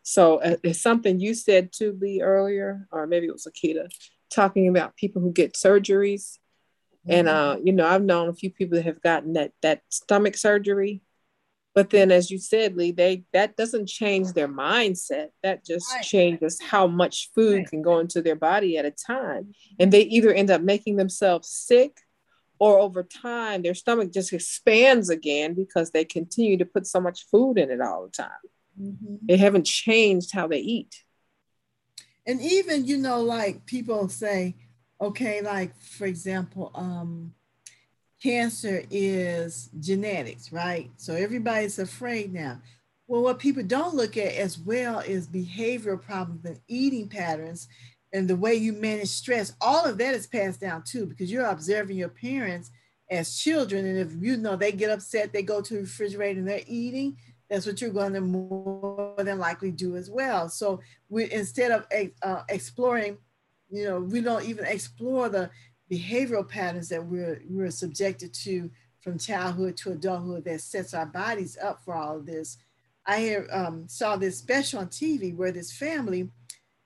so 0.03 0.37
uh, 0.39 0.57
it's 0.63 0.83
something 0.83 1.19
you 1.19 1.35
said 1.35 1.73
to 1.75 1.97
Lee 1.99 2.21
earlier 2.21 2.87
or 2.93 3.07
maybe 3.07 3.27
it 3.27 3.33
was 3.33 3.47
akita 3.47 3.89
talking 4.31 4.69
about 4.69 4.97
people 4.97 5.23
who 5.23 5.33
get 5.33 5.55
surgeries 5.55 6.39
and 7.07 7.29
uh, 7.29 7.57
you 7.63 7.73
know, 7.73 7.87
I've 7.87 8.03
known 8.05 8.29
a 8.29 8.35
few 8.35 8.51
people 8.51 8.77
that 8.77 8.85
have 8.87 9.03
gotten 9.03 9.35
that 9.35 9.53
that 9.63 9.83
stomach 9.89 10.37
surgery. 10.37 11.01
But 11.75 11.91
then 11.91 12.13
as 12.13 12.31
you 12.31 12.39
said, 12.39 12.77
Lee, 12.77 12.93
they 12.93 13.25
that 13.33 13.57
doesn't 13.57 13.89
change 13.89 14.33
their 14.33 14.47
mindset. 14.49 15.31
That 15.43 15.65
just 15.65 15.93
Right. 15.93 16.05
changes 16.05 16.61
how 16.61 16.87
much 16.87 17.31
food 17.35 17.57
Right. 17.59 17.67
can 17.67 17.83
go 17.83 17.99
into 17.99 18.23
their 18.23 18.37
body 18.37 18.79
at 18.79 18.85
a 18.85 18.93
time. 18.93 19.53
And 19.79 19.93
they 19.93 20.03
either 20.03 20.33
end 20.33 20.51
up 20.51 20.63
making 20.63 20.97
themselves 20.97 21.49
sick 21.49 21.99
or 22.61 22.79
over 22.79 23.03
time 23.03 23.63
their 23.63 23.75
stomach 23.75 24.13
just 24.13 24.33
expands 24.33 25.11
again 25.11 25.55
because 25.55 25.91
they 25.91 26.05
continue 26.05 26.57
to 26.59 26.65
put 26.65 26.87
so 26.87 27.01
much 27.01 27.27
food 27.29 27.59
in 27.59 27.71
it 27.73 27.81
all 27.81 28.05
the 28.05 28.13
time. 28.13 28.45
Mhm. 28.81 29.19
They 29.27 29.37
haven't 29.37 29.67
changed 29.67 30.31
how 30.33 30.47
they 30.47 30.61
eat. 30.61 30.95
and 32.27 32.41
even 32.41 32.87
you 32.87 32.97
know 32.97 33.21
like 33.21 33.67
people 33.67 34.09
say 34.09 34.55
okay 35.01 35.41
like 35.43 35.75
for 35.81 36.07
example 36.07 36.71
um 36.75 37.33
cancer 38.23 38.83
is 38.91 39.69
genetics 39.81 40.53
right? 40.53 40.91
So 40.97 41.15
everybody's 41.15 41.79
afraid 41.79 42.33
now. 42.33 42.61
Well 43.07 43.23
what 43.23 43.39
people 43.39 43.63
don't 43.63 43.95
look 43.95 44.17
at 44.17 44.35
as 44.35 44.59
well 44.59 45.01
is 45.01 45.27
behavioral 45.27 46.01
problems 46.01 46.45
and 46.45 46.59
eating 46.69 47.09
patterns 47.09 47.69
and 48.13 48.29
the 48.29 48.37
way 48.37 48.55
you 48.55 48.73
manage 48.73 49.09
stress. 49.09 49.53
All 49.61 49.85
of 49.85 49.99
that 49.99 50.15
is 50.15 50.27
passed 50.27 50.61
down 50.61 50.85
too 50.85 51.07
because 51.07 51.31
you're 51.31 51.47
observing 51.47 51.97
your 51.97 52.09
parents 52.09 52.71
as 53.11 53.37
children 53.37 53.85
and 53.85 53.99
if 53.99 54.13
you 54.19 54.37
know 54.39 54.57
they 54.57 54.73
get 54.73 54.91
upset 54.91 55.33
they 55.33 55.43
go 55.43 55.61
to 55.61 55.75
the 55.75 55.81
refrigerator 55.81 56.41
and 56.41 56.49
they're 56.49 56.61
eating 56.67 57.15
that's 57.51 57.67
what 57.67 57.81
you're 57.81 57.91
going 57.91 58.15
to 58.15 58.21
more 58.21 59.15
than 59.19 59.39
likely 59.39 59.71
do 59.71 59.97
as 59.97 60.11
well. 60.11 60.49
So 60.49 60.81
we 61.09 61.31
instead 61.31 61.71
of 61.71 61.87
uh, 62.23 62.43
exploring 62.49 63.19
you 63.75 63.85
know 63.85 64.01
we 64.01 64.21
don't 64.21 64.45
even 64.45 64.65
explore 64.65 65.29
the 65.29 65.51
behavioral 65.91 66.49
patterns 66.49 66.89
that 66.89 67.05
we're 67.05 67.43
we're 67.49 67.71
subjected 67.71 68.33
to 68.33 68.71
from 69.01 69.19
childhood 69.19 69.77
to 69.77 69.93
adulthood 69.93 70.45
that 70.45 70.61
sets 70.61 70.95
our 70.95 71.07
bodies 71.07 71.59
up 71.63 71.85
for 71.85 71.95
all 71.95 72.17
of 72.17 72.25
this. 72.25 72.57
I 73.07 73.37
um, 73.53 73.87
saw 73.87 74.17
this 74.17 74.39
special 74.39 74.81
on 74.81 74.87
tv 74.87 75.37
where 75.37 75.53
this 75.53 75.73
family 75.73 76.31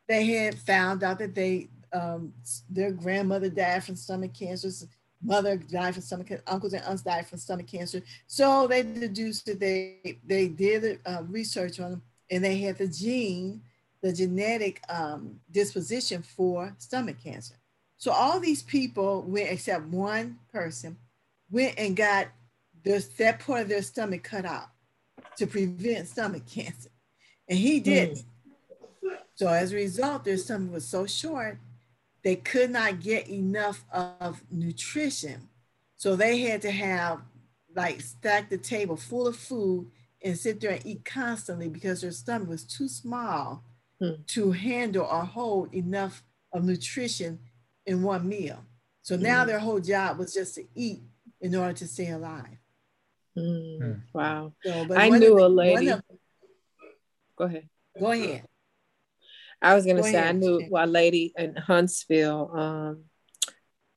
they 0.09 0.25
had 0.25 0.59
found 0.59 1.05
out 1.05 1.19
that 1.21 1.35
they 1.35 1.69
um, 1.93 2.33
their 2.69 2.91
grandmother 2.91 3.51
died 3.51 3.85
from 3.85 3.97
stomach 3.97 4.35
cancer 4.35 4.71
mother 5.23 5.57
died 5.57 5.95
from 5.95 6.03
stomach 6.03 6.29
cancer 6.29 6.45
uncles 6.47 6.73
and 6.73 6.85
aunts 6.85 7.03
died 7.03 7.27
from 7.27 7.39
stomach 7.39 7.67
cancer. 7.67 8.03
So 8.27 8.67
they 8.67 8.83
deduced 8.83 9.47
that 9.47 9.61
they 9.61 10.19
they 10.27 10.49
did 10.49 11.01
uh, 11.05 11.23
research 11.29 11.81
on 11.81 11.91
them 11.91 12.03
and 12.31 12.43
they 12.43 12.59
had 12.59 12.79
the 12.79 12.89
gene 12.89 13.63
the 14.03 14.13
genetic 14.13 14.81
um, 14.89 15.41
disposition 15.51 16.23
for 16.23 16.75
stomach 16.79 17.17
cancer. 17.23 17.55
So 17.97 18.13
all 18.13 18.39
these 18.39 18.63
people 18.63 19.23
went, 19.23 19.51
except 19.51 19.87
one 19.87 20.39
person, 20.53 20.97
went 21.51 21.75
and 21.79 21.97
got 21.97 22.29
their, 22.85 23.01
that 23.19 23.41
part 23.41 23.63
of 23.63 23.69
their 23.69 23.83
stomach 23.83 24.23
cut 24.23 24.45
out 24.45 24.69
to 25.37 25.47
prevent 25.47 26.07
stomach 26.09 26.47
cancer. 26.47 26.91
And 27.49 27.59
he 27.59 27.81
did. 27.81 28.11
Mm. 28.11 28.25
So 29.35 29.49
as 29.49 29.73
a 29.73 29.77
result, 29.77 30.25
their 30.25 30.37
stomach 30.37 30.73
was 30.73 30.87
so 30.87 31.07
short, 31.07 31.59
they 32.23 32.37
could 32.37 32.71
not 32.71 33.01
get 33.01 33.29
enough 33.29 33.85
of 33.93 34.43
nutrition. 34.51 35.49
So 35.97 36.15
they 36.15 36.41
had 36.41 36.63
to 36.63 36.71
have 36.71 37.21
like 37.75 38.01
stack 38.01 38.51
the 38.51 38.59
table 38.59 38.97
full 38.97 39.27
of 39.27 39.37
food 39.37 39.91
and 40.23 40.37
sit 40.37 40.61
there 40.61 40.73
and 40.73 40.87
eat 40.87 41.05
constantly 41.05 41.69
because 41.69 42.01
their 42.01 42.11
stomach 42.11 42.49
was 42.49 42.65
too 42.65 42.89
small 42.89 43.63
hmm. 44.01 44.23
to 44.29 44.53
handle 44.53 45.07
or 45.07 45.25
hold 45.25 45.75
enough 45.75 46.23
of 46.53 46.65
nutrition 46.65 47.39
in 47.87 48.03
one 48.03 48.29
meal. 48.29 48.65
So 49.03 49.17
now 49.17 49.43
hmm. 49.43 49.49
their 49.49 49.59
whole 49.59 49.81
job 49.81 50.19
was 50.19 50.35
just 50.35 50.55
to 50.57 50.65
eat 50.75 51.03
in 51.41 51.55
order 51.55 51.73
to 51.75 51.87
stay 51.87 52.11
alive. 52.11 52.59
Mm. 53.39 54.01
Wow. 54.13 54.53
So, 54.65 54.87
I 54.95 55.09
knew 55.11 55.37
the, 55.37 55.47
a 55.47 55.49
lady. 55.49 55.89
Of, 55.89 56.03
go 57.37 57.45
ahead. 57.45 57.69
Go 57.99 58.11
ahead. 58.11 58.45
I 59.61 59.75
was 59.75 59.85
going 59.85 59.97
to 59.97 60.03
say, 60.03 60.15
ahead. 60.15 60.29
I 60.29 60.33
knew 60.33 60.69
a 60.75 60.87
lady 60.87 61.33
in 61.37 61.57
Huntsville 61.57 62.51
um, 62.55 63.05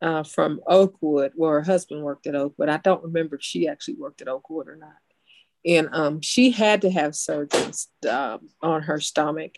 uh, 0.01 0.23
from 0.23 0.61
Oakwood, 0.67 1.31
where 1.35 1.53
her 1.53 1.63
husband 1.63 2.03
worked 2.03 2.27
at 2.27 2.35
Oakwood. 2.35 2.69
I 2.69 2.77
don't 2.77 3.03
remember 3.03 3.35
if 3.35 3.43
she 3.43 3.67
actually 3.67 3.95
worked 3.95 4.21
at 4.21 4.27
Oakwood 4.27 4.67
or 4.67 4.75
not. 4.75 4.93
And 5.63 5.89
um, 5.91 6.21
she 6.21 6.49
had 6.49 6.81
to 6.81 6.91
have 6.91 7.15
surgery 7.15 7.71
um, 8.09 8.49
on 8.63 8.81
her 8.83 8.99
stomach, 8.99 9.55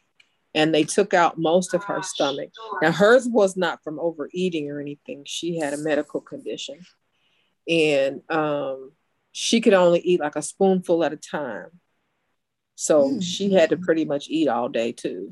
and 0.56 0.74
they 0.74 0.84
took 0.84 1.14
out 1.14 1.38
most 1.38 1.74
of 1.74 1.84
her 1.86 2.02
stomach. 2.04 2.50
Now, 2.82 2.92
hers 2.92 3.28
was 3.28 3.58
not 3.58 3.84
from 3.84 4.00
overeating 4.00 4.70
or 4.70 4.80
anything, 4.80 5.24
she 5.26 5.58
had 5.60 5.74
a 5.74 5.78
medical 5.78 6.22
condition. 6.22 6.80
And 7.68 8.22
um, 8.30 8.92
she 9.32 9.62
could 9.62 9.74
only 9.74 10.00
eat 10.02 10.20
like 10.20 10.36
a 10.36 10.42
spoonful 10.42 11.04
at 11.04 11.14
a 11.14 11.18
time. 11.18 11.70
So 12.76 13.10
mm. 13.10 13.24
she 13.24 13.54
had 13.54 13.70
to 13.70 13.78
pretty 13.78 14.06
much 14.06 14.30
eat 14.30 14.48
all 14.48 14.70
day 14.70 14.92
too. 14.92 15.32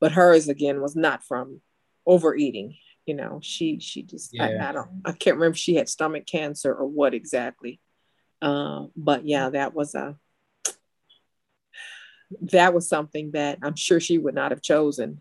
But 0.00 0.12
hers 0.12 0.48
again 0.48 0.80
was 0.80 0.94
not 0.94 1.24
from 1.24 1.60
overeating 2.06 2.76
you 3.06 3.14
know 3.14 3.40
she 3.42 3.78
she 3.80 4.02
just 4.02 4.30
yeah. 4.32 4.44
I, 4.44 4.68
I, 4.68 4.72
don't 4.72 4.88
i 5.04 5.12
can't 5.12 5.36
remember 5.36 5.52
if 5.52 5.58
she 5.58 5.74
had 5.74 5.88
stomach 5.88 6.26
cancer 6.26 6.74
or 6.74 6.86
what 6.86 7.14
exactly 7.14 7.80
uh, 8.42 8.86
but 8.96 9.26
yeah 9.26 9.50
that 9.50 9.74
was 9.74 9.94
a 9.94 10.16
that 12.40 12.74
was 12.74 12.88
something 12.88 13.32
that 13.32 13.58
i'm 13.62 13.76
sure 13.76 14.00
she 14.00 14.18
would 14.18 14.34
not 14.34 14.50
have 14.50 14.62
chosen 14.62 15.20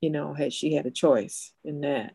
you 0.00 0.10
know 0.10 0.34
had 0.34 0.52
she 0.52 0.74
had 0.74 0.86
a 0.86 0.90
choice 0.90 1.52
in 1.64 1.80
that 1.80 2.14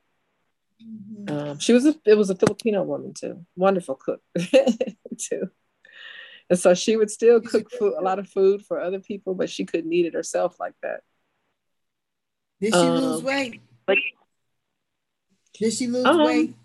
mm-hmm. 0.83 1.35
um, 1.35 1.59
she 1.59 1.73
was 1.73 1.85
a 1.85 1.95
it 2.05 2.17
was 2.17 2.29
a 2.29 2.35
filipino 2.35 2.83
woman 2.83 3.13
too 3.13 3.45
wonderful 3.55 3.95
cook 3.95 4.21
too 5.17 5.49
and 6.49 6.57
so 6.57 6.73
she 6.73 6.97
would 6.97 7.11
still 7.11 7.39
cook 7.39 7.69
food, 7.69 7.93
a 7.97 8.01
lot 8.01 8.17
of 8.17 8.27
food 8.27 8.65
for 8.65 8.79
other 8.79 8.99
people 8.99 9.35
but 9.35 9.49
she 9.49 9.65
couldn't 9.65 9.93
eat 9.93 10.05
it 10.05 10.13
herself 10.13 10.59
like 10.59 10.73
that 10.81 11.01
did 12.61 12.73
she 12.73 12.79
um, 12.79 12.97
lose 12.97 13.23
weight 13.23 13.61
but 13.85 13.97
did 15.59 15.73
she 15.73 15.87
lose 15.87 16.05
um, 16.05 16.23
weight? 16.23 16.55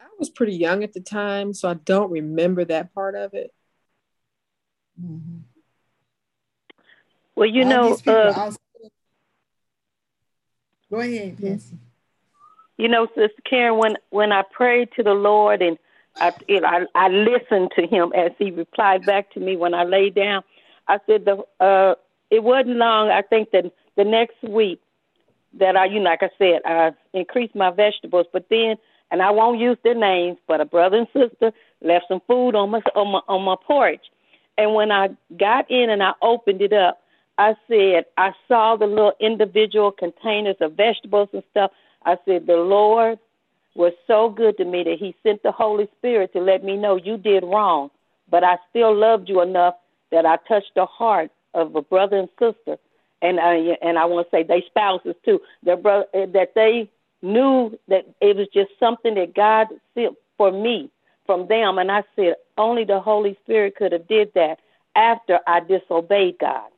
I 0.00 0.06
was 0.18 0.30
pretty 0.30 0.54
young 0.54 0.82
at 0.84 0.94
the 0.94 1.00
time, 1.00 1.52
so 1.52 1.68
I 1.68 1.74
don't 1.74 2.10
remember 2.10 2.64
that 2.64 2.94
part 2.94 3.14
of 3.14 3.34
it. 3.34 3.52
Mm-hmm. 5.04 5.38
Well, 7.34 7.48
you 7.48 7.62
All 7.62 7.68
know, 7.68 7.98
uh, 8.06 8.32
also... 8.36 8.58
go 10.90 11.00
ahead, 11.00 11.40
Nancy. 11.40 11.76
You 12.76 12.88
know, 12.88 13.06
Sister 13.06 13.42
Karen, 13.48 13.78
when 13.78 13.96
when 14.10 14.32
I 14.32 14.42
prayed 14.42 14.90
to 14.96 15.02
the 15.02 15.14
Lord 15.14 15.62
and 15.62 15.78
I, 16.16 16.32
I, 16.50 16.86
I 16.94 17.08
listened 17.08 17.72
to 17.76 17.86
Him 17.86 18.12
as 18.14 18.32
He 18.38 18.50
replied 18.50 19.06
back 19.06 19.32
to 19.32 19.40
me 19.40 19.56
when 19.56 19.74
I 19.74 19.84
lay 19.84 20.10
down. 20.10 20.42
I 20.88 20.98
said 21.06 21.24
the 21.24 21.44
uh, 21.60 21.94
it 22.30 22.42
wasn't 22.42 22.76
long. 22.76 23.08
I 23.10 23.22
think 23.22 23.50
that 23.52 23.72
the 23.96 24.04
next 24.04 24.42
week 24.42 24.80
that 25.54 25.76
I, 25.76 25.86
you 25.86 26.00
know, 26.00 26.10
like 26.10 26.22
I 26.22 26.30
said, 26.38 26.62
I 26.64 26.92
increased 27.12 27.54
my 27.54 27.70
vegetables, 27.70 28.26
but 28.32 28.46
then, 28.48 28.76
and 29.10 29.20
I 29.22 29.30
won't 29.30 29.60
use 29.60 29.76
their 29.84 29.94
names, 29.94 30.38
but 30.48 30.60
a 30.60 30.64
brother 30.64 30.98
and 30.98 31.08
sister 31.12 31.52
left 31.82 32.06
some 32.08 32.20
food 32.26 32.54
on 32.54 32.70
my 32.70 32.80
on 32.94 33.12
my 33.12 33.20
on 33.28 33.42
my 33.42 33.56
porch, 33.66 34.00
and 34.58 34.74
when 34.74 34.90
I 34.90 35.10
got 35.38 35.70
in 35.70 35.90
and 35.90 36.02
I 36.02 36.12
opened 36.22 36.62
it 36.62 36.72
up, 36.72 37.00
I 37.38 37.54
said 37.68 38.04
I 38.16 38.32
saw 38.48 38.76
the 38.76 38.86
little 38.86 39.14
individual 39.20 39.92
containers 39.92 40.56
of 40.60 40.74
vegetables 40.74 41.28
and 41.32 41.42
stuff. 41.50 41.70
I 42.04 42.16
said 42.24 42.46
the 42.46 42.56
Lord 42.56 43.18
was 43.74 43.92
so 44.06 44.28
good 44.28 44.56
to 44.58 44.64
me 44.64 44.84
that 44.84 44.98
He 44.98 45.14
sent 45.22 45.42
the 45.42 45.52
Holy 45.52 45.88
Spirit 45.98 46.32
to 46.34 46.40
let 46.40 46.62
me 46.62 46.76
know 46.76 46.96
you 46.96 47.16
did 47.16 47.42
wrong, 47.42 47.90
but 48.30 48.44
I 48.44 48.56
still 48.70 48.94
loved 48.94 49.28
you 49.28 49.40
enough 49.40 49.74
that 50.10 50.26
I 50.26 50.36
touched 50.46 50.72
the 50.74 50.86
heart 50.86 51.30
of 51.54 51.74
a 51.74 51.82
brother 51.82 52.18
and 52.18 52.28
sister 52.38 52.78
and 53.22 53.40
I 53.40 53.54
and 53.80 53.98
I 53.98 54.04
want 54.04 54.26
to 54.26 54.36
say 54.36 54.42
they 54.42 54.62
spouses 54.66 55.14
too. 55.24 55.40
Their 55.62 55.76
brother 55.76 56.06
that 56.12 56.52
they 56.54 56.90
knew 57.22 57.78
that 57.88 58.04
it 58.20 58.36
was 58.36 58.48
just 58.52 58.70
something 58.78 59.14
that 59.14 59.34
God 59.34 59.68
sent 59.94 60.16
for 60.36 60.50
me 60.50 60.90
from 61.26 61.46
them, 61.48 61.78
and 61.78 61.90
I 61.90 62.02
said 62.16 62.34
only 62.58 62.84
the 62.84 63.00
Holy 63.00 63.38
Spirit 63.42 63.76
could 63.76 63.92
have 63.92 64.08
did 64.08 64.32
that 64.34 64.58
after 64.94 65.40
I 65.46 65.60
disobeyed 65.60 66.38
God. 66.38 66.70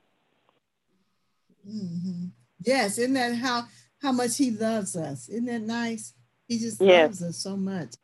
Mm-hmm. 1.68 2.26
Yes, 2.60 2.98
isn't 2.98 3.14
that 3.14 3.34
how 3.36 3.64
how 4.00 4.12
much 4.12 4.36
He 4.36 4.50
loves 4.50 4.96
us? 4.96 5.28
Isn't 5.28 5.46
that 5.46 5.62
nice? 5.62 6.12
He 6.46 6.58
just 6.58 6.80
yes. 6.80 7.06
loves 7.06 7.22
us 7.22 7.38
so 7.38 7.56
much, 7.56 7.94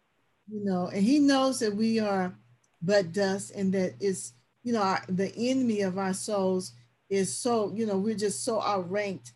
you 0.49 0.65
know, 0.65 0.89
and 0.93 1.03
He 1.03 1.19
knows 1.19 1.59
that 1.61 1.75
we 1.75 2.01
are 2.01 2.35
but 2.83 3.13
dust, 3.13 3.53
and 3.55 3.73
that 3.75 3.95
it's 4.01 4.33
you 4.63 4.73
know 4.73 4.83
our, 4.83 5.03
the 5.09 5.33
enemy 5.37 5.83
of 5.83 5.99
our 5.99 6.15
souls 6.15 6.73
is 7.11 7.37
so, 7.37 7.73
you 7.75 7.85
know, 7.85 7.99
we're 7.99 8.15
just 8.15 8.45
so 8.45 8.63
outranked. 8.63 9.33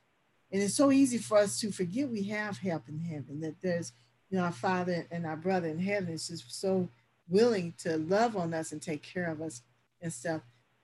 And 0.53 0.63
it's 0.63 0.77
so 0.77 0.93
easy 0.93 1.19
for 1.19 1.39
us 1.39 1.59
to 1.61 1.73
forget 1.73 2.09
we 2.09 2.23
have 2.29 2.57
help 2.57 2.89
in 2.89 3.01
heaven, 3.01 3.41
that 3.41 3.57
there's, 3.61 3.93
you 4.31 4.39
know, 4.39 4.45
our 4.45 4.53
Father 4.53 5.07
and 5.11 5.27
our 5.27 5.37
brother 5.37 5.69
in 5.69 5.79
heaven 5.79 6.13
is 6.13 6.29
just 6.29 6.61
so 6.61 6.89
willing 7.29 7.75
to 7.79 7.99
love 7.99 8.37
on 8.37 8.53
us 8.55 8.73
and 8.73 8.83
take 8.83 9.03
care 9.03 9.31
of 9.31 9.41
us 9.41 9.63
and 10.03 10.13
stuff. 10.13 10.43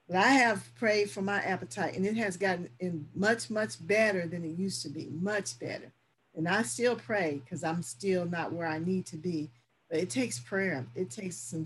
But 0.08 0.16
I 0.16 0.28
have 0.28 0.74
prayed 0.76 1.10
for 1.10 1.22
my 1.22 1.40
appetite 1.42 1.96
and 1.96 2.04
it 2.04 2.16
has 2.16 2.36
gotten 2.36 2.68
in 2.80 3.06
much, 3.14 3.50
much 3.50 3.84
better 3.86 4.26
than 4.26 4.44
it 4.44 4.58
used 4.58 4.82
to 4.82 4.88
be, 4.88 5.08
much 5.10 5.58
better. 5.58 5.92
And 6.34 6.48
I 6.48 6.62
still 6.62 6.96
pray 6.96 7.40
because 7.44 7.64
I'm 7.64 7.82
still 7.82 8.24
not 8.24 8.52
where 8.52 8.66
I 8.66 8.78
need 8.78 9.06
to 9.06 9.16
be. 9.16 9.50
But 9.88 10.00
it 10.00 10.10
takes 10.10 10.38
prayer. 10.38 10.86
It 10.94 11.10
takes 11.10 11.36
some 11.36 11.64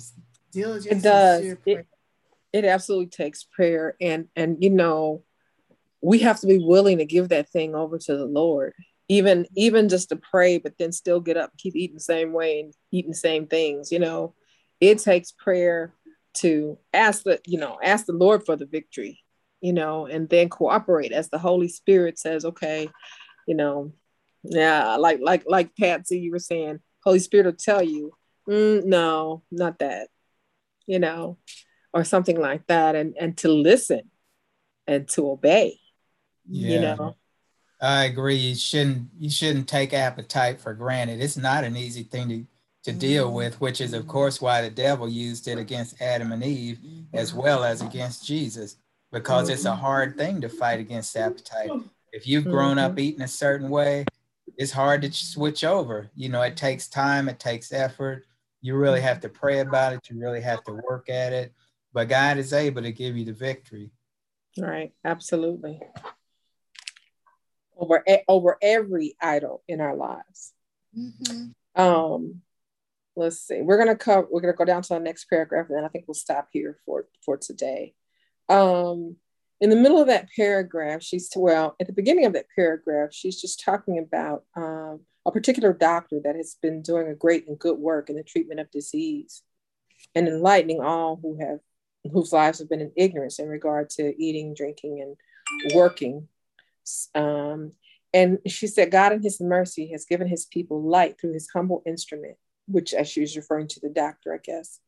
diligence. 0.50 0.86
It 0.86 1.02
does. 1.02 1.56
It, 1.66 1.86
it 2.54 2.64
absolutely 2.64 3.08
takes 3.08 3.42
prayer 3.42 3.96
and 4.00 4.28
and 4.36 4.62
you 4.62 4.70
know 4.70 5.22
we 6.00 6.20
have 6.20 6.38
to 6.38 6.46
be 6.46 6.58
willing 6.58 6.98
to 6.98 7.04
give 7.04 7.30
that 7.30 7.48
thing 7.48 7.74
over 7.74 7.98
to 7.98 8.16
the 8.16 8.24
lord 8.24 8.72
even 9.08 9.46
even 9.56 9.88
just 9.88 10.08
to 10.08 10.16
pray 10.16 10.58
but 10.58 10.76
then 10.78 10.92
still 10.92 11.20
get 11.20 11.36
up 11.36 11.50
keep 11.58 11.76
eating 11.76 11.96
the 11.96 12.00
same 12.00 12.32
way 12.32 12.60
and 12.60 12.74
eating 12.90 13.10
the 13.10 13.16
same 13.16 13.46
things 13.46 13.92
you 13.92 13.98
know? 13.98 14.34
It 14.80 14.98
takes 14.98 15.32
prayer 15.32 15.94
to 16.34 16.78
ask 16.92 17.22
the 17.22 17.40
you 17.46 17.58
know 17.58 17.78
ask 17.82 18.06
the 18.06 18.12
lord 18.12 18.44
for 18.44 18.56
the 18.56 18.66
victory 18.66 19.20
you 19.60 19.72
know 19.72 20.06
and 20.06 20.28
then 20.28 20.48
cooperate 20.48 21.12
as 21.12 21.30
the 21.30 21.38
holy 21.38 21.68
spirit 21.68 22.18
says 22.18 22.44
okay 22.44 22.88
you 23.46 23.54
know 23.54 23.92
yeah 24.42 24.96
like 24.96 25.20
like 25.22 25.44
like 25.46 25.76
patsy 25.76 26.18
you 26.18 26.30
were 26.30 26.38
saying 26.38 26.80
holy 27.02 27.18
spirit 27.18 27.46
will 27.46 27.52
tell 27.52 27.82
you 27.82 28.12
mm, 28.48 28.84
no 28.84 29.42
not 29.50 29.78
that 29.78 30.08
you 30.86 30.98
know 30.98 31.38
or 31.92 32.04
something 32.04 32.38
like 32.38 32.66
that 32.66 32.94
and 32.96 33.14
and 33.18 33.36
to 33.38 33.48
listen 33.48 34.10
and 34.86 35.08
to 35.08 35.30
obey 35.30 35.78
yeah. 36.48 36.72
you 36.72 36.80
know 36.80 37.16
i 37.80 38.04
agree 38.04 38.36
you 38.36 38.54
shouldn't 38.54 39.08
you 39.18 39.30
shouldn't 39.30 39.68
take 39.68 39.92
appetite 39.92 40.60
for 40.60 40.74
granted 40.74 41.20
it's 41.20 41.36
not 41.36 41.64
an 41.64 41.76
easy 41.76 42.02
thing 42.02 42.28
to 42.28 42.44
to 42.84 42.92
deal 42.92 43.26
mm-hmm. 43.26 43.36
with 43.36 43.60
which 43.60 43.80
is 43.80 43.94
of 43.94 44.06
course 44.06 44.40
why 44.40 44.60
the 44.60 44.70
devil 44.70 45.08
used 45.08 45.48
it 45.48 45.58
against 45.58 46.00
adam 46.00 46.32
and 46.32 46.44
eve 46.44 46.78
as 47.12 47.32
well 47.32 47.64
as 47.64 47.80
against 47.80 48.26
jesus 48.26 48.76
because 49.12 49.48
it's 49.48 49.64
a 49.64 49.68
mm-hmm. 49.68 49.80
hard 49.80 50.16
thing 50.16 50.40
to 50.40 50.48
fight 50.48 50.80
against 50.80 51.16
appetite 51.16 51.70
if 52.12 52.26
you've 52.26 52.44
grown 52.44 52.78
up 52.78 52.92
mm-hmm. 52.92 53.00
eating 53.00 53.22
a 53.22 53.28
certain 53.28 53.70
way 53.70 54.04
it's 54.58 54.72
hard 54.72 55.00
to 55.00 55.10
switch 55.10 55.64
over 55.64 56.10
you 56.14 56.28
know 56.28 56.42
it 56.42 56.56
takes 56.56 56.88
time 56.88 57.28
it 57.28 57.38
takes 57.38 57.72
effort 57.72 58.24
you 58.60 58.76
really 58.76 59.00
have 59.00 59.20
to 59.20 59.28
pray 59.28 59.60
about 59.60 59.92
it 59.92 60.10
you 60.10 60.18
really 60.18 60.40
have 60.40 60.62
to 60.64 60.72
work 60.72 61.08
at 61.08 61.32
it 61.32 61.54
but 61.94 62.08
God 62.08 62.38
is 62.38 62.52
able 62.52 62.82
to 62.82 62.92
give 62.92 63.16
you 63.16 63.24
the 63.24 63.32
victory. 63.32 63.90
Right, 64.58 64.92
absolutely. 65.04 65.80
Over 67.76 68.04
over 68.28 68.58
every 68.62 69.16
idol 69.20 69.62
in 69.66 69.80
our 69.80 69.96
lives. 69.96 70.52
Mm-hmm. 70.96 71.80
Um, 71.80 72.42
let's 73.16 73.40
see. 73.40 73.60
We're 73.62 73.78
gonna 73.78 73.96
come. 73.96 74.26
We're 74.30 74.40
gonna 74.40 74.52
go 74.52 74.64
down 74.64 74.82
to 74.82 74.94
the 74.94 75.00
next 75.00 75.28
paragraph, 75.28 75.66
and 75.68 75.76
then 75.76 75.84
I 75.84 75.88
think 75.88 76.04
we'll 76.06 76.14
stop 76.14 76.48
here 76.52 76.78
for 76.86 77.06
for 77.24 77.36
today. 77.36 77.94
Um, 78.48 79.16
in 79.60 79.70
the 79.70 79.76
middle 79.76 80.00
of 80.00 80.08
that 80.08 80.28
paragraph, 80.36 81.02
she's 81.02 81.30
well, 81.34 81.76
at 81.80 81.86
the 81.86 81.92
beginning 81.92 82.26
of 82.26 82.34
that 82.34 82.46
paragraph, 82.54 83.12
she's 83.12 83.40
just 83.40 83.64
talking 83.64 83.98
about 83.98 84.44
um, 84.56 85.00
a 85.26 85.32
particular 85.32 85.72
doctor 85.72 86.20
that 86.24 86.36
has 86.36 86.56
been 86.60 86.82
doing 86.82 87.08
a 87.08 87.14
great 87.14 87.48
and 87.48 87.58
good 87.58 87.78
work 87.78 88.10
in 88.10 88.16
the 88.16 88.22
treatment 88.22 88.60
of 88.60 88.70
disease 88.70 89.42
and 90.14 90.28
enlightening 90.28 90.80
all 90.80 91.18
who 91.20 91.38
have 91.40 91.60
whose 92.12 92.32
lives 92.32 92.58
have 92.58 92.68
been 92.68 92.82
in 92.82 92.92
ignorance 92.96 93.38
in 93.38 93.48
regard 93.48 93.88
to 93.88 94.14
eating, 94.22 94.54
drinking, 94.54 95.00
and 95.00 95.74
working. 95.74 96.28
Um, 97.14 97.72
and 98.12 98.38
she 98.46 98.66
said, 98.66 98.90
God 98.90 99.12
in 99.12 99.22
his 99.22 99.40
mercy 99.40 99.90
has 99.92 100.04
given 100.04 100.28
his 100.28 100.46
people 100.46 100.82
light 100.82 101.20
through 101.20 101.32
his 101.32 101.50
humble 101.50 101.82
instrument, 101.84 102.36
which 102.66 102.94
as 102.94 103.08
she 103.08 103.20
was 103.20 103.36
referring 103.36 103.68
to 103.68 103.80
the 103.80 103.88
doctor, 103.88 104.32
I 104.32 104.38
guess. 104.42 104.80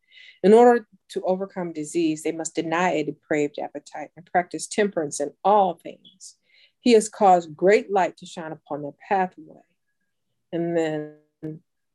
In 0.42 0.54
order 0.54 0.86
to 1.10 1.22
overcome 1.22 1.72
disease, 1.72 2.22
they 2.22 2.32
must 2.32 2.54
deny 2.54 2.90
a 2.90 3.04
depraved 3.04 3.58
appetite 3.58 4.10
and 4.16 4.24
practice 4.26 4.66
temperance 4.66 5.20
in 5.20 5.32
all 5.44 5.74
things. 5.74 6.36
He 6.80 6.92
has 6.92 7.08
caused 7.08 7.56
great 7.56 7.90
light 7.90 8.16
to 8.18 8.26
shine 8.26 8.52
upon 8.52 8.82
their 8.82 8.94
pathway. 9.08 9.62
And 10.52 10.76
then 10.76 11.14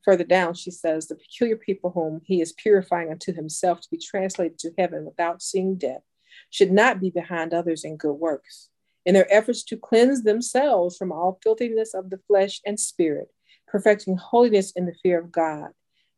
further 0.04 0.26
down, 0.26 0.54
she 0.54 0.72
says, 0.72 1.08
The 1.08 1.16
peculiar 1.16 1.56
people 1.56 1.92
whom 1.92 2.22
he 2.26 2.42
is 2.42 2.52
purifying 2.52 3.10
unto 3.10 3.34
himself 3.34 3.80
to 3.82 3.90
be 3.90 3.98
translated 3.98 4.60
to 4.60 4.72
heaven 4.78 5.06
without 5.06 5.42
seeing 5.42 5.76
death 5.76 6.02
should 6.50 6.72
not 6.72 7.00
be 7.00 7.10
behind 7.10 7.54
others 7.54 7.86
in 7.86 7.98
good 7.98 8.14
works. 8.16 8.70
In 9.06 9.14
their 9.16 9.32
efforts 9.34 9.64
to 9.66 9.78
cleanse 9.78 10.24
themselves 10.24 10.98
from 10.98 11.12
all 11.12 11.40
filthiness 11.42 11.94
of 11.94 12.10
the 12.10 12.20
flesh 12.28 12.62
and 12.66 12.80
spirit, 12.80 13.30
perfecting 13.68 14.18
holiness 14.18 14.72
in 14.72 14.86
the 14.86 14.96
fear 15.02 15.20
of 15.20 15.32
God, 15.32 15.70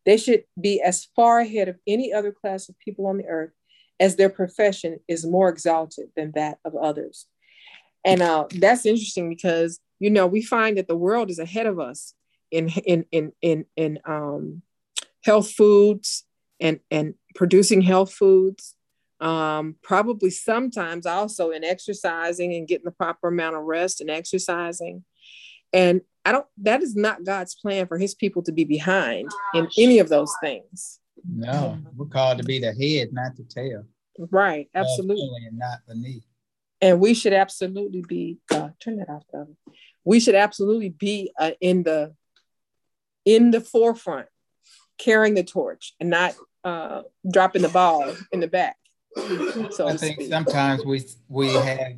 they 0.05 0.17
should 0.17 0.43
be 0.59 0.81
as 0.81 1.07
far 1.15 1.39
ahead 1.39 1.69
of 1.69 1.77
any 1.87 2.11
other 2.11 2.31
class 2.31 2.67
of 2.67 2.77
people 2.79 3.07
on 3.07 3.17
the 3.17 3.27
earth 3.27 3.51
as 3.99 4.15
their 4.15 4.29
profession 4.29 4.99
is 5.07 5.25
more 5.25 5.49
exalted 5.49 6.09
than 6.15 6.31
that 6.35 6.57
of 6.65 6.75
others. 6.75 7.25
And 8.03 8.21
uh, 8.21 8.47
that's 8.55 8.85
interesting 8.85 9.29
because, 9.29 9.79
you 9.99 10.09
know, 10.09 10.27
we 10.27 10.41
find 10.41 10.77
that 10.77 10.89
the 10.89 10.97
world 10.97 11.29
is 11.29 11.39
ahead 11.39 11.67
of 11.67 11.79
us 11.79 12.13
in, 12.51 12.69
in, 12.69 13.05
in, 13.11 13.31
in, 13.41 13.65
in 13.77 13.99
um, 14.05 14.61
health 15.23 15.51
foods 15.51 16.25
and, 16.59 16.81
and 16.91 17.13
producing 17.35 17.81
health 17.81 18.13
foods. 18.13 18.75
Um, 19.19 19.77
probably 19.81 20.29
sometimes 20.29 21.05
also 21.05 21.51
in 21.51 21.63
exercising 21.63 22.53
and 22.55 22.67
getting 22.67 22.85
the 22.85 22.91
proper 22.91 23.29
amount 23.29 23.55
of 23.55 23.63
rest 23.63 24.01
and 24.01 24.09
exercising. 24.09 25.05
And 25.71 26.01
I 26.25 26.33
don't, 26.33 26.45
that 26.57 26.81
is 26.81 26.95
not 26.95 27.23
God's 27.23 27.55
plan 27.55 27.87
for 27.87 27.97
his 27.97 28.13
people 28.15 28.43
to 28.43 28.51
be 28.51 28.65
behind 28.65 29.31
in 29.53 29.69
any 29.77 29.99
of 29.99 30.09
those 30.09 30.33
things. 30.41 30.99
No, 31.25 31.77
we're 31.95 32.07
called 32.07 32.39
to 32.39 32.43
be 32.43 32.59
the 32.59 32.73
head, 32.73 33.13
not 33.13 33.35
the 33.37 33.43
tail. 33.43 33.85
Right, 34.17 34.69
absolutely. 34.75 35.45
And 35.47 35.57
not 35.57 35.79
beneath. 35.87 36.25
And 36.81 36.99
we 36.99 37.13
should 37.13 37.33
absolutely 37.33 38.03
be, 38.05 38.39
uh, 38.51 38.69
turn 38.81 38.97
that 38.97 39.09
off, 39.09 39.23
Doug. 39.31 39.55
We 40.03 40.19
should 40.19 40.35
absolutely 40.35 40.89
be 40.89 41.31
uh, 41.39 41.51
in 41.61 41.83
the 41.83 42.13
in 43.23 43.51
the 43.51 43.61
forefront, 43.61 44.27
carrying 44.97 45.33
the 45.33 45.45
torch 45.45 45.93
and 46.01 46.09
not 46.09 46.35
uh, 46.65 47.03
dropping 47.31 47.61
the 47.61 47.69
ball 47.69 48.13
in 48.33 48.41
the 48.41 48.49
back. 48.49 48.75
So 49.71 49.87
I 49.87 49.97
think 49.97 50.21
sometimes 50.21 50.85
we 50.85 51.03
we 51.29 51.53
have 51.53 51.93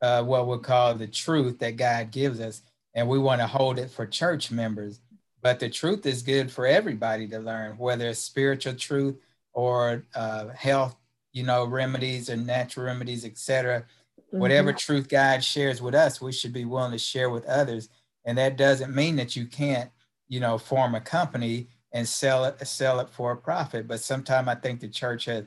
uh, 0.00 0.22
what 0.22 0.46
we 0.46 0.58
call 0.58 0.94
the 0.94 1.06
truth 1.06 1.58
that 1.60 1.76
God 1.76 2.10
gives 2.10 2.40
us, 2.40 2.62
and 2.94 3.08
we 3.08 3.18
want 3.18 3.40
to 3.40 3.46
hold 3.46 3.78
it 3.78 3.90
for 3.90 4.06
church 4.06 4.50
members. 4.50 5.00
But 5.40 5.60
the 5.60 5.70
truth 5.70 6.04
is 6.06 6.22
good 6.22 6.50
for 6.50 6.66
everybody 6.66 7.28
to 7.28 7.38
learn, 7.38 7.78
whether 7.78 8.08
it's 8.08 8.18
spiritual 8.18 8.74
truth 8.74 9.16
or 9.52 10.04
uh, 10.14 10.48
health, 10.48 10.96
you 11.32 11.44
know, 11.44 11.64
remedies 11.64 12.28
or 12.28 12.36
natural 12.36 12.86
remedies, 12.86 13.24
etc. 13.24 13.84
Mm-hmm. 14.20 14.38
Whatever 14.38 14.72
truth 14.72 15.08
God 15.08 15.44
shares 15.44 15.80
with 15.80 15.94
us, 15.94 16.20
we 16.20 16.32
should 16.32 16.52
be 16.52 16.64
willing 16.64 16.92
to 16.92 16.98
share 16.98 17.30
with 17.30 17.44
others. 17.46 17.88
And 18.24 18.36
that 18.36 18.56
doesn't 18.56 18.94
mean 18.94 19.16
that 19.16 19.36
you 19.36 19.46
can't, 19.46 19.90
you 20.28 20.40
know, 20.40 20.58
form 20.58 20.94
a 20.94 21.00
company 21.00 21.68
and 21.92 22.06
sell 22.06 22.44
it, 22.44 22.66
sell 22.66 23.00
it 23.00 23.08
for 23.08 23.32
a 23.32 23.36
profit. 23.36 23.88
But 23.88 24.00
sometimes 24.00 24.48
I 24.48 24.56
think 24.56 24.80
the 24.80 24.88
church 24.88 25.24
has 25.26 25.44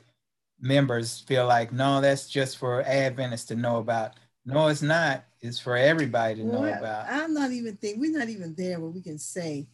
members 0.61 1.19
feel 1.19 1.47
like, 1.47 1.73
no, 1.73 1.99
that's 1.99 2.29
just 2.29 2.57
for 2.57 2.83
Adventists 2.83 3.45
to 3.45 3.55
know 3.55 3.77
about. 3.77 4.13
No, 4.45 4.67
it's 4.67 4.81
not. 4.81 5.25
It's 5.41 5.59
for 5.59 5.75
everybody 5.75 6.35
to 6.35 6.43
know 6.43 6.63
about. 6.65 7.07
I'm 7.09 7.33
not 7.33 7.51
even 7.51 7.75
think 7.77 7.99
we're 7.99 8.17
not 8.17 8.29
even 8.29 8.55
there 8.55 8.79
where 8.79 8.89
we 8.89 9.01
can 9.01 9.17
say 9.17 9.67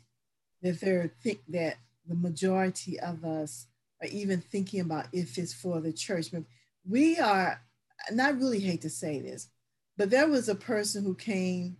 that 0.61 0.79
they're 0.79 1.11
think 1.21 1.39
that 1.49 1.75
the 2.07 2.15
majority 2.15 2.99
of 2.99 3.23
us 3.23 3.67
are 4.01 4.07
even 4.07 4.41
thinking 4.41 4.79
about 4.79 5.07
if 5.11 5.37
it's 5.37 5.53
for 5.53 5.81
the 5.81 5.91
church. 5.91 6.31
But 6.31 6.43
we 6.87 7.17
are, 7.17 7.61
and 8.07 8.21
I 8.21 8.29
really 8.29 8.59
hate 8.59 8.81
to 8.81 8.89
say 8.89 9.19
this, 9.19 9.49
but 9.97 10.09
there 10.09 10.27
was 10.27 10.47
a 10.47 10.55
person 10.55 11.03
who 11.03 11.15
came 11.15 11.77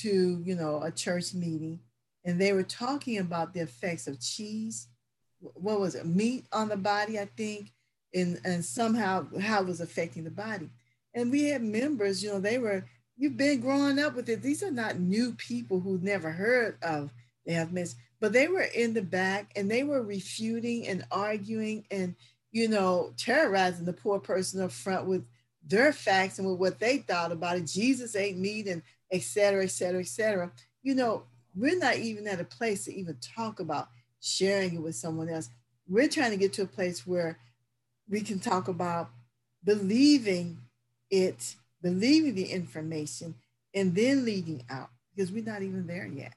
to, 0.00 0.42
you 0.44 0.54
know, 0.54 0.82
a 0.82 0.90
church 0.90 1.34
meeting 1.34 1.80
and 2.24 2.40
they 2.40 2.52
were 2.52 2.62
talking 2.62 3.18
about 3.18 3.52
the 3.52 3.60
effects 3.60 4.06
of 4.06 4.20
cheese. 4.20 4.86
What 5.40 5.80
was 5.80 5.96
it? 5.96 6.06
Meat 6.06 6.46
on 6.52 6.68
the 6.68 6.76
body, 6.76 7.18
I 7.18 7.28
think, 7.36 7.72
and, 8.14 8.40
and 8.44 8.64
somehow 8.64 9.26
how 9.40 9.60
it 9.60 9.66
was 9.66 9.80
affecting 9.80 10.24
the 10.24 10.30
body. 10.30 10.68
And 11.14 11.30
we 11.30 11.44
had 11.44 11.62
members, 11.62 12.22
you 12.22 12.30
know, 12.30 12.40
they 12.40 12.58
were, 12.58 12.84
you've 13.16 13.36
been 13.36 13.60
growing 13.60 13.98
up 13.98 14.14
with 14.14 14.28
it. 14.28 14.42
These 14.42 14.62
are 14.62 14.70
not 14.70 14.98
new 14.98 15.32
people 15.32 15.80
who 15.80 15.98
never 16.02 16.30
heard 16.30 16.78
of 16.82 17.10
the 17.44 17.52
health 17.52 17.72
missed, 17.72 17.96
but 18.20 18.32
they 18.32 18.48
were 18.48 18.66
in 18.74 18.94
the 18.94 19.02
back 19.02 19.52
and 19.56 19.70
they 19.70 19.82
were 19.82 20.02
refuting 20.02 20.86
and 20.86 21.04
arguing 21.10 21.84
and, 21.90 22.14
you 22.50 22.68
know, 22.68 23.12
terrorizing 23.16 23.84
the 23.84 23.92
poor 23.92 24.18
person 24.18 24.60
up 24.60 24.72
front 24.72 25.06
with 25.06 25.24
their 25.66 25.92
facts 25.92 26.38
and 26.38 26.48
with 26.48 26.58
what 26.58 26.80
they 26.80 26.98
thought 26.98 27.32
about 27.32 27.56
it. 27.56 27.66
Jesus 27.66 28.16
ain't 28.16 28.38
meat 28.38 28.66
and 28.66 28.82
et 29.10 29.22
cetera, 29.22 29.64
et 29.64 29.70
cetera, 29.70 30.00
et 30.00 30.06
cetera. 30.06 30.50
You 30.82 30.94
know, 30.94 31.24
we're 31.54 31.78
not 31.78 31.96
even 31.96 32.26
at 32.26 32.40
a 32.40 32.44
place 32.44 32.84
to 32.86 32.94
even 32.94 33.16
talk 33.20 33.60
about 33.60 33.88
sharing 34.20 34.74
it 34.74 34.82
with 34.82 34.94
someone 34.94 35.28
else. 35.28 35.50
We're 35.88 36.08
trying 36.08 36.30
to 36.30 36.36
get 36.36 36.52
to 36.54 36.62
a 36.62 36.66
place 36.66 37.06
where 37.06 37.38
we 38.08 38.20
can 38.20 38.38
talk 38.38 38.68
about 38.68 39.10
believing 39.64 40.58
it, 41.10 41.54
believing 41.82 42.34
the 42.34 42.44
information, 42.44 43.34
and 43.74 43.94
then 43.94 44.24
leading 44.24 44.64
out 44.70 44.90
because 45.14 45.32
we're 45.32 45.44
not 45.44 45.62
even 45.62 45.86
there 45.86 46.06
yet. 46.06 46.34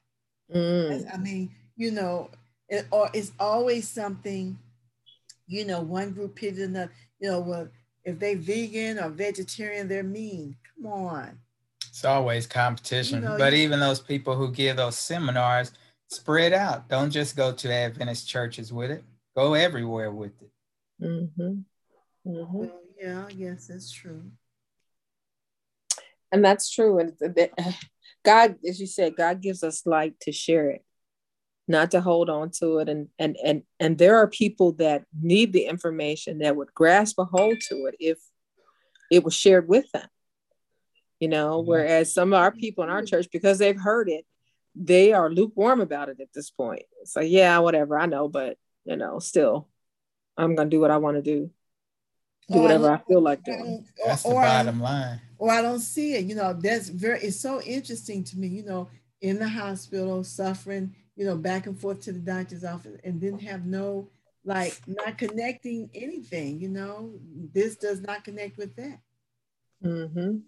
Mm. 0.54 1.12
I 1.12 1.16
mean, 1.18 1.50
you 1.76 1.90
know, 1.90 2.30
it, 2.68 2.86
or 2.90 3.10
it's 3.12 3.32
always 3.38 3.88
something, 3.88 4.58
you 5.46 5.64
know, 5.64 5.80
one 5.80 6.12
group 6.12 6.34
pitted 6.34 6.70
another, 6.70 6.92
you 7.18 7.30
know, 7.30 7.40
well, 7.40 7.68
if 8.04 8.18
they 8.18 8.34
vegan 8.34 8.98
or 8.98 9.08
vegetarian, 9.08 9.88
they're 9.88 10.02
mean. 10.02 10.56
Come 10.74 10.92
on. 10.92 11.38
It's 11.88 12.04
always 12.04 12.46
competition. 12.46 13.22
You 13.22 13.28
know, 13.28 13.38
but 13.38 13.52
you, 13.52 13.60
even 13.60 13.80
those 13.80 14.00
people 14.00 14.36
who 14.36 14.52
give 14.52 14.76
those 14.76 14.98
seminars, 14.98 15.72
spread 16.08 16.52
out. 16.52 16.88
Don't 16.88 17.10
just 17.10 17.36
go 17.36 17.52
to 17.52 17.72
Adventist 17.72 18.28
churches 18.28 18.72
with 18.72 18.90
it. 18.90 19.02
Go 19.34 19.54
everywhere 19.54 20.10
with 20.10 20.40
it. 20.40 20.50
Mm-hmm. 21.02 21.42
Mm-hmm. 22.26 22.58
Well, 22.58 22.80
yeah, 23.00 23.28
yes, 23.34 23.68
that's 23.68 23.90
true. 23.92 24.22
And 26.32 26.44
that's 26.44 26.70
true. 26.70 26.98
And 26.98 27.12
God, 28.24 28.56
as 28.66 28.80
you 28.80 28.86
said, 28.86 29.16
God 29.16 29.40
gives 29.40 29.62
us 29.62 29.86
light 29.86 30.18
to 30.20 30.32
share 30.32 30.70
it, 30.70 30.84
not 31.68 31.92
to 31.92 32.00
hold 32.00 32.28
on 32.28 32.50
to 32.58 32.78
it. 32.78 32.88
And 32.88 33.08
and 33.18 33.36
and 33.44 33.62
and 33.78 33.98
there 33.98 34.16
are 34.16 34.28
people 34.28 34.72
that 34.72 35.04
need 35.20 35.52
the 35.52 35.66
information 35.66 36.38
that 36.38 36.56
would 36.56 36.74
grasp 36.74 37.18
a 37.18 37.24
hold 37.24 37.60
to 37.68 37.86
it 37.86 37.96
if 38.00 38.18
it 39.10 39.22
was 39.22 39.34
shared 39.34 39.68
with 39.68 39.90
them. 39.92 40.08
You 41.20 41.28
know, 41.28 41.60
mm-hmm. 41.60 41.68
whereas 41.68 42.12
some 42.12 42.32
of 42.32 42.40
our 42.40 42.52
people 42.52 42.84
in 42.84 42.90
our 42.90 43.02
church, 43.02 43.28
because 43.32 43.58
they've 43.58 43.80
heard 43.80 44.08
it, 44.08 44.26
they 44.74 45.12
are 45.12 45.30
lukewarm 45.30 45.80
about 45.80 46.08
it 46.08 46.20
at 46.20 46.32
this 46.34 46.50
point. 46.50 46.82
It's 47.00 47.16
like, 47.16 47.30
yeah, 47.30 47.58
whatever, 47.58 47.98
I 47.98 48.06
know, 48.06 48.28
but 48.28 48.58
you 48.84 48.96
know, 48.96 49.18
still, 49.18 49.68
I'm 50.36 50.54
gonna 50.54 50.70
do 50.70 50.80
what 50.80 50.90
I 50.90 50.98
want 50.98 51.16
to 51.16 51.22
do 51.22 51.50
do 52.48 52.60
whatever 52.60 52.90
I, 52.90 52.94
I 52.94 52.98
feel 53.08 53.20
like 53.20 53.42
doing. 53.44 53.84
That's 54.04 54.22
the 54.22 54.30
bottom 54.30 54.80
line. 54.80 55.20
Or 55.38 55.50
I 55.50 55.62
don't 55.62 55.80
see 55.80 56.14
it. 56.14 56.24
You 56.26 56.34
know, 56.34 56.52
that's 56.52 56.88
very. 56.88 57.20
It's 57.20 57.40
so 57.40 57.60
interesting 57.62 58.24
to 58.24 58.38
me. 58.38 58.48
You 58.48 58.64
know, 58.64 58.88
in 59.20 59.38
the 59.38 59.48
hospital, 59.48 60.22
suffering. 60.24 60.94
You 61.16 61.24
know, 61.24 61.36
back 61.36 61.66
and 61.66 61.78
forth 61.78 62.02
to 62.02 62.12
the 62.12 62.18
doctor's 62.18 62.62
office, 62.62 63.00
and 63.02 63.20
didn't 63.20 63.40
have 63.40 63.64
no 63.64 64.08
like 64.44 64.78
not 64.86 65.18
connecting 65.18 65.90
anything. 65.94 66.60
You 66.60 66.68
know, 66.68 67.14
this 67.52 67.76
does 67.76 68.02
not 68.02 68.22
connect 68.22 68.58
with 68.58 68.76
that. 68.76 69.00
Mm-hmm. 69.82 70.38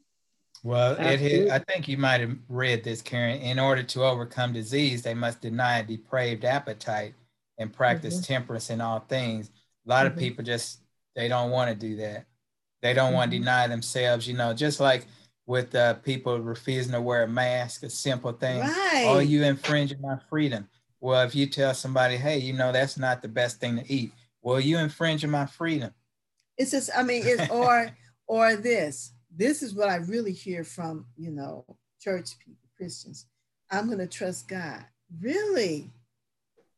Well, 0.63 0.97
it, 0.99 1.51
I 1.51 1.59
think 1.61 1.89
you 1.89 1.97
might 1.97 2.21
have 2.21 2.37
read 2.49 2.85
this, 2.85 3.01
Karen. 3.01 3.41
In 3.41 3.59
order 3.59 3.83
to 3.83 4.05
overcome 4.05 4.53
disease, 4.53 5.03
they 5.03 5.15
must 5.15 5.41
deny 5.41 5.79
a 5.79 5.85
depraved 5.85 6.45
appetite 6.45 7.15
and 7.59 7.73
practice 7.73 8.17
mm-hmm. 8.17 8.33
temperance 8.33 8.69
in 8.69 8.81
all 8.81 9.01
things. 9.01 9.51
A 9.89 9.91
lot 9.91 10.07
mm-hmm. 10.07 10.15
of 10.15 10.19
people 10.19 10.45
just 10.45 10.81
they 11.17 11.29
don't 11.29 11.51
want 11.51 11.71
to 11.71 11.75
do 11.75 11.97
that. 11.97 12.27
They 12.83 12.93
don't 12.93 13.09
mm-hmm. 13.09 13.15
want 13.15 13.33
to 13.33 13.39
deny 13.39 13.67
themselves, 13.67 14.29
you 14.29 14.35
know, 14.35 14.53
just 14.53 14.81
like 14.81 15.07
with 15.47 15.75
uh, 15.75 15.95
people 15.95 16.39
refusing 16.41 16.93
to 16.93 17.01
wear 17.01 17.23
a 17.23 17.29
mask, 17.29 17.83
a 17.83 17.91
simple 17.91 18.33
thing. 18.33 18.61
Right. 18.61 19.05
Oh, 19.07 19.19
you 19.19 19.43
infringing 19.45 20.01
my 20.01 20.19
freedom. 20.29 20.69
Well, 21.01 21.23
if 21.23 21.35
you 21.35 21.47
tell 21.47 21.73
somebody, 21.75 22.17
hey, 22.17 22.39
you 22.39 22.53
know, 22.53 22.71
that's 22.71 22.99
not 22.99 23.23
the 23.23 23.29
best 23.29 23.61
thing 23.61 23.77
to 23.77 23.93
eat. 23.93 24.13
Well, 24.43 24.61
you 24.61 24.79
infringing 24.79 25.31
my 25.31 25.47
freedom. 25.47 25.93
It's 26.59 26.73
just, 26.73 26.91
I 26.95 27.03
mean, 27.03 27.23
it's 27.25 27.51
or 27.51 27.91
or 28.27 28.57
this. 28.57 29.13
this 29.35 29.63
is 29.63 29.75
what 29.75 29.89
I 29.89 29.97
really 29.97 30.33
hear 30.33 30.65
from, 30.65 31.07
you 31.17 31.31
know, 31.31 31.65
church 32.01 32.39
people, 32.45 32.69
Christians. 32.77 33.27
I'm 33.71 33.87
going 33.87 33.99
to 33.99 34.07
trust 34.07 34.49
God. 34.49 34.85
Really? 35.21 35.91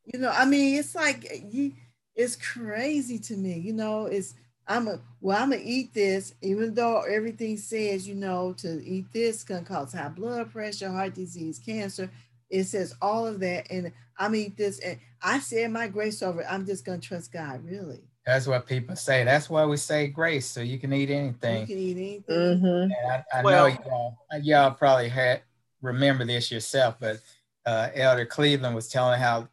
You 0.05 0.19
know, 0.19 0.31
I 0.33 0.45
mean, 0.45 0.77
it's 0.79 0.95
like 0.95 1.29
you, 1.51 1.73
it's 2.15 2.35
crazy 2.35 3.17
to 3.19 3.35
me. 3.35 3.57
You 3.59 3.73
know, 3.73 4.05
it's 4.05 4.35
I'm 4.67 4.87
a 4.87 4.99
well, 5.21 5.41
I'm 5.41 5.49
gonna 5.51 5.61
eat 5.63 5.93
this, 5.93 6.33
even 6.41 6.73
though 6.73 7.01
everything 7.01 7.57
says, 7.57 8.07
you 8.07 8.15
know, 8.15 8.53
to 8.59 8.83
eat 8.85 9.05
this 9.11 9.43
can 9.43 9.65
cause 9.65 9.93
high 9.93 10.09
blood 10.09 10.51
pressure, 10.51 10.89
heart 10.89 11.13
disease, 11.15 11.59
cancer. 11.59 12.09
It 12.49 12.65
says 12.65 12.95
all 13.01 13.25
of 13.25 13.39
that, 13.39 13.71
and 13.71 13.91
I'm 14.17 14.35
eat 14.35 14.57
this, 14.57 14.79
and 14.79 14.99
I 15.21 15.39
said 15.39 15.71
my 15.71 15.87
grace 15.87 16.21
over. 16.21 16.41
It. 16.41 16.47
I'm 16.49 16.65
just 16.65 16.85
gonna 16.85 16.99
trust 16.99 17.31
God, 17.31 17.63
really. 17.65 18.01
That's 18.25 18.45
what 18.45 18.67
people 18.67 18.95
say. 18.95 19.23
That's 19.23 19.49
why 19.49 19.65
we 19.65 19.77
say 19.77 20.07
grace, 20.07 20.45
so 20.45 20.61
you 20.61 20.77
can 20.77 20.93
eat 20.93 21.09
anything. 21.09 21.61
You 21.61 21.67
can 21.67 21.77
eat 21.77 21.97
anything. 21.97 22.61
Mhm. 22.61 22.83
And 22.83 22.93
I, 23.11 23.23
I 23.33 23.41
Well- 23.41 23.69
know 23.69 23.77
y'all, 23.85 24.41
y'all 24.41 24.71
probably 24.71 25.09
had 25.09 25.41
remember 25.81 26.23
this 26.23 26.51
yourself, 26.51 26.97
but 26.99 27.19
uh, 27.65 27.89
Elder 27.95 28.25
Cleveland 28.25 28.75
was 28.75 28.87
telling 28.87 29.19
how 29.19 29.47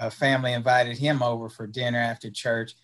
a 0.00 0.10
family 0.10 0.52
invited 0.52 0.96
him 0.96 1.22
over 1.22 1.48
for 1.48 1.66
dinner 1.66 1.98
after 1.98 2.30
church, 2.30 2.74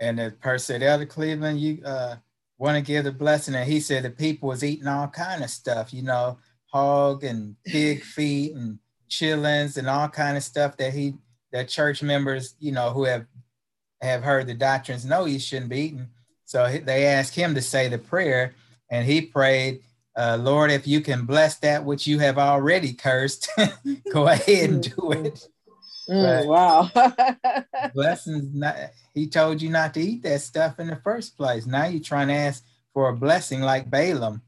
and 0.00 0.18
the 0.18 0.34
person 0.40 0.80
said, 0.80 0.82
"Elder 0.82 1.06
Cleveland, 1.06 1.60
you 1.60 1.82
uh, 1.84 2.16
want 2.58 2.76
to 2.76 2.82
give 2.82 3.04
the 3.04 3.12
blessing?" 3.12 3.54
And 3.54 3.70
he 3.70 3.80
said 3.80 4.02
the 4.02 4.10
people 4.10 4.48
was 4.48 4.64
eating 4.64 4.88
all 4.88 5.08
kind 5.08 5.42
of 5.42 5.50
stuff, 5.50 5.94
you 5.94 6.02
know, 6.02 6.38
hog 6.66 7.24
and 7.24 7.56
pig 7.64 8.02
feet 8.16 8.54
and 8.54 8.78
chillings 9.08 9.78
and 9.78 9.88
all 9.88 10.08
kind 10.08 10.36
of 10.36 10.42
stuff 10.42 10.76
that 10.78 10.92
he 10.92 11.14
that 11.52 11.68
church 11.68 12.02
members, 12.02 12.56
you 12.58 12.72
know, 12.72 12.90
who 12.90 13.04
have 13.04 13.26
have 14.02 14.22
heard 14.22 14.46
the 14.46 14.54
doctrines 14.54 15.04
know 15.04 15.24
you 15.24 15.38
shouldn't 15.38 15.70
be 15.70 15.80
eating. 15.80 16.08
So 16.44 16.68
they 16.84 17.06
asked 17.06 17.34
him 17.34 17.54
to 17.54 17.62
say 17.62 17.88
the 17.88 17.98
prayer, 17.98 18.54
and 18.90 19.06
he 19.06 19.22
prayed, 19.22 19.80
uh, 20.16 20.38
Lord, 20.40 20.70
if 20.70 20.86
you 20.86 21.00
can 21.00 21.24
bless 21.24 21.56
that 21.58 21.84
which 21.84 22.06
you 22.06 22.18
have 22.18 22.38
already 22.38 22.92
cursed, 22.92 23.48
go 24.12 24.28
ahead 24.28 24.70
and 24.70 24.82
do 24.82 25.12
it. 25.12 25.48
Mm, 26.08 26.46
wow. 26.46 26.90
Blessings, 27.94 28.54
not, 28.54 28.76
he 29.14 29.26
told 29.28 29.60
you 29.62 29.70
not 29.70 29.94
to 29.94 30.00
eat 30.00 30.22
that 30.22 30.40
stuff 30.40 30.78
in 30.80 30.86
the 30.88 30.96
first 30.96 31.36
place. 31.36 31.66
Now 31.66 31.86
you're 31.86 32.02
trying 32.02 32.28
to 32.28 32.34
ask 32.34 32.64
for 32.92 33.08
a 33.08 33.16
blessing 33.16 33.60
like 33.60 33.90
Balaam. 33.90 34.42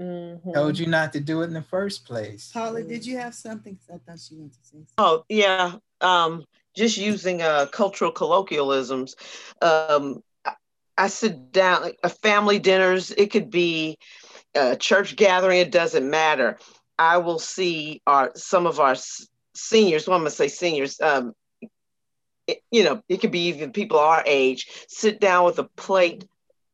Mhm. 0.00 0.54
Told 0.54 0.78
you 0.78 0.86
not 0.86 1.12
to 1.12 1.20
do 1.20 1.42
it 1.42 1.46
in 1.46 1.52
the 1.54 1.62
first 1.62 2.04
place. 2.04 2.50
Paula, 2.52 2.82
did 2.82 3.06
you 3.06 3.18
have 3.18 3.34
something? 3.34 3.78
I 3.92 3.98
thought 3.98 4.18
she 4.18 4.34
wanted 4.34 4.52
to 4.54 4.58
say 4.64 4.70
something. 4.78 4.86
Oh, 4.98 5.24
yeah. 5.28 5.76
Um, 6.00 6.44
just 6.74 6.96
using 6.96 7.42
uh, 7.42 7.66
cultural 7.66 8.10
colloquialisms. 8.10 9.14
Um, 9.60 10.22
I, 10.44 10.54
I 10.98 11.06
sit 11.08 11.52
down, 11.52 11.82
like, 11.82 11.98
uh, 12.02 12.08
family 12.08 12.58
dinners, 12.58 13.10
it 13.12 13.30
could 13.30 13.50
be 13.50 13.96
a 14.54 14.74
church 14.76 15.16
gathering, 15.16 15.60
it 15.60 15.70
doesn't 15.70 16.08
matter. 16.08 16.58
I 16.98 17.18
will 17.18 17.38
see 17.38 18.00
our 18.06 18.32
some 18.34 18.66
of 18.66 18.80
our 18.80 18.92
s- 18.92 19.26
seniors, 19.54 20.06
well, 20.06 20.16
I'm 20.16 20.22
going 20.22 20.30
to 20.30 20.36
say 20.36 20.48
seniors, 20.48 21.00
um, 21.00 21.34
it- 22.46 22.62
you 22.70 22.84
know, 22.84 23.02
it 23.08 23.20
could 23.20 23.30
be 23.30 23.48
even 23.48 23.72
people 23.72 23.98
our 23.98 24.22
age, 24.26 24.66
sit 24.88 25.20
down 25.20 25.44
with 25.44 25.58
a 25.58 25.64
plate 25.64 26.24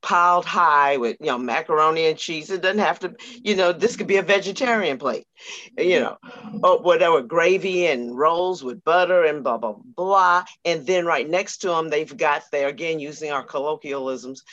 piled 0.01 0.45
high 0.45 0.97
with, 0.97 1.17
you 1.21 1.27
know, 1.27 1.39
macaroni 1.39 2.07
and 2.07 2.17
cheese. 2.17 2.51
It 2.51 2.63
doesn't 2.63 2.79
have 2.79 3.01
to, 3.01 3.15
you 3.43 3.57
know, 3.57 3.73
this 3.73 3.97
could 3.97 4.07
be 4.07 4.17
a 4.17 4.23
vegetarian 4.23 4.97
plate, 4.97 5.27
you 5.77 6.01
know, 6.01 6.17
or 6.63 6.81
whatever, 6.81 7.21
gravy 7.21 7.87
and 7.87 8.17
rolls 8.17 8.63
with 8.63 8.85
butter 8.85 9.25
and 9.25 9.43
blah, 9.43 9.59
blah, 9.59 9.75
blah. 9.97 10.45
And 10.65 10.87
then 10.87 11.05
right 11.05 11.29
next 11.29 11.59
to 11.59 11.69
them, 11.69 11.89
they've 11.89 12.17
got 12.17 12.45
there, 12.53 12.69
again, 12.69 13.01
using 13.01 13.33
our 13.33 13.43
colloquialisms, 13.43 14.45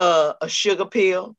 uh, 0.00 0.32
a 0.40 0.48
sugar 0.48 0.86
pill, 0.86 1.36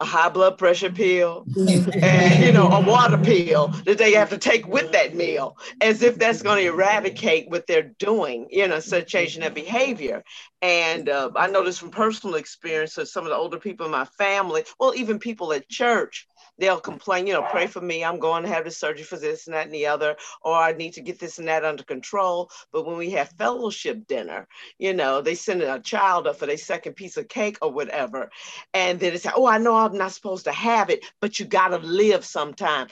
a 0.00 0.04
high 0.04 0.28
blood 0.28 0.58
pressure 0.58 0.90
pill, 0.90 1.46
and 1.56 2.44
you 2.44 2.52
know 2.52 2.68
a 2.68 2.80
water 2.80 3.18
pill 3.18 3.68
that 3.84 3.98
they 3.98 4.12
have 4.12 4.30
to 4.30 4.38
take 4.38 4.66
with 4.66 4.92
that 4.92 5.14
meal 5.14 5.56
as 5.80 6.02
if 6.02 6.18
that's 6.18 6.42
going 6.42 6.62
to 6.62 6.68
eradicate 6.70 7.48
what 7.48 7.66
they're 7.66 7.94
doing 7.98 8.46
you 8.50 8.68
know 8.68 8.80
so 8.80 9.00
changing 9.00 9.40
their 9.40 9.50
behavior. 9.50 10.22
And 10.62 11.08
uh, 11.08 11.30
i 11.36 11.46
know 11.48 11.64
this 11.64 11.78
from 11.78 11.90
personal 11.90 12.36
experience 12.36 12.98
of 12.98 13.08
some 13.08 13.24
of 13.24 13.30
the 13.30 13.36
older 13.36 13.58
people 13.58 13.86
in 13.86 13.92
my 13.92 14.04
family 14.04 14.64
well 14.78 14.94
even 14.94 15.18
people 15.18 15.52
at 15.52 15.68
church 15.68 16.26
they'll 16.58 16.80
complain 16.80 17.26
you 17.26 17.32
know 17.32 17.46
pray 17.50 17.66
for 17.66 17.80
me. 17.80 18.04
I'm 18.04 18.18
going 18.18 18.42
to 18.42 18.48
have 18.48 18.64
the 18.64 18.70
surgery 18.70 19.04
for 19.04 19.16
this 19.16 19.46
and 19.46 19.54
that 19.54 19.66
and 19.66 19.74
the 19.74 19.86
other 19.86 20.16
or 20.42 20.54
i 20.54 20.72
need 20.72 20.94
to 20.94 21.00
get 21.00 21.18
this 21.18 21.38
and 21.38 21.48
that 21.48 21.64
under 21.64 21.84
control. 21.84 22.50
But 22.72 22.86
when 22.86 22.96
we 22.96 23.10
have 23.10 23.30
fellowship 23.30 24.06
dinner 24.06 24.46
you 24.78 24.92
know 24.92 25.20
they 25.20 25.34
send 25.34 25.62
a 25.62 25.80
child 25.80 26.26
up 26.26 26.36
for 26.36 26.46
their 26.46 26.56
second 26.56 26.94
piece 26.94 27.16
of 27.16 27.28
cake 27.28 27.58
or 27.62 27.70
whatever 27.70 28.30
and 28.74 28.98
then 29.00 29.12
it's 29.14 29.24
like, 29.24 29.34
oh 29.36 29.46
i 29.46 29.58
know 29.58 29.76
i'm 29.76 29.96
not 29.96 30.12
supposed 30.12 30.44
to 30.44 30.52
have 30.52 30.90
it 30.90 31.04
but 31.20 31.38
you 31.38 31.46
got 31.46 31.68
to 31.68 31.78
live 31.78 32.24
sometime. 32.24 32.88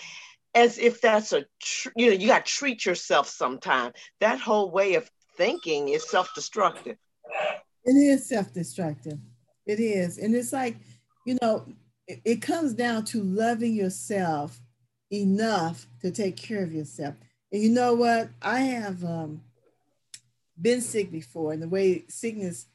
As 0.54 0.78
if 0.78 1.00
that's 1.00 1.32
a 1.32 1.44
tr- 1.60 1.90
you 1.96 2.06
know 2.06 2.12
you 2.12 2.28
got 2.28 2.46
to 2.46 2.52
treat 2.52 2.86
yourself 2.86 3.28
sometime. 3.28 3.92
That 4.20 4.38
whole 4.38 4.70
way 4.70 4.94
of 4.94 5.10
thinking 5.36 5.88
is 5.88 6.08
self-destructive. 6.08 6.96
It 7.84 7.92
is 7.92 8.28
self-destructive. 8.28 9.18
It 9.66 9.80
is. 9.80 10.18
And 10.18 10.34
it's 10.34 10.52
like, 10.52 10.76
you 11.26 11.38
know, 11.42 11.66
it, 12.06 12.42
comes 12.42 12.74
down 12.74 13.04
to 13.06 13.22
loving 13.22 13.74
yourself 13.74 14.60
enough 15.12 15.86
to 16.00 16.10
take 16.10 16.36
care 16.36 16.62
of 16.62 16.72
yourself. 16.72 17.14
And 17.52 17.62
you 17.62 17.70
know 17.70 17.94
what? 17.94 18.28
I 18.42 18.60
have 18.60 19.04
um, 19.04 19.42
been 20.60 20.80
sick 20.80 21.10
before, 21.10 21.52
and 21.52 21.62
the 21.62 21.68
way 21.68 22.04
sickness 22.08 22.66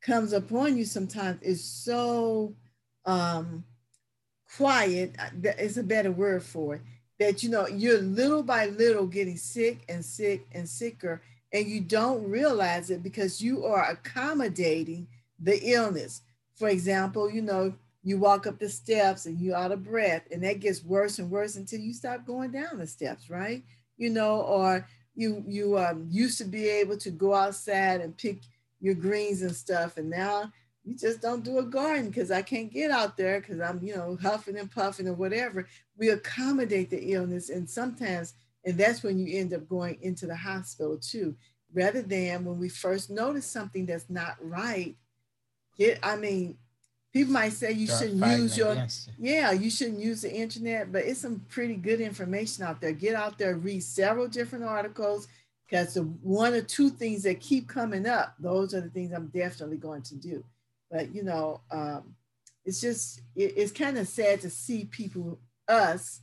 comes 0.00 0.32
upon 0.32 0.76
you 0.76 0.84
sometimes 0.84 1.42
is 1.42 1.62
so 1.62 2.54
um, 3.04 3.64
quiet. 4.56 5.14
uh, 5.18 5.50
is 5.58 5.78
a 5.78 5.82
better 5.82 6.12
word 6.12 6.42
for 6.42 6.76
it. 6.76 6.82
That 7.18 7.42
you 7.42 7.50
know 7.50 7.66
you're 7.66 8.00
little 8.00 8.44
by 8.44 8.66
little 8.66 9.06
getting 9.06 9.36
sick 9.36 9.80
and 9.88 10.04
sick 10.04 10.46
and 10.52 10.68
sicker, 10.68 11.20
and 11.52 11.66
you 11.66 11.80
don't 11.80 12.28
realize 12.30 12.90
it 12.90 13.02
because 13.02 13.42
you 13.42 13.64
are 13.64 13.90
accommodating 13.90 15.08
the 15.40 15.58
illness. 15.72 16.22
For 16.54 16.68
example, 16.68 17.28
you 17.28 17.42
know, 17.42 17.74
you 18.02 18.18
walk 18.18 18.46
up 18.46 18.58
the 18.58 18.68
steps 18.68 19.26
and 19.26 19.40
you're 19.40 19.56
out 19.56 19.72
of 19.72 19.84
breath, 19.84 20.22
and 20.30 20.42
that 20.44 20.60
gets 20.60 20.84
worse 20.84 21.18
and 21.18 21.30
worse 21.30 21.56
until 21.56 21.80
you 21.80 21.92
stop 21.92 22.26
going 22.26 22.50
down 22.50 22.78
the 22.78 22.86
steps, 22.86 23.28
right? 23.28 23.62
You 23.96 24.10
know, 24.10 24.40
or 24.42 24.86
you 25.14 25.44
you 25.46 25.78
um, 25.78 26.06
used 26.10 26.38
to 26.38 26.44
be 26.44 26.68
able 26.68 26.96
to 26.98 27.10
go 27.10 27.34
outside 27.34 28.00
and 28.00 28.16
pick 28.16 28.42
your 28.80 28.94
greens 28.94 29.42
and 29.42 29.54
stuff, 29.54 29.96
and 29.96 30.08
now 30.08 30.52
you 30.84 30.96
just 30.96 31.20
don't 31.20 31.44
do 31.44 31.58
a 31.58 31.64
garden 31.64 32.08
because 32.08 32.30
I 32.30 32.40
can't 32.40 32.72
get 32.72 32.90
out 32.90 33.16
there 33.16 33.40
because 33.40 33.60
I'm, 33.60 33.80
you 33.82 33.94
know, 33.94 34.16
huffing 34.22 34.56
and 34.56 34.70
puffing 34.70 35.06
or 35.06 35.12
whatever. 35.12 35.66
We 35.98 36.08
accommodate 36.08 36.88
the 36.88 37.12
illness, 37.12 37.50
and 37.50 37.68
sometimes, 37.68 38.34
and 38.64 38.78
that's 38.78 39.02
when 39.02 39.18
you 39.18 39.38
end 39.38 39.52
up 39.52 39.68
going 39.68 39.98
into 40.00 40.26
the 40.26 40.36
hospital 40.36 40.96
too, 40.96 41.36
rather 41.74 42.00
than 42.00 42.44
when 42.44 42.58
we 42.58 42.68
first 42.68 43.10
notice 43.10 43.44
something 43.44 43.84
that's 43.84 44.08
not 44.08 44.36
right. 44.40 44.96
Get, 45.76 45.98
I 46.02 46.16
mean, 46.16 46.56
people 47.18 47.32
might 47.32 47.52
say 47.52 47.72
you 47.72 47.88
Start 47.88 48.02
shouldn't 48.10 48.38
use 48.38 48.56
your, 48.56 48.74
it. 48.74 49.06
yeah, 49.18 49.50
you 49.50 49.70
shouldn't 49.70 49.98
use 49.98 50.22
the 50.22 50.32
internet, 50.32 50.92
but 50.92 51.04
it's 51.04 51.20
some 51.20 51.44
pretty 51.48 51.74
good 51.74 52.00
information 52.00 52.62
out 52.62 52.80
there. 52.80 52.92
Get 52.92 53.16
out 53.16 53.38
there, 53.38 53.56
read 53.56 53.82
several 53.82 54.28
different 54.28 54.64
articles, 54.64 55.26
because 55.66 55.94
the 55.94 56.02
one 56.02 56.54
or 56.54 56.62
two 56.62 56.90
things 56.90 57.24
that 57.24 57.40
keep 57.40 57.66
coming 57.66 58.06
up, 58.06 58.36
those 58.38 58.72
are 58.72 58.80
the 58.80 58.88
things 58.88 59.12
I'm 59.12 59.32
definitely 59.34 59.78
going 59.78 60.02
to 60.02 60.14
do. 60.14 60.44
But 60.92 61.12
you 61.12 61.24
know, 61.24 61.60
um, 61.72 62.14
it's 62.64 62.80
just 62.80 63.20
it, 63.34 63.54
it's 63.56 63.72
kind 63.72 63.98
of 63.98 64.06
sad 64.06 64.40
to 64.42 64.50
see 64.50 64.84
people, 64.84 65.40
us, 65.66 66.20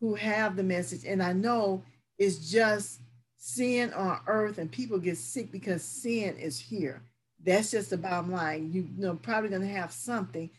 who 0.00 0.14
have 0.14 0.56
the 0.56 0.62
message, 0.62 1.06
and 1.06 1.22
I 1.22 1.32
know 1.32 1.82
it's 2.18 2.50
just 2.50 3.00
sin 3.38 3.94
on 3.94 4.20
earth, 4.26 4.58
and 4.58 4.70
people 4.70 4.98
get 4.98 5.16
sick 5.16 5.50
because 5.50 5.82
sin 5.82 6.36
is 6.36 6.60
here. 6.60 7.00
That's 7.46 7.70
just 7.70 7.90
the 7.90 7.96
bottom 7.96 8.32
line. 8.32 8.72
You 8.72 8.88
know, 8.96 9.14
probably 9.14 9.50
gonna 9.50 9.66
have 9.68 9.92
something 9.92 10.50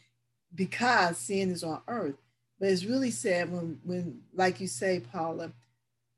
because 0.55 1.17
sin 1.17 1.51
is 1.51 1.63
on 1.63 1.81
earth. 1.87 2.15
But 2.59 2.69
it's 2.69 2.85
really 2.85 3.11
sad 3.11 3.51
when, 3.51 3.79
when, 3.83 4.21
like 4.33 4.59
you 4.59 4.67
say, 4.67 4.99
Paula, 4.99 5.51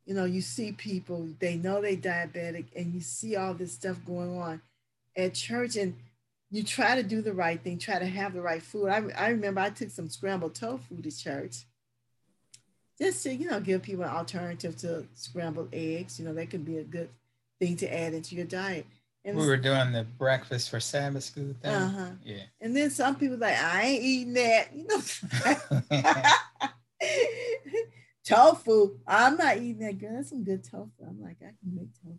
you 0.05 0.13
know, 0.13 0.23
you 0.25 0.41
see 0.41 0.71
people, 0.71 1.27
they 1.39 1.57
know 1.57 1.81
they're 1.81 1.97
diabetic, 1.97 2.65
and 2.75 2.93
you 2.93 3.01
see 3.01 3.35
all 3.35 3.53
this 3.53 3.73
stuff 3.73 3.97
going 4.05 4.37
on 4.37 4.61
at 5.17 5.33
church, 5.33 5.75
and 5.75 5.95
you 6.49 6.63
try 6.63 6.95
to 6.95 7.03
do 7.03 7.21
the 7.21 7.33
right 7.33 7.61
thing, 7.61 7.77
try 7.77 7.99
to 7.99 8.05
have 8.05 8.33
the 8.33 8.41
right 8.41 8.63
food. 8.63 8.87
I, 8.87 9.03
I 9.17 9.29
remember 9.29 9.61
I 9.61 9.69
took 9.71 9.89
some 9.89 10.09
scrambled 10.09 10.55
tofu 10.55 11.01
to 11.01 11.11
church 11.11 11.65
just 12.99 13.23
to, 13.23 13.33
you 13.33 13.49
know, 13.49 13.59
give 13.59 13.81
people 13.81 14.03
an 14.03 14.09
alternative 14.09 14.77
to 14.77 15.05
scrambled 15.13 15.69
eggs. 15.73 16.19
You 16.19 16.25
know, 16.25 16.33
that 16.33 16.49
could 16.49 16.65
be 16.65 16.77
a 16.77 16.83
good 16.83 17.09
thing 17.59 17.75
to 17.77 17.93
add 17.93 18.13
into 18.13 18.35
your 18.35 18.45
diet. 18.45 18.85
And 19.29 19.37
We 19.37 19.45
were 19.45 19.57
doing 19.57 19.91
the 19.91 20.03
breakfast 20.17 20.69
for 20.69 20.79
Sabbath 20.79 21.23
school 21.23 21.53
thing. 21.61 21.71
uh-huh. 21.71 22.11
Yeah. 22.23 22.43
And 22.61 22.75
then 22.75 22.89
some 22.89 23.15
people 23.15 23.37
like, 23.37 23.57
I 23.57 23.83
ain't 23.83 24.03
eating 24.03 24.33
that. 24.33 24.69
You 24.75 24.87
know, 24.87 25.01
tofu. 28.25 28.97
I'm 29.07 29.37
not 29.37 29.57
eating 29.57 29.79
that. 29.79 29.97
Girl, 29.99 30.13
that's 30.15 30.29
some 30.29 30.43
good 30.43 30.63
tofu. 30.63 30.89
I'm 31.07 31.21
like, 31.21 31.37
I 31.41 31.53
can 31.59 31.75
make 31.75 31.93
tofu. 32.01 32.17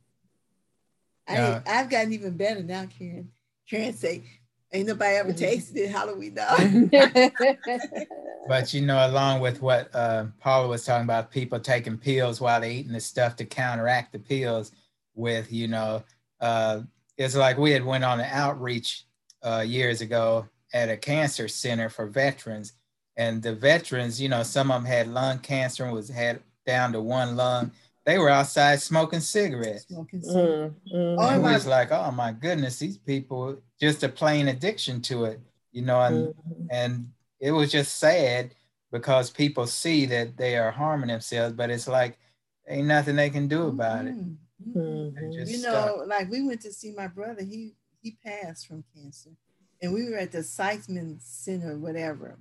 Yeah. 1.29 1.61
I, 1.67 1.81
I've 1.81 1.91
gotten 1.91 2.13
even 2.13 2.37
better 2.37 2.63
now, 2.63 2.87
Karen. 2.87 3.31
Karen 3.69 3.95
say, 3.95 4.23
Ain't 4.73 4.87
nobody 4.87 5.17
ever 5.17 5.33
tasted 5.33 5.77
it. 5.79 5.91
How 5.91 6.07
do 6.07 6.15
we 6.15 6.31
know? 6.31 6.57
But 8.49 8.75
you 8.75 8.81
know, 8.81 9.07
along 9.09 9.41
with 9.41 9.63
what 9.63 9.95
uh, 9.95 10.25
Paula 10.41 10.67
was 10.67 10.85
talking 10.85 11.05
about, 11.05 11.31
people 11.31 11.61
taking 11.61 11.97
pills 11.97 12.41
while 12.41 12.61
they're 12.61 12.71
eating 12.71 12.93
the 12.93 12.99
stuff 13.01 13.37
to 13.37 13.45
counteract 13.45 14.11
the 14.13 14.19
pills 14.19 14.73
with, 15.15 15.53
you 15.53 15.69
know, 15.69 16.03
uh, 16.41 16.81
it's 17.21 17.37
like 17.37 17.59
we 17.59 17.71
had 17.71 17.85
went 17.85 18.03
on 18.03 18.19
an 18.19 18.29
outreach 18.31 19.05
uh, 19.43 19.61
years 19.67 20.01
ago 20.01 20.49
at 20.73 20.89
a 20.89 20.97
cancer 20.97 21.49
center 21.49 21.91
for 21.91 22.07
veterans, 22.07 22.73
and 23.17 23.43
the 23.43 23.55
veterans, 23.55 24.19
you 24.21 24.29
know, 24.31 24.43
some 24.43 24.71
of 24.71 24.83
them 24.83 24.91
had 24.91 25.07
lung 25.09 25.39
cancer 25.41 25.85
and 25.85 25.93
was 25.93 26.09
had 26.09 26.41
down 26.65 26.93
to 26.93 27.01
one 27.03 27.37
lung. 27.37 27.73
They 28.07 28.19
were 28.19 28.31
outside 28.31 28.81
smoking 28.81 29.21
cigarettes. 29.21 29.87
Smoking 29.87 30.23
cigarettes. 30.23 30.75
Mm, 30.87 30.95
mm. 30.95 31.17
Oh, 31.19 31.29
and 31.29 31.45
we 31.45 31.53
was 31.53 31.67
like, 31.67 31.93
oh 31.93 32.11
my 32.11 32.33
goodness, 32.33 32.79
these 32.79 32.97
people 32.97 33.59
just 33.79 34.03
a 34.03 34.09
plain 34.09 34.49
addiction 34.49 35.03
to 35.03 35.25
it, 35.27 35.41
you 35.73 35.83
know, 35.83 36.01
and 36.01 36.29
Mhm. 36.35 36.67
and 36.71 37.13
it 37.39 37.51
was 37.53 37.71
just 37.71 37.99
sad 37.99 38.55
because 38.91 39.31
people 39.31 39.67
see 39.67 40.07
that 40.07 40.39
they 40.39 40.57
are 40.57 40.71
harming 40.71 41.09
themselves, 41.09 41.53
but 41.55 41.69
it's 41.69 41.87
like 41.87 42.19
ain't 42.67 42.87
nothing 42.89 43.17
they 43.17 43.29
can 43.31 43.47
do 43.47 43.67
about 43.69 44.07
it. 44.07 44.15
Mhm. 44.69 44.75
Mhm. 44.75 45.15
They 45.15 45.37
just 45.37 45.53
You 45.53 45.59
stuck. 45.59 45.87
know, 45.87 46.05
like 46.05 46.31
we 46.31 46.43
went 46.43 46.61
to 46.63 46.73
see 46.73 46.93
my 46.93 47.07
brother. 47.09 47.43
He 47.43 47.75
he 48.03 48.13
passed 48.25 48.67
from 48.67 48.83
cancer, 48.95 49.31
and 49.83 49.93
we 49.93 50.09
were 50.09 50.17
at 50.17 50.33
the 50.33 50.39
Siteman 50.39 51.21
Center, 51.21 51.77
whatever, 51.79 52.39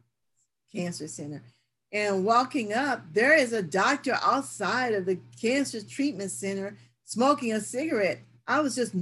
cancer 0.72 1.08
center. 1.08 1.44
And 1.92 2.24
walking 2.24 2.72
up, 2.74 3.02
there 3.14 3.34
is 3.36 3.52
a 3.52 3.62
doctor 3.64 4.18
outside 4.22 4.94
of 4.94 5.06
the 5.06 5.20
cancer 5.42 5.82
treatment 5.86 6.32
center 6.32 6.78
smoking 7.04 7.52
a 7.54 7.60
cigarette. 7.60 8.20
I 8.48 8.60
was 8.62 8.76
just 8.76 8.94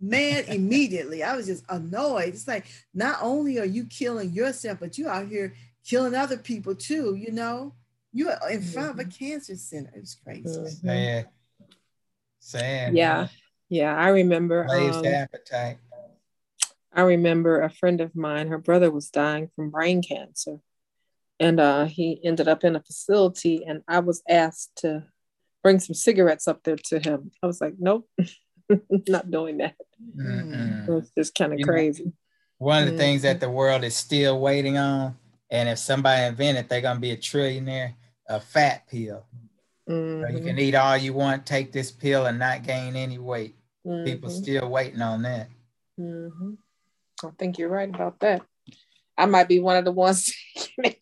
mad 0.00 0.44
immediately. 0.48 1.22
I 1.24 1.34
was 1.36 1.46
just 1.46 1.64
annoyed. 1.68 2.34
It's 2.34 2.46
like 2.46 2.66
not 2.94 3.18
only 3.22 3.58
are 3.58 3.64
you 3.64 3.84
killing 3.86 4.30
yourself, 4.32 4.78
but 4.80 4.96
you 4.98 5.08
out 5.08 5.28
here 5.28 5.54
killing 5.84 6.14
other 6.14 6.36
people 6.36 6.74
too. 6.74 7.14
You 7.16 7.32
know, 7.32 7.74
you 8.12 8.28
are 8.28 8.50
in 8.50 8.62
front 8.62 8.90
of 8.90 8.98
a 8.98 9.04
cancer 9.06 9.56
center. 9.56 9.90
It 9.96 10.00
was 10.00 10.14
crazy. 10.22 10.44
Mhm. 10.44 11.26
Sad. 12.40 12.94
Yeah, 12.96 13.28
yeah. 13.68 13.94
I 13.96 14.08
remember. 14.08 14.66
Slaves 14.68 14.96
um, 14.96 15.02
to 15.04 15.16
appetite. 15.16 15.78
I 16.92 17.02
remember 17.02 17.60
a 17.60 17.70
friend 17.70 18.00
of 18.00 18.16
mine, 18.16 18.48
her 18.48 18.58
brother 18.58 18.90
was 18.90 19.10
dying 19.10 19.48
from 19.54 19.70
brain 19.70 20.02
cancer. 20.02 20.58
And 21.38 21.60
uh, 21.60 21.84
he 21.84 22.20
ended 22.24 22.48
up 22.48 22.64
in 22.64 22.76
a 22.76 22.82
facility, 22.82 23.64
and 23.64 23.82
I 23.88 24.00
was 24.00 24.22
asked 24.28 24.72
to 24.78 25.04
bring 25.62 25.78
some 25.78 25.94
cigarettes 25.94 26.46
up 26.48 26.62
there 26.64 26.76
to 26.76 26.98
him. 26.98 27.30
I 27.42 27.46
was 27.46 27.60
like, 27.60 27.74
nope, 27.78 28.10
not 29.08 29.30
doing 29.30 29.58
that. 29.58 29.76
Mm-mm. 30.16 30.86
It 30.86 30.90
was 30.90 31.10
just 31.16 31.34
kind 31.34 31.52
of 31.52 31.58
You 31.60 31.64
know, 31.64 31.72
crazy. 31.72 32.12
One 32.58 32.82
of 32.82 32.88
the 32.90 32.94
Mhm. 32.94 32.98
things 32.98 33.22
that 33.22 33.40
the 33.40 33.48
world 33.48 33.84
is 33.84 33.96
still 33.96 34.38
waiting 34.38 34.76
on, 34.76 35.16
and 35.50 35.68
if 35.68 35.78
somebody 35.78 36.26
invent 36.26 36.58
it, 36.58 36.68
they're 36.68 36.82
gonna 36.82 37.00
be 37.00 37.12
a 37.12 37.16
trillionaire. 37.16 37.94
A 38.26 38.38
fat 38.38 38.86
pill. 38.86 39.24
So 39.90 40.28
you 40.28 40.44
can 40.44 40.58
eat 40.58 40.74
all 40.74 40.96
you 40.96 41.12
want, 41.12 41.46
take 41.46 41.72
this 41.72 41.90
pill, 41.90 42.26
and 42.26 42.38
not 42.38 42.62
gain 42.62 42.94
any 42.94 43.18
weight. 43.18 43.56
People 44.04 44.30
mhm, 44.30 44.42
still 44.42 44.68
waiting 44.68 45.02
on 45.02 45.22
that. 45.22 45.48
mhm. 45.98 46.56
I 47.24 47.30
think 47.38 47.58
you're 47.58 47.68
right 47.68 47.88
about 47.88 48.20
that. 48.20 48.42
I 49.18 49.26
might 49.26 49.48
be 49.48 49.60
one 49.60 49.76
of 49.76 49.84
the 49.84 49.92
ones. 49.92 50.32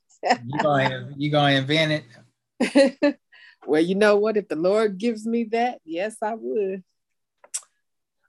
You 0.44 0.58
gonna 0.58 1.14
you 1.16 1.30
gonna 1.30 1.54
invent 1.54 2.02
it? 2.60 3.18
well, 3.66 3.80
you 3.80 3.94
know 3.94 4.16
what? 4.16 4.36
If 4.36 4.48
the 4.48 4.56
Lord 4.56 4.98
gives 4.98 5.26
me 5.26 5.44
that, 5.52 5.80
yes, 5.84 6.16
I 6.22 6.34
would. 6.34 6.82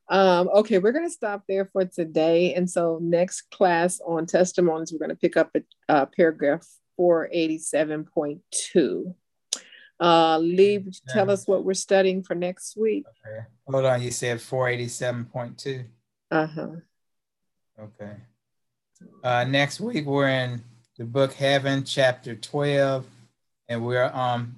Um, 0.08 0.50
okay, 0.50 0.80
we're 0.80 0.92
going 0.92 1.08
to 1.08 1.14
stop 1.14 1.44
there 1.48 1.70
for 1.72 1.86
today. 1.86 2.56
And 2.56 2.70
so, 2.70 3.00
next 3.02 3.50
class 3.52 4.02
on 4.06 4.26
testimonies, 4.26 4.92
we're 4.92 5.00
going 5.00 5.10
to 5.10 5.16
pick 5.16 5.38
up 5.38 5.52
at 5.56 5.64
uh, 5.88 6.06
paragraph 6.08 6.66
487.2. 7.00 9.16
Uh, 10.00 10.38
Lee, 10.40 10.78
would 10.78 10.96
you 10.96 11.02
tell 11.10 11.30
us 11.30 11.46
what 11.48 11.66
we're 11.66 11.74
studying 11.74 12.24
for 12.24 12.34
next 12.36 12.78
week? 12.78 13.06
Okay. 13.26 13.46
Hold 13.68 13.86
on, 13.86 14.02
you 14.02 14.12
said 14.12 14.42
four 14.42 14.70
eighty 14.70 14.88
seven 14.88 15.26
point 15.26 15.58
two. 15.58 15.84
Uh 16.32 16.48
huh. 16.48 16.68
Okay. 17.80 18.16
Uh, 19.24 19.44
next 19.46 19.80
week 19.80 20.06
we're 20.06 20.30
in 20.30 20.62
the 20.98 21.06
book 21.06 21.34
Heaven, 21.34 21.84
chapter 21.84 22.36
twelve, 22.36 23.06
and 23.68 23.86
we're 23.86 24.12
um 24.14 24.58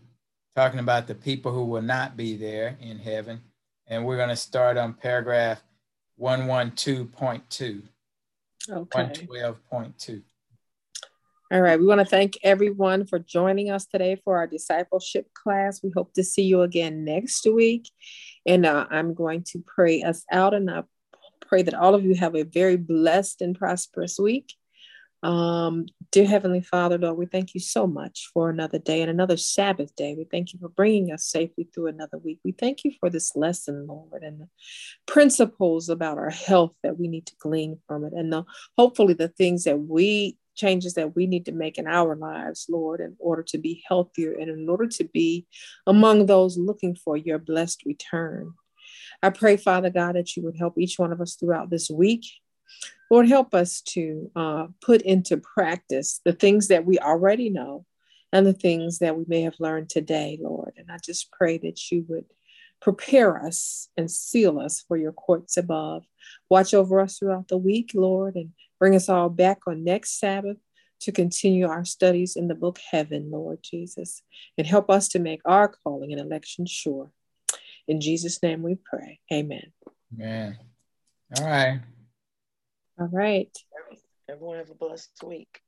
talking 0.56 0.80
about 0.80 1.08
the 1.08 1.16
people 1.16 1.52
who 1.52 1.66
will 1.66 1.82
not 1.82 2.16
be 2.16 2.36
there 2.36 2.78
in 2.80 3.00
heaven, 3.00 3.42
and 3.88 4.06
we're 4.06 4.18
gonna 4.18 4.36
start 4.36 4.78
on 4.78 4.94
paragraph 4.94 5.64
one 6.18 6.46
one 6.46 6.72
two 6.72 7.06
point 7.06 7.50
two. 7.50 7.82
One 8.68 8.88
Okay. 8.94 9.26
twelve 9.26 9.58
point 9.70 9.98
two. 9.98 10.22
All 11.52 11.60
right. 11.60 11.78
We 11.78 11.86
want 11.86 12.00
to 12.00 12.06
thank 12.06 12.38
everyone 12.44 13.06
for 13.06 13.20
joining 13.20 13.72
us 13.72 13.86
today 13.86 14.16
for 14.24 14.38
our 14.38 14.48
discipleship 14.48 15.28
class. 15.34 15.84
We 15.84 15.92
hope 15.94 16.14
to 16.14 16.24
see 16.24 16.44
you 16.44 16.62
again 16.62 17.04
next 17.04 17.46
week. 17.46 17.90
And 18.46 18.66
uh, 18.66 18.88
I'm 18.90 19.14
going 19.14 19.44
to 19.50 19.62
pray 19.68 20.02
us 20.02 20.24
out, 20.32 20.54
and 20.54 20.72
I 20.72 20.84
pray 21.42 21.64
that 21.64 21.74
all 21.74 21.94
of 21.94 22.06
you 22.06 22.16
have 22.16 22.36
a 22.36 22.44
very 22.44 22.78
blessed 22.78 23.42
and 23.42 23.54
prosperous 23.54 24.18
week. 24.18 24.54
Um, 25.24 25.88
dear 26.14 26.26
Heavenly 26.26 26.62
Father, 26.62 26.98
Lord, 26.98 27.18
we 27.18 27.26
thank 27.26 27.54
you 27.54 27.60
so 27.60 27.86
much 27.86 28.30
for 28.34 28.50
another 28.50 28.80
day 28.80 29.02
and 29.02 29.12
another 29.12 29.36
Sabbath 29.36 29.94
day. 29.98 30.16
We 30.18 30.24
thank 30.32 30.54
you 30.54 30.60
for 30.60 30.70
bringing 30.70 31.12
us 31.12 31.26
safely 31.26 31.68
through 31.76 31.88
another 31.88 32.18
week. 32.18 32.40
We 32.46 32.54
thank 32.54 32.86
you 32.86 32.94
for 32.98 33.10
this 33.10 33.36
lesson, 33.36 33.88
Lord, 33.88 34.24
and 34.24 34.40
the 34.40 34.48
principles 35.06 35.90
about 35.90 36.18
our 36.18 36.30
health 36.30 36.76
that 36.82 36.98
we 36.98 37.10
need 37.10 37.26
to 37.26 37.36
glean 37.40 37.78
from 37.90 38.06
it, 38.06 38.14
and 38.14 38.32
the, 38.32 38.46
hopefully 38.78 39.16
the 39.16 39.28
things 39.28 39.66
that 39.66 39.78
we 39.78 40.38
changes 40.56 40.96
that 40.96 41.16
we 41.16 41.28
need 41.28 41.46
to 41.46 41.52
make 41.52 41.78
in 41.78 41.88
our 41.88 42.16
lives, 42.16 42.66
Lord, 42.70 43.00
in 43.00 43.16
order 43.20 43.44
to 43.44 43.58
be 43.58 43.84
healthier 43.88 44.34
and 44.34 44.50
in 44.50 44.68
order 44.68 44.88
to 44.88 45.04
be 45.06 45.48
among 45.88 46.26
those 46.26 46.58
looking 46.58 46.96
for 46.96 47.18
your 47.18 47.40
blessed 47.40 47.86
return. 47.86 48.54
I 49.24 49.30
pray, 49.30 49.58
Father 49.58 49.90
God, 49.90 50.16
that 50.16 50.36
you 50.36 50.44
would 50.44 50.58
help 50.58 50.78
each 50.78 50.98
one 50.98 51.12
of 51.12 51.22
us 51.22 51.36
throughout 51.36 51.70
this 51.70 51.90
week. 51.90 52.26
Lord, 53.10 53.28
help 53.28 53.54
us 53.54 53.82
to 53.82 54.32
uh, 54.36 54.68
put 54.82 55.02
into 55.02 55.38
practice 55.38 56.22
the 56.24 56.34
things 56.34 56.70
that 56.70 56.86
we 56.86 56.98
already 56.98 57.50
know 57.50 57.86
and 58.32 58.46
the 58.46 58.54
things 58.54 59.00
that 59.00 59.18
we 59.18 59.26
may 59.28 59.42
have 59.42 59.60
learned 59.60 59.90
today, 59.90 60.40
Lord. 60.42 60.74
And 60.78 60.90
I 60.90 60.98
just 61.04 61.32
pray 61.32 61.58
that 61.60 61.92
you 61.92 62.06
would 62.08 62.26
prepare 62.82 63.46
us 63.46 63.90
and 63.98 64.10
seal 64.10 64.60
us 64.60 64.84
for 64.88 64.98
your 64.98 65.12
courts 65.12 65.58
above. 65.58 66.06
Watch 66.50 66.74
over 66.74 67.00
us 67.00 67.18
throughout 67.18 67.50
the 67.50 67.58
week, 67.58 67.92
Lord, 67.94 68.36
and 68.36 68.52
bring 68.82 68.96
us 68.96 69.10
all 69.10 69.30
back 69.30 69.60
on 69.68 69.84
next 69.84 70.20
Sabbath 70.20 70.58
to 71.02 71.12
continue 71.12 71.68
our 71.68 71.86
studies 71.86 72.36
in 72.36 72.48
the 72.48 72.56
book 72.56 72.80
Heaven, 72.90 73.30
Lord 73.30 73.60
Jesus, 73.62 74.24
and 74.58 74.66
help 74.66 74.90
us 74.90 75.08
to 75.10 75.20
make 75.20 75.40
our 75.46 75.72
calling 75.84 76.12
and 76.12 76.20
election 76.20 76.66
sure. 76.66 77.12
In 77.88 78.02
Jesus' 78.02 78.42
name 78.42 78.64
we 78.64 78.76
pray. 78.84 79.20
Amen. 79.32 79.72
Amen. 80.16 80.58
All 81.38 81.46
right. 81.46 81.80
All 83.00 83.10
right. 83.12 83.56
Everyone 84.28 84.58
have 84.58 84.72
a 84.72 84.76
blessed 84.76 85.12
week. 85.24 85.60